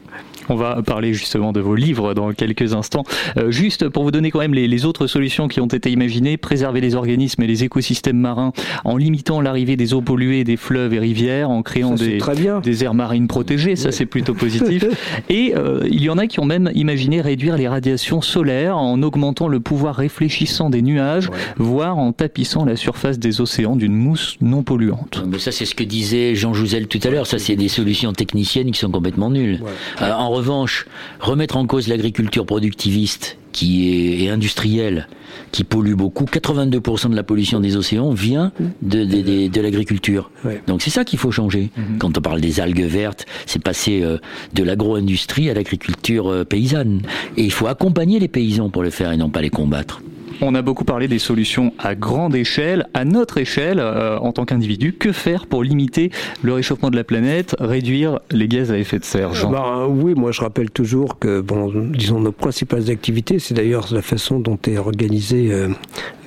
On 0.50 0.56
va 0.56 0.82
parler 0.82 1.14
justement 1.14 1.52
de 1.52 1.60
vos 1.60 1.76
livres 1.76 2.14
dans 2.14 2.32
quelques 2.32 2.74
instants. 2.74 3.04
Euh, 3.38 3.52
juste 3.52 3.90
pour 3.90 4.04
vous 4.04 4.12
donner 4.12 4.32
quand 4.32 4.40
même 4.40 4.54
les, 4.54 4.86
autres 4.86 5.08
solutions 5.08 5.48
qui 5.48 5.60
ont 5.60 5.68
été 5.68 5.92
imaginées, 5.92 6.38
préserver 6.38 6.82
les 6.82 6.96
organismes 6.96 7.42
et 7.42 7.48
les 7.48 7.64
écosystèmes 7.64 8.18
marins 8.18 8.54
en 8.86 8.96
limitant 8.96 9.42
l'arrivée 9.42 9.76
des 9.76 9.94
eaux 9.94 10.02
polluées 10.02 10.44
des 10.44 10.56
fleuves 10.56 10.94
et 10.94 11.00
rivières, 11.00 11.50
en 11.50 11.64
créant 11.64 11.96
des, 11.96 12.20
des, 12.64 12.84
aires 12.84 12.94
marines 12.94 13.28
protégées, 13.28 13.76
ça 13.76 13.92
c'est 13.92 14.06
plutôt 14.06 14.34
positif. 14.34 14.86
Et 15.30 15.54
euh, 15.56 15.82
il 15.90 16.02
y 16.02 16.10
en 16.10 16.18
a 16.18 16.28
qui 16.28 16.40
ont 16.40 16.46
même 16.46 16.72
imaginé 16.76 17.22
réduire 17.22 17.58
les 17.58 17.68
radiations 17.68 18.22
solaires 18.22 18.78
en 18.78 19.02
augmentant 19.02 19.48
le 19.48 19.60
pouvoir 19.60 19.96
réfléchissant 19.96 20.70
des 20.70 20.82
nuages, 20.82 21.30
voire 21.58 21.98
en 21.98 22.14
tapissant 22.14 22.66
la 22.66 22.76
surface 22.76 23.20
des 23.20 23.42
océans 23.42 23.76
d'une 23.76 23.96
mousse 23.96 24.38
non 24.42 24.64
polluante. 24.64 25.24
Mais 25.28 25.40
ça 25.40 25.52
c'est 25.52 25.66
ce 25.66 25.76
que 25.76 25.84
disait 25.84 26.36
Jean 26.36 26.54
Jouzel 26.54 26.88
tout 26.88 27.00
à 27.04 27.10
l'heure, 27.10 27.28
ça 27.28 27.40
c'est 27.40 27.56
des 27.56 27.68
solutions 27.68 28.14
techniciennes 28.14 28.72
qui 28.72 28.80
sont 28.80 28.92
complètement 28.92 29.30
nulles. 29.30 29.62
Euh, 30.02 30.12
en 30.14 30.30
revanche, 30.38 30.86
remettre 31.20 31.58
en 31.58 31.66
cause 31.66 31.88
l'agriculture 31.88 32.46
productiviste 32.46 33.38
qui 33.52 34.24
est, 34.24 34.30
industrielle, 34.30 35.08
qui 35.52 35.64
pollue 35.64 35.96
beaucoup, 35.96 36.26
82% 36.26 37.10
de 37.10 37.16
la 37.16 37.24
pollution 37.24 37.60
des 37.60 37.76
océans 37.76 38.12
vient 38.12 38.52
de, 38.84 39.04
de, 39.04 39.62
l'agriculture. 39.62 40.30
Donc 40.68 40.84
c'est 40.84 40.92
ça 40.92 41.04
qu'il 41.04 41.18
faut 41.18 41.32
changer. 41.32 41.72
Mhm. 41.76 41.98
Quand 41.98 42.18
on 42.18 42.22
parle 42.22 42.40
des 42.40 42.60
algues 42.60 42.86
vertes, 42.86 43.26
c'est 43.48 43.62
passer 43.62 44.04
euh, 44.04 44.20
de 44.54 44.64
l'agro-industrie 44.64 45.50
à 45.50 45.56
l'agriculture 45.56 46.32
euh, 46.32 46.44
paysanne. 46.44 47.02
Et 47.36 47.44
il 47.44 47.52
faut 47.52 47.68
accompagner 47.68 48.20
les 48.20 48.28
paysans 48.28 48.70
pour 48.70 48.84
le 48.84 48.92
faire 48.92 49.12
et 49.12 49.18
non 49.18 49.30
pas 49.30 49.42
les 49.42 49.50
combattre. 49.50 50.02
On 50.42 50.54
a 50.54 50.62
beaucoup 50.62 50.84
parlé 50.84 51.08
des 51.08 51.18
solutions 51.20 51.74
à 51.80 51.96
grande 51.96 52.36
échelle, 52.36 52.88
à 52.94 53.06
notre 53.06 53.40
échelle 53.40 53.80
euh, 53.80 54.20
en 54.20 54.32
tant 54.32 54.46
qu'individu. 54.46 54.94
Que 54.94 55.12
faire 55.12 55.48
pour 55.48 55.64
limiter 55.64 56.12
le 56.44 56.54
réchauffement 56.54 56.92
de 56.92 56.96
la 56.96 57.04
planète, 57.04 57.56
réduire 57.60 58.20
les 58.30 58.48
gaz 58.48 58.72
à 58.72 58.78
effet 58.78 59.00
de 59.00 59.06
serre 59.06 59.34
Jean 59.34 59.50
bah, 59.50 59.88
Oui, 59.90 60.14
moi 60.16 60.32
je 60.32 60.42
rappelle 60.42 60.70
toujours 60.70 61.18
que, 61.18 61.42
bon, 61.42 61.72
disons, 61.92 62.20
nos 62.20 62.32
principales 62.32 62.92
activités, 62.92 63.40
c'est 63.40 63.56
d'ailleurs 63.56 63.88
la 63.92 64.04
façon 64.04 64.40
dont 64.40 64.60
est 64.68 64.78
organisée 64.78 65.52
euh, 65.52 65.70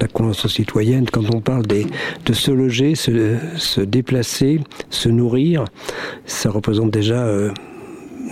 la 0.01 0.09
Convention 0.09 0.49
citoyenne. 0.49 1.07
Quand 1.11 1.33
on 1.33 1.41
parle 1.41 1.67
des, 1.67 1.87
de 2.27 2.33
se 2.33 2.51
loger, 2.51 2.97
se, 2.97 3.37
se 3.57 3.81
déplacer, 3.81 4.61
se 4.91 5.09
nourrir, 5.09 5.65
ça 6.27 6.51
représente 6.51 6.91
déjà... 6.91 7.23
Euh, 7.25 7.53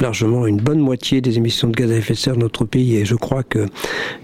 largement 0.00 0.46
une 0.46 0.58
bonne 0.58 0.80
moitié 0.80 1.20
des 1.20 1.36
émissions 1.36 1.68
de 1.68 1.74
gaz 1.74 1.90
à 1.90 1.96
effet 1.96 2.14
de 2.14 2.18
serre 2.18 2.34
de 2.34 2.40
notre 2.40 2.64
pays. 2.64 2.96
Et 2.96 3.04
je 3.04 3.14
crois 3.14 3.42
que, 3.42 3.66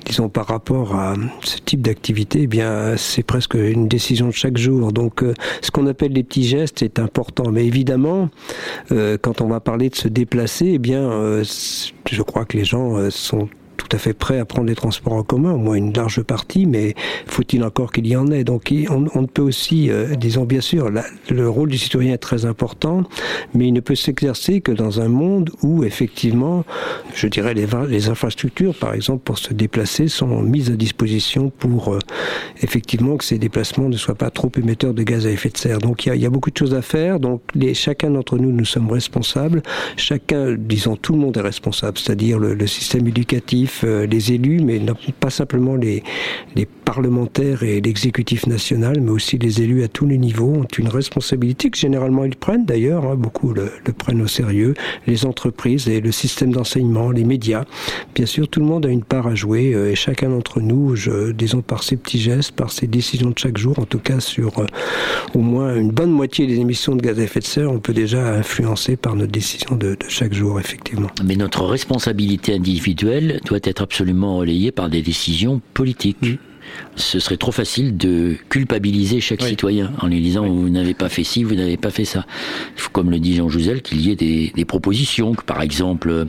disons, 0.05 0.29
par 0.29 0.47
rapport 0.47 0.95
à 0.95 1.15
ce 1.43 1.59
type 1.59 1.83
d'activité, 1.83 2.43
eh 2.43 2.47
bien, 2.47 2.97
c'est 2.97 3.23
presque 3.23 3.55
une 3.55 3.89
décision 3.89 4.29
de 4.29 4.33
chaque 4.33 4.57
jour. 4.57 4.93
Donc, 4.93 5.23
euh, 5.23 5.35
ce 5.63 5.71
qu'on 5.71 5.87
appelle 5.87 6.13
les 6.13 6.23
petits 6.23 6.45
gestes 6.45 6.83
est 6.83 6.99
important. 6.99 7.51
Mais 7.51 7.67
évidemment, 7.67 8.31
euh, 8.93 9.19
quand 9.21 9.41
on 9.41 9.49
va 9.49 9.61
parler 9.61 9.91
de 9.91 9.97
se 9.97 10.09
déplacer, 10.09 10.73
eh 10.75 10.79
bien, 10.79 11.03
euh, 11.03 11.45
je 12.11 12.23
crois 12.23 12.45
que 12.45 12.57
les 12.57 12.65
gens 12.65 13.11
sont 13.11 13.49
tout 13.89 13.97
à 13.97 13.99
fait 13.99 14.15
prêt 14.15 14.39
à 14.39 14.45
prendre 14.45 14.67
les 14.67 14.75
transports 14.75 15.13
en 15.13 15.23
commun, 15.23 15.53
au 15.53 15.59
moins 15.59 15.75
une 15.75 15.93
large 15.93 16.23
partie, 16.23 16.65
mais 16.65 16.95
faut-il 17.27 17.63
encore 17.63 17.93
qu'il 17.93 18.07
y 18.07 18.17
en 18.17 18.31
ait? 18.31 18.45
Donc 18.45 18.73
on, 18.91 19.07
on 19.15 19.27
peut 19.27 19.43
aussi, 19.43 19.91
euh, 19.91 20.15
disons 20.17 20.45
bien 20.45 20.61
sûr, 20.61 20.91
le 21.31 21.49
rôle 21.49 21.69
du 21.69 21.79
citoyen 21.79 22.15
est 22.15 22.19
très 22.19 22.47
important, 22.47 23.03
mais 23.55 23.69
il 23.69 23.73
ne 23.73 23.81
peut 23.81 23.95
s'exercer 23.95 24.61
que 24.61 24.73
dans 24.73 25.01
un 25.01 25.09
monde 25.09 25.51
où 25.63 25.85
effectivement, 25.85 26.65
je 27.15 27.27
dirais, 27.27 27.55
les, 27.55 28.09
infrastructures, 28.09 28.75
par 28.75 28.95
exemple, 28.95 29.23
pour 29.25 29.39
se 29.39 29.53
déplacer, 29.53 30.09
sont 30.09 30.43
mises 30.43 30.71
à 30.71 30.77
disposition 30.77 31.51
pour 31.51 31.95
euh, 31.95 31.99
effectivement 32.63 33.17
que 33.17 33.25
ces 33.25 33.39
déplacements 33.39 33.89
ne 33.89 33.97
soient 33.97 34.15
pas 34.15 34.31
trop 34.31 34.51
émetteurs 34.57 34.95
de 34.95 35.03
gaz 35.03 35.27
à 35.27 35.31
effet 35.31 35.51
de 35.51 35.59
serre. 35.59 35.79
Donc 35.79 36.07
il 36.07 36.15
y 36.17 36.27
a, 36.27 36.31
beaucoup 36.31 36.51
de 36.51 36.57
choses 36.57 36.75
à 36.75 36.83
faire. 36.83 37.21
Donc 37.21 37.43
chacun 37.75 38.11
d'entre 38.11 38.39
nous, 38.39 38.51
nous 38.51 38.65
sommes 38.65 38.91
responsables. 38.91 39.63
Chacun, 39.97 40.55
disons, 40.59 40.97
tout 40.97 41.13
le 41.13 41.19
monde 41.19 41.37
est 41.37 41.43
responsable, 41.43 41.99
c'est-à-dire 41.99 42.39
le 42.39 42.67
système 42.67 43.07
éducatif 43.07 43.74
euh, 43.83 44.07
les 44.07 44.33
élus, 44.33 44.61
mais 44.61 44.81
pas 45.21 45.31
simplement 45.31 45.77
les, 45.77 46.03
parlementaires 46.85 47.63
et 47.63 47.81
l'exécutif 47.81 48.47
national, 48.47 49.01
mais 49.01 49.11
aussi 49.11 49.39
les 49.39 49.63
élus 49.63 49.83
à 49.85 49.89
tous 49.89 50.07
les 50.07 50.19
niveaux 50.19 50.53
ont 50.53 50.69
une 50.79 50.89
responsabilité 50.89 51.71
que 51.71 51.79
généralement 51.79 52.27
ils 52.27 52.37
prennent 52.37 52.67
d'ailleurs, 52.67 53.07
hein, 53.07 53.17
beaucoup 53.17 53.55
le, 53.55 53.73
prennent 53.97 54.21
au 54.21 54.27
sérieux, 54.27 54.75
les 55.07 55.25
entreprises 55.25 55.89
et 55.89 56.01
le 56.01 56.13
système 56.13 56.53
d'enseignement, 56.53 57.11
les 57.11 57.25
médias. 57.25 57.65
Bien 58.15 58.27
sûr, 58.27 58.49
tout 58.49 58.61
le 58.61 58.67
monde 58.67 58.85
a 58.85 58.91
une 58.91 59.03
part 59.03 59.27
à 59.27 59.35
jouer 59.35 59.75
euh, 59.75 59.91
et 59.91 59.95
chacun 59.95 60.29
d'entre 60.29 60.61
nous, 60.61 60.95
je, 60.95 61.33
disons 61.33 61.63
par 61.63 61.83
ses 61.83 61.97
petits 61.97 62.21
gestes, 62.21 62.53
par 62.53 62.71
ses 62.71 62.87
décisions 62.87 63.31
de 63.31 63.39
chaque 63.39 63.57
jour, 63.57 63.79
en 63.79 63.87
tout 63.87 63.99
cas 63.99 64.21
sur 64.21 64.59
euh, 64.59 64.67
au 65.35 65.41
moins 65.41 65.75
une 65.75 65.91
bonne 65.91 66.11
moitié 66.11 66.47
des 66.47 66.61
émissions 66.61 66.95
de 66.95 67.03
gaz 67.03 67.19
à 67.19 67.23
effet 67.23 67.41
de 67.41 67.45
serre, 67.45 67.73
on 67.73 67.81
peut 67.81 67.95
déjà 67.95 68.35
influencer 68.35 68.97
par 68.97 69.17
notre 69.17 69.33
décision 69.33 69.77
de, 69.77 69.95
de 69.95 70.09
chaque 70.09 70.35
jour, 70.35 70.61
effectivement. 70.61 71.09
Mais 71.25 71.37
notre 71.37 71.65
responsabilité 71.65 72.55
individuelle 72.55 73.41
doit 73.47 73.54
être 73.63 73.83
absolument 73.83 74.39
relayée 74.39 74.73
par 74.73 74.89
des 74.89 75.03
décisions 75.03 75.61
politiques. 75.75 76.39
Ce 76.97 77.19
serait 77.19 77.37
trop 77.37 77.53
facile 77.53 77.97
de 77.97 78.37
culpabiliser 78.49 79.21
chaque 79.21 79.43
citoyen 79.43 79.93
en 80.01 80.07
lui 80.07 80.21
disant 80.21 80.47
vous 80.47 80.71
n'avez 80.71 80.95
pas 80.95 81.09
fait 81.09 81.23
ci, 81.23 81.45
vous 81.45 81.55
n'avez 81.55 81.77
pas 81.77 81.91
fait 81.91 82.05
ça. 82.05 82.25
Il 82.77 82.81
faut, 82.81 82.91
comme 82.91 83.11
le 83.11 83.19
dit 83.19 83.37
Jean 83.37 83.49
Jouzel, 83.49 83.83
qu'il 83.83 84.01
y 84.01 84.11
ait 84.11 84.17
des, 84.17 84.65
propositions, 84.65 85.35
que 85.35 85.45
par 85.45 85.61
exemple 85.61 86.27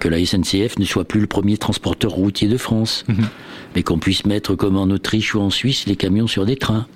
que 0.00 0.08
la 0.08 0.24
SNCF 0.24 0.78
ne 0.78 0.84
soit 0.84 1.04
plus 1.04 1.20
le 1.20 1.26
premier 1.26 1.58
transporteur 1.58 2.12
routier 2.12 2.48
de 2.48 2.56
France, 2.56 3.04
mhm. 3.08 3.28
mais 3.76 3.82
qu'on 3.82 3.98
puisse 3.98 4.24
mettre 4.24 4.54
comme 4.54 4.76
en 4.76 4.84
Autriche 4.84 5.34
ou 5.34 5.40
en 5.40 5.50
Suisse 5.50 5.86
les 5.86 5.96
camions 5.96 6.26
sur 6.26 6.46
des 6.46 6.56
trains. 6.56 6.86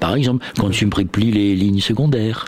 Par 0.00 0.14
exemple, 0.14 0.44
qu'on 0.58 0.68
ne 0.68 0.72
supprime 0.72 1.08
plus 1.08 1.30
les 1.30 1.54
lignes 1.54 1.80
secondaires. 1.80 2.46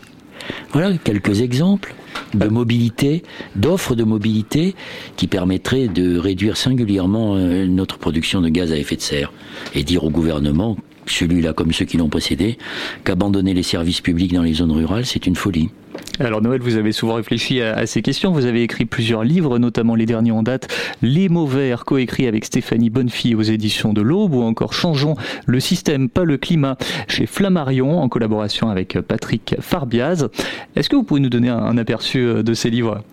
Voilà 0.72 0.92
quelques 0.98 1.40
exemples 1.40 1.94
de 2.34 2.48
mobilité, 2.48 3.22
d'offres 3.56 3.94
de 3.94 4.04
mobilité 4.04 4.74
qui 5.16 5.26
permettraient 5.26 5.88
de 5.88 6.18
réduire 6.18 6.56
singulièrement 6.56 7.36
euh, 7.36 7.66
notre 7.66 7.98
production 7.98 8.40
de 8.40 8.48
gaz 8.48 8.72
à 8.72 8.76
effet 8.76 8.96
de 8.96 9.00
serre 9.00 9.32
et 9.74 9.82
dire 9.82 10.04
au 10.04 10.10
gouvernement 10.10 10.76
celui-là 11.06 11.52
comme 11.52 11.72
ceux 11.72 11.84
qui 11.84 11.96
l'ont 11.96 12.08
précédé, 12.08 12.58
qu'abandonner 13.04 13.54
les 13.54 13.62
services 13.62 14.00
publics 14.00 14.34
dans 14.34 14.42
les 14.42 14.54
zones 14.54 14.72
rurales, 14.72 15.06
c'est 15.06 15.26
une 15.26 15.36
folie. 15.36 15.70
Alors 16.20 16.42
Noël, 16.42 16.60
vous 16.60 16.76
avez 16.76 16.90
souvent 16.90 17.14
réfléchi 17.14 17.62
à, 17.62 17.86
ces 17.86 18.02
questions. 18.02 18.32
Vous 18.32 18.44
avez 18.44 18.62
écrit 18.62 18.86
plusieurs 18.86 19.22
livres, 19.22 19.58
notamment 19.58 19.94
les 19.94 20.04
derniers 20.04 20.32
en 20.32 20.42
date, 20.42 20.66
Les 21.00 21.28
mots 21.28 21.46
verts, 21.46 21.84
coécrit 21.84 22.26
avec 22.26 22.44
Stéphanie 22.44 22.90
Bonnefille 22.90 23.36
aux 23.36 23.42
éditions 23.42 23.92
de 23.92 24.02
l'Aube, 24.02 24.34
ou 24.34 24.42
encore 24.42 24.72
Changeons 24.72 25.14
le 25.46 25.60
système, 25.60 26.08
pas 26.08 26.24
le 26.24 26.36
climat, 26.36 26.76
chez 27.06 27.26
Flammarion, 27.26 28.00
en 28.00 28.08
collaboration 28.08 28.68
avec 28.68 28.98
Patrick 29.00 29.54
Farbiaz. 29.60 30.28
Est-ce 30.74 30.88
que 30.88 30.96
vous 30.96 31.04
pouvez 31.04 31.20
nous 31.20 31.28
donner 31.28 31.50
un, 31.50 31.78
aperçu 31.78 32.18
euh, 32.18 32.42
de 32.42 32.52
ces 32.52 32.70
livres? 32.70 33.04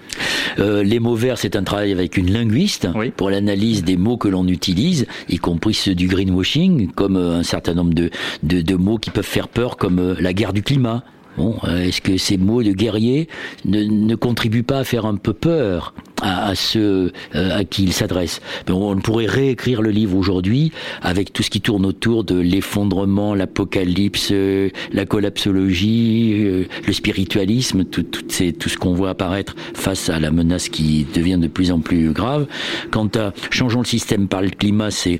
Euh, 0.57 0.83
Les 0.83 0.99
mots 0.99 1.15
verts, 1.15 1.37
c'est 1.37 1.55
un 1.55 1.63
travail 1.63 1.91
avec 1.91 2.17
une 2.17 2.31
linguiste 2.31 2.87
pour 3.17 3.29
l'analyse 3.29 3.83
des 3.83 3.97
mots 3.97 4.17
que 4.17 4.27
l'on 4.27 4.47
utilise, 4.47 5.05
y 5.29 5.37
compris 5.37 5.75
ceux 5.75 5.93
du 5.93 6.07
greenwashing, 6.07 6.91
comme 6.91 7.17
euh, 7.17 7.39
un 7.39 7.43
certain 7.43 7.75
nombre 7.75 7.93
de, 7.93 8.09
de 8.41 8.75
mots 8.75 8.97
qui 8.97 9.11
peuvent 9.11 9.23
faire 9.23 9.47
peur, 9.47 9.77
comme 9.77 10.15
la 10.19 10.33
guerre 10.33 10.53
du 10.53 10.63
climat 10.63 11.03
Bon, 11.37 11.57
euh, 11.65 11.83
est-ce 11.83 12.01
que 12.01 12.17
ces 12.17 12.37
mots 12.37 12.63
de 12.63 12.71
guerrier 12.71 13.27
ne, 13.65 13.83
ne 13.83 14.15
contribuent 14.15 14.63
pas 14.63 14.79
à 14.79 14.83
faire 14.83 15.05
un 15.05 15.15
peu 15.15 15.33
peur 15.33 15.93
à, 16.21 16.47
à 16.49 16.55
ceux 16.55 17.11
euh, 17.35 17.57
à 17.57 17.63
qui 17.63 17.83
il 17.83 17.93
s'adresse 17.93 18.41
On 18.69 18.95
pourrait 18.97 19.25
réécrire 19.25 19.81
le 19.81 19.91
livre 19.91 20.17
aujourd'hui 20.17 20.71
avec 21.01 21.33
tout 21.33 21.43
ce 21.43 21.49
qui 21.49 21.61
tourne 21.61 21.85
autour 21.85 22.23
de 22.23 22.39
l'effondrement, 22.39 23.33
l'apocalypse, 23.35 24.29
euh, 24.31 24.69
la 24.93 25.05
collapsologie, 25.05 26.65
le 26.87 26.93
spiritualisme, 26.93 27.83
tout, 27.85 28.03
tout, 28.03 28.21
tout 28.59 28.69
ce 28.69 28.77
qu'on 28.77 28.93
voit 28.93 29.09
apparaître 29.09 29.55
face 29.73 30.09
à 30.09 30.19
la 30.19 30.31
menace 30.31 30.69
qui 30.69 31.05
devient 31.13 31.37
de 31.39 31.47
plus 31.47 31.71
en 31.71 31.79
plus 31.79 32.11
grave. 32.11 32.47
Quant 32.91 33.09
à 33.15 33.33
changeons 33.49 33.79
le 33.79 33.85
système 33.85 34.27
par 34.27 34.41
le 34.41 34.49
climat, 34.49 34.89
c'est 34.91 35.19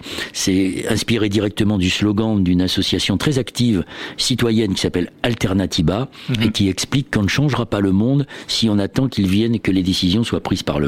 inspiré 0.90 1.30
directement 1.30 1.78
du 1.78 1.90
slogan 1.90 2.44
d'une 2.44 2.62
association 2.62 3.18
très 3.18 3.40
active 3.40 3.84
citoyenne 4.18 4.74
qui 4.74 4.82
s'appelle 4.82 5.12
Alternativa 5.24 6.10
Mhm. 6.30 6.44
et 6.44 6.52
qui 6.52 6.70
explique 6.70 7.12
qu'on 7.14 7.24
ne 7.24 7.28
changera 7.28 7.66
pas 7.66 7.80
le 7.80 7.92
monde 7.92 8.26
si 8.48 8.70
on 8.70 8.80
attend 8.80 9.08
qu'il 9.08 9.28
vienne 9.28 9.60
que 9.60 9.72
les 9.72 9.84
décisions 9.84 10.24
soient 10.24 10.42
prises 10.42 10.64
par 10.64 10.80
le 10.80 10.85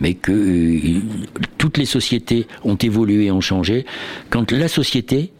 mais 0.00 0.14
que 0.14 0.32
euh, 0.32 1.00
toutes 1.58 1.78
les 1.78 1.86
sociétés 1.86 2.46
ont 2.64 2.76
évolué 2.76 3.30
ont 3.30 3.40
changé. 3.40 3.86
Quand 4.30 4.52
la 4.52 4.68
société 4.68 5.32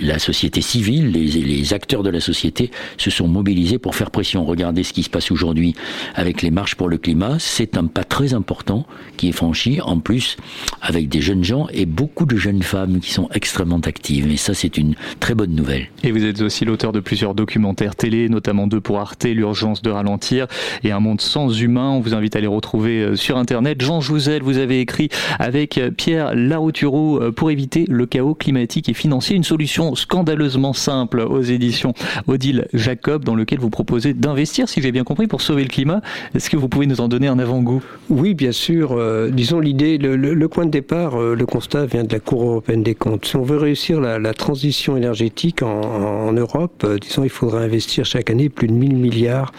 la 0.00 0.18
société 0.18 0.60
civile, 0.60 1.12
les, 1.12 1.74
acteurs 1.74 2.02
de 2.02 2.10
la 2.10 2.20
société 2.20 2.70
se 2.96 3.10
sont 3.10 3.28
mobilisés 3.28 3.78
pour 3.78 3.94
faire 3.94 4.10
pression. 4.10 4.44
Regardez 4.44 4.82
ce 4.82 4.92
qui 4.92 5.02
se 5.02 5.10
passe 5.10 5.30
aujourd'hui 5.30 5.74
avec 6.14 6.42
les 6.42 6.50
marches 6.50 6.74
pour 6.74 6.88
le 6.88 6.98
climat. 6.98 7.36
C'est 7.38 7.76
un 7.76 7.86
pas 7.86 8.04
très 8.04 8.34
important 8.34 8.86
qui 9.16 9.28
est 9.28 9.32
franchi, 9.32 9.80
en 9.80 9.98
plus 9.98 10.36
avec 10.80 11.08
des 11.08 11.20
jeunes 11.20 11.44
gens 11.44 11.68
et 11.72 11.86
beaucoup 11.86 12.26
de 12.26 12.36
jeunes 12.36 12.62
femmes 12.62 13.00
qui 13.00 13.12
sont 13.12 13.28
extrêmement 13.34 13.80
actives. 13.80 14.30
Et 14.30 14.36
ça, 14.36 14.54
c'est 14.54 14.76
une 14.78 14.94
très 15.20 15.34
bonne 15.34 15.54
nouvelle. 15.54 15.88
Et 16.02 16.12
vous 16.12 16.24
êtes 16.24 16.40
aussi 16.40 16.64
l'auteur 16.64 16.92
de 16.92 17.00
plusieurs 17.00 17.34
documentaires 17.34 17.94
télé, 17.94 18.28
notamment 18.28 18.66
deux 18.66 18.80
pour 18.80 18.98
Arte, 18.98 19.24
L'urgence 19.24 19.82
de 19.82 19.90
ralentir 19.90 20.46
et 20.82 20.92
Un 20.92 21.00
monde 21.00 21.20
sans 21.20 21.60
humain. 21.60 21.90
On 21.90 22.00
vous 22.00 22.14
invite 22.14 22.36
à 22.36 22.40
les 22.40 22.46
retrouver 22.46 23.02
euh, 23.02 23.16
sur 23.16 23.36
Internet. 23.36 23.80
Jean 23.80 24.00
Jouzel, 24.00 24.42
vous 24.42 24.58
avez 24.58 24.80
écrit 24.80 25.08
avec 25.38 25.78
euh, 25.78 25.90
Pierre 25.90 26.34
Laroutureau 26.34 27.22
euh, 27.22 27.32
pour 27.32 27.50
éviter 27.50 27.84
le 27.88 28.06
chaos 28.06 28.34
climatique 28.34 28.88
et 28.88 28.94
financier 28.94 29.36
une 29.36 29.44
solution 29.44 29.89
scandaleusement 29.94 30.72
simple 30.72 31.20
aux 31.20 31.42
éditions 31.42 31.94
Odile 32.26 32.68
Jacob, 32.72 33.24
dans 33.24 33.34
lequel 33.34 33.58
vous 33.58 33.70
proposez 33.70 34.14
d'investir, 34.14 34.68
si 34.68 34.82
j'ai 34.82 34.92
bien 34.92 35.04
compris, 35.04 35.26
pour 35.26 35.40
sauver 35.40 35.62
le 35.62 35.68
climat. 35.68 36.00
Est-ce 36.34 36.50
que 36.50 36.56
vous 36.56 36.68
pouvez 36.68 36.86
nous 36.86 37.00
en 37.00 37.08
donner 37.08 37.28
un 37.28 37.38
avant-goût? 37.38 37.82
Oui, 38.08 38.34
bien 38.34 38.52
sûr. 38.52 38.92
Euh, 38.92 39.30
disons 39.30 39.60
l'idée, 39.60 39.98
le, 39.98 40.48
point 40.48 40.66
de 40.66 40.70
départ, 40.70 41.20
euh, 41.20 41.34
le 41.34 41.46
constat 41.46 41.86
vient 41.86 42.04
de 42.04 42.12
la 42.12 42.20
Cour 42.20 42.42
européenne 42.42 42.82
des 42.82 42.94
comptes. 42.94 43.26
Si 43.26 43.36
on 43.36 43.42
veut 43.42 43.56
réussir 43.56 44.00
la, 44.00 44.34
transition 44.34 44.96
énergétique 44.96 45.62
en, 45.62 46.32
Europe, 46.32 46.84
euh, 46.84 46.98
disons, 46.98 47.24
il 47.24 47.30
faudra 47.30 47.60
investir 47.60 48.04
chaque 48.04 48.30
année 48.30 48.48
plus 48.48 48.68
de 48.68 48.72
1000 48.72 48.96
milliards 48.96 49.52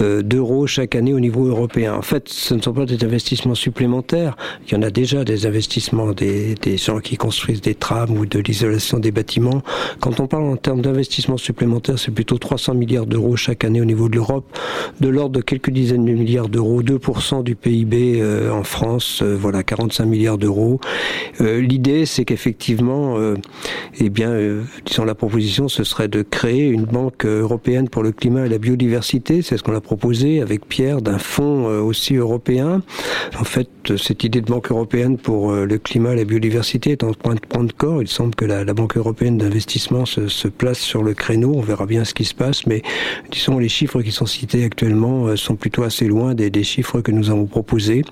d'euros 0.00 0.66
chaque 0.66 0.94
année 0.94 1.12
au 1.12 1.20
niveau 1.20 1.46
européen. 1.46 1.94
En 1.94 2.02
fait, 2.02 2.28
ce 2.28 2.54
ne 2.54 2.62
sont 2.62 2.72
pas 2.72 2.86
des 2.86 3.04
investissements 3.04 3.54
supplémentaires. 3.54 4.36
Il 4.66 4.74
y 4.74 4.76
en 4.76 4.82
a 4.82 4.90
déjà 4.90 5.24
des 5.24 5.46
investissements 5.46 6.12
des, 6.12 6.54
des 6.54 6.76
gens 6.76 7.00
qui 7.00 7.16
construisent 7.16 7.60
des 7.60 7.74
trams 7.74 8.16
ou 8.16 8.26
de 8.26 8.38
l'isolation 8.38 8.98
des 8.98 9.12
bâtiments 9.12 9.62
Quand 10.00 10.20
on 10.20 10.26
parle 10.26 10.44
en 10.44 10.56
termes 10.56 10.82
d'investissement 10.82 11.36
supplémentaire, 11.36 11.98
c'est 11.98 12.10
plutôt 12.10 12.38
300 12.38 12.74
milliards 12.74 13.06
d'euros 13.06 13.36
chaque 13.36 13.64
année 13.64 13.80
au 13.80 13.84
niveau 13.84 14.08
de 14.08 14.16
l'Europe, 14.16 14.44
de 15.00 15.08
l'ordre 15.08 15.36
de 15.36 15.40
quelques 15.40 15.70
dizaines 15.70 16.04
de 16.04 16.12
milliards 16.12 16.48
d'euros, 16.48 16.82
2% 16.82 17.42
du 17.42 17.54
PIB 17.54 18.20
euh, 18.20 18.50
en 18.50 18.64
France, 18.64 19.20
euh, 19.22 19.36
voilà 19.38 19.62
45 19.62 20.04
milliards 20.06 20.38
d'euros. 20.38 20.80
Euh, 21.40 21.60
l'idée, 21.60 22.06
c'est 22.06 22.24
qu'effectivement, 22.24 23.16
eh 23.98 24.08
bien, 24.10 24.34
disons 24.84 25.04
la 25.04 25.14
proposition, 25.14 25.68
ce 25.68 25.84
serait 25.84 26.08
de 26.08 26.22
créer 26.22 26.68
une 26.68 26.84
banque 26.84 27.24
européenne 27.24 27.88
pour 27.88 28.02
le 28.02 28.12
climat 28.12 28.46
et 28.46 28.48
la 28.48 28.58
biodiversité. 28.58 29.42
C'est 29.42 29.56
ce 29.56 29.62
qu'on 29.62 29.74
a 29.74 29.80
proposé 29.80 30.40
avec 30.40 30.66
Pierre 30.66 31.02
d'un 31.02 31.18
fonds 31.18 31.66
aussi 31.66 32.16
européen. 32.16 32.82
En 33.38 33.44
fait, 33.44 33.68
cette 33.96 34.24
idée 34.24 34.40
de 34.40 34.46
banque 34.46 34.70
européenne 34.70 35.18
pour 35.18 35.52
le 35.52 35.78
climat 35.78 36.12
et 36.12 36.16
la 36.16 36.24
biodiversité 36.24 36.92
est 36.92 37.04
en 37.04 37.12
train 37.12 37.34
de 37.34 37.40
prendre 37.40 37.72
corps. 37.74 38.02
Il 38.02 38.08
semble 38.08 38.34
que 38.34 38.44
la, 38.44 38.64
Banque 38.72 38.96
européenne 38.96 39.36
d'investissement 39.52 40.06
se, 40.06 40.48
place 40.48 40.78
sur 40.78 41.02
le 41.02 41.12
créneau. 41.12 41.52
On 41.54 41.60
verra 41.60 41.84
bien 41.84 42.04
ce 42.04 42.14
qui 42.14 42.24
se 42.24 42.34
passe, 42.34 42.66
mais 42.66 42.82
disons 43.30 43.58
les 43.58 43.68
chiffres 43.68 44.00
qui 44.00 44.10
sont 44.10 44.24
cités 44.24 44.64
actuellement 44.64 45.36
sont 45.36 45.56
plutôt 45.56 45.82
assez 45.82 46.06
loin 46.06 46.34
des, 46.34 46.62
chiffres 46.62 47.00
que 47.00 47.10
nous 47.10 47.28
avons 47.28 47.44
proposés. 47.44 48.02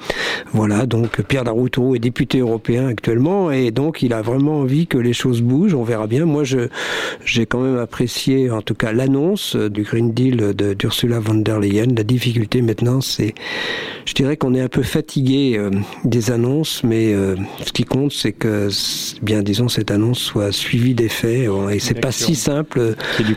Voilà, 0.53 0.84
donc 0.84 1.22
Pierre 1.22 1.45
Laroutourou 1.45 1.95
est 1.95 2.01
député 2.01 2.41
européen 2.41 2.88
actuellement 2.88 3.51
et 3.51 3.70
donc 3.70 4.03
il 4.03 4.12
a 4.12 4.20
vraiment 4.22 4.61
envie 4.61 4.86
que 4.86 4.99
les 4.99 5.14
choses 5.14 5.41
bougent. 5.41 5.74
On 5.74 5.82
verra 5.82 6.07
bien. 6.07 6.26
Moi, 6.26 6.43
j'ai 6.45 7.47
quand 7.47 7.61
même 7.61 7.78
apprécié, 7.78 8.51
en 8.51 8.61
tout 8.61 8.74
cas, 8.74 8.93
l'annonce 8.93 9.57
du 9.57 9.82
Green 9.82 10.12
Deal 10.12 10.53
d'Ursula 10.55 11.20
von 11.20 11.36
der 11.36 11.59
Leyen. 11.59 11.95
La 11.97 12.05
difficulté 12.05 12.61
maintenant, 12.61 13.01
c'est, 13.01 13.34
je 14.05 14.14
dirais 14.14 14.36
qu'on 14.36 14.55
est 14.55 14.61
un 14.61 14.68
peu 14.68 14.82
fatigué 14.82 15.57
euh, 15.57 15.70
des 16.05 16.30
annonces, 16.30 16.82
mais 16.84 17.12
euh, 17.12 17.36
ce 17.64 17.72
qui 17.72 17.84
compte, 17.84 18.12
c'est 18.12 18.32
que, 18.32 18.68
bien 19.22 19.42
disons, 19.42 19.68
cette 19.68 19.90
annonce 19.90 20.18
soit 20.18 20.53
suivie 20.53 20.94
des 20.94 21.09
faits. 21.09 21.48
Et 21.70 21.78
c'est 21.78 22.01
pas 22.01 22.12
si 22.12 22.34
simple. 22.34 22.94
Du 23.26 23.34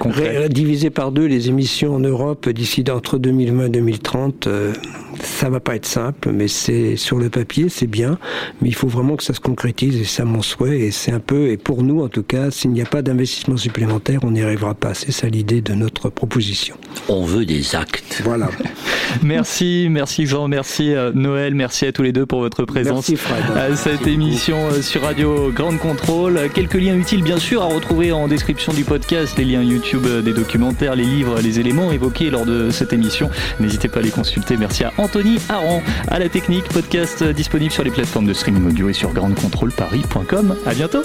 diviser 0.49 0.89
par 0.89 1.11
deux 1.11 1.25
les 1.25 1.49
émissions 1.49 1.95
en 1.95 1.99
Europe 1.99 2.49
d'ici 2.49 2.83
entre 2.89 3.17
2020 3.17 3.65
et 3.65 3.69
2030, 3.69 4.47
euh, 4.47 4.73
ça 5.21 5.49
va 5.49 5.59
pas 5.59 5.75
être 5.75 5.85
simple, 5.85 6.31
mais 6.31 6.47
c'est 6.47 6.95
sur 6.95 7.17
le 7.17 7.29
papier, 7.29 7.69
c'est 7.69 7.87
bien, 7.87 8.17
mais 8.61 8.69
il 8.69 8.75
faut 8.75 8.87
vraiment 8.87 9.15
que 9.15 9.23
ça 9.23 9.33
se 9.33 9.39
concrétise 9.39 9.95
et 9.95 10.03
c'est 10.03 10.23
mon 10.23 10.41
souhait 10.41 10.79
et 10.79 10.91
c'est 10.91 11.11
un 11.11 11.19
peu 11.19 11.49
et 11.49 11.57
pour 11.57 11.83
nous 11.83 12.01
en 12.01 12.09
tout 12.09 12.23
cas, 12.23 12.51
s'il 12.51 12.71
n'y 12.71 12.81
a 12.81 12.85
pas 12.85 13.01
d'investissement 13.01 13.57
supplémentaire, 13.57 14.19
on 14.23 14.31
n'y 14.31 14.41
arrivera 14.41 14.73
pas. 14.73 14.93
C'est 14.93 15.11
ça 15.11 15.27
l'idée 15.27 15.61
de 15.61 15.73
notre 15.73 16.09
proposition. 16.09 16.75
On 17.09 17.25
veut 17.25 17.45
des 17.45 17.75
actes. 17.75 18.21
Voilà. 18.23 18.49
merci, 19.23 19.87
merci 19.89 20.25
Jean, 20.25 20.47
merci 20.47 20.62
euh, 20.81 21.11
Noël, 21.13 21.55
merci 21.55 21.85
à 21.85 21.91
tous 21.91 22.03
les 22.03 22.11
deux 22.11 22.25
pour 22.25 22.39
votre 22.39 22.65
présence 22.65 23.11
à 23.55 23.75
cette 23.75 24.07
émission 24.07 24.57
euh, 24.67 24.81
sur 24.81 25.01
Radio 25.01 25.51
Grande 25.51 25.77
Contrôle. 25.77 26.39
Quelques 26.53 26.75
liens 26.75 26.95
utiles 26.95 27.23
bien 27.23 27.37
sûr 27.37 27.61
à 27.61 27.65
retrouver 27.65 28.11
en 28.11 28.27
description 28.27 28.73
du 28.73 28.83
podcast, 28.83 29.37
les 29.37 29.45
liens 29.45 29.63
YouTube 29.63 30.05
euh, 30.05 30.21
des 30.21 30.33
documentaires, 30.33 30.95
les 30.95 31.05
livres, 31.05 31.39
les 31.41 31.59
éléments 31.59 31.91
évoqués 31.91 32.29
lors 32.29 32.45
de 32.45 32.69
cette 32.69 32.93
émission. 32.93 33.29
N'hésitez 33.59 33.87
pas 33.87 33.99
à 33.99 34.03
les 34.03 34.11
consulter. 34.11 34.57
Merci 34.57 34.83
à 34.83 34.93
Anthony 34.97 35.39
Aron 35.49 35.81
à 36.07 36.19
la 36.19 36.29
technique. 36.29 36.65
Podcast 36.69 37.23
disponible 37.23 37.71
sur 37.71 37.83
les 37.83 37.91
plateformes 37.91 38.27
de 38.27 38.33
streaming 38.33 38.67
audio 38.67 38.89
et 38.89 38.93
sur 38.93 39.11
grandcontrôleparis.com. 39.13 40.55
À 40.65 40.73
bientôt. 40.73 41.03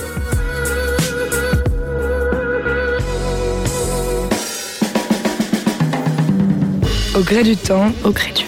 Au 7.16 7.20
gré 7.22 7.42
du 7.42 7.56
temps, 7.56 7.92
au 8.04 8.10
gré 8.10 8.30
du 8.32 8.47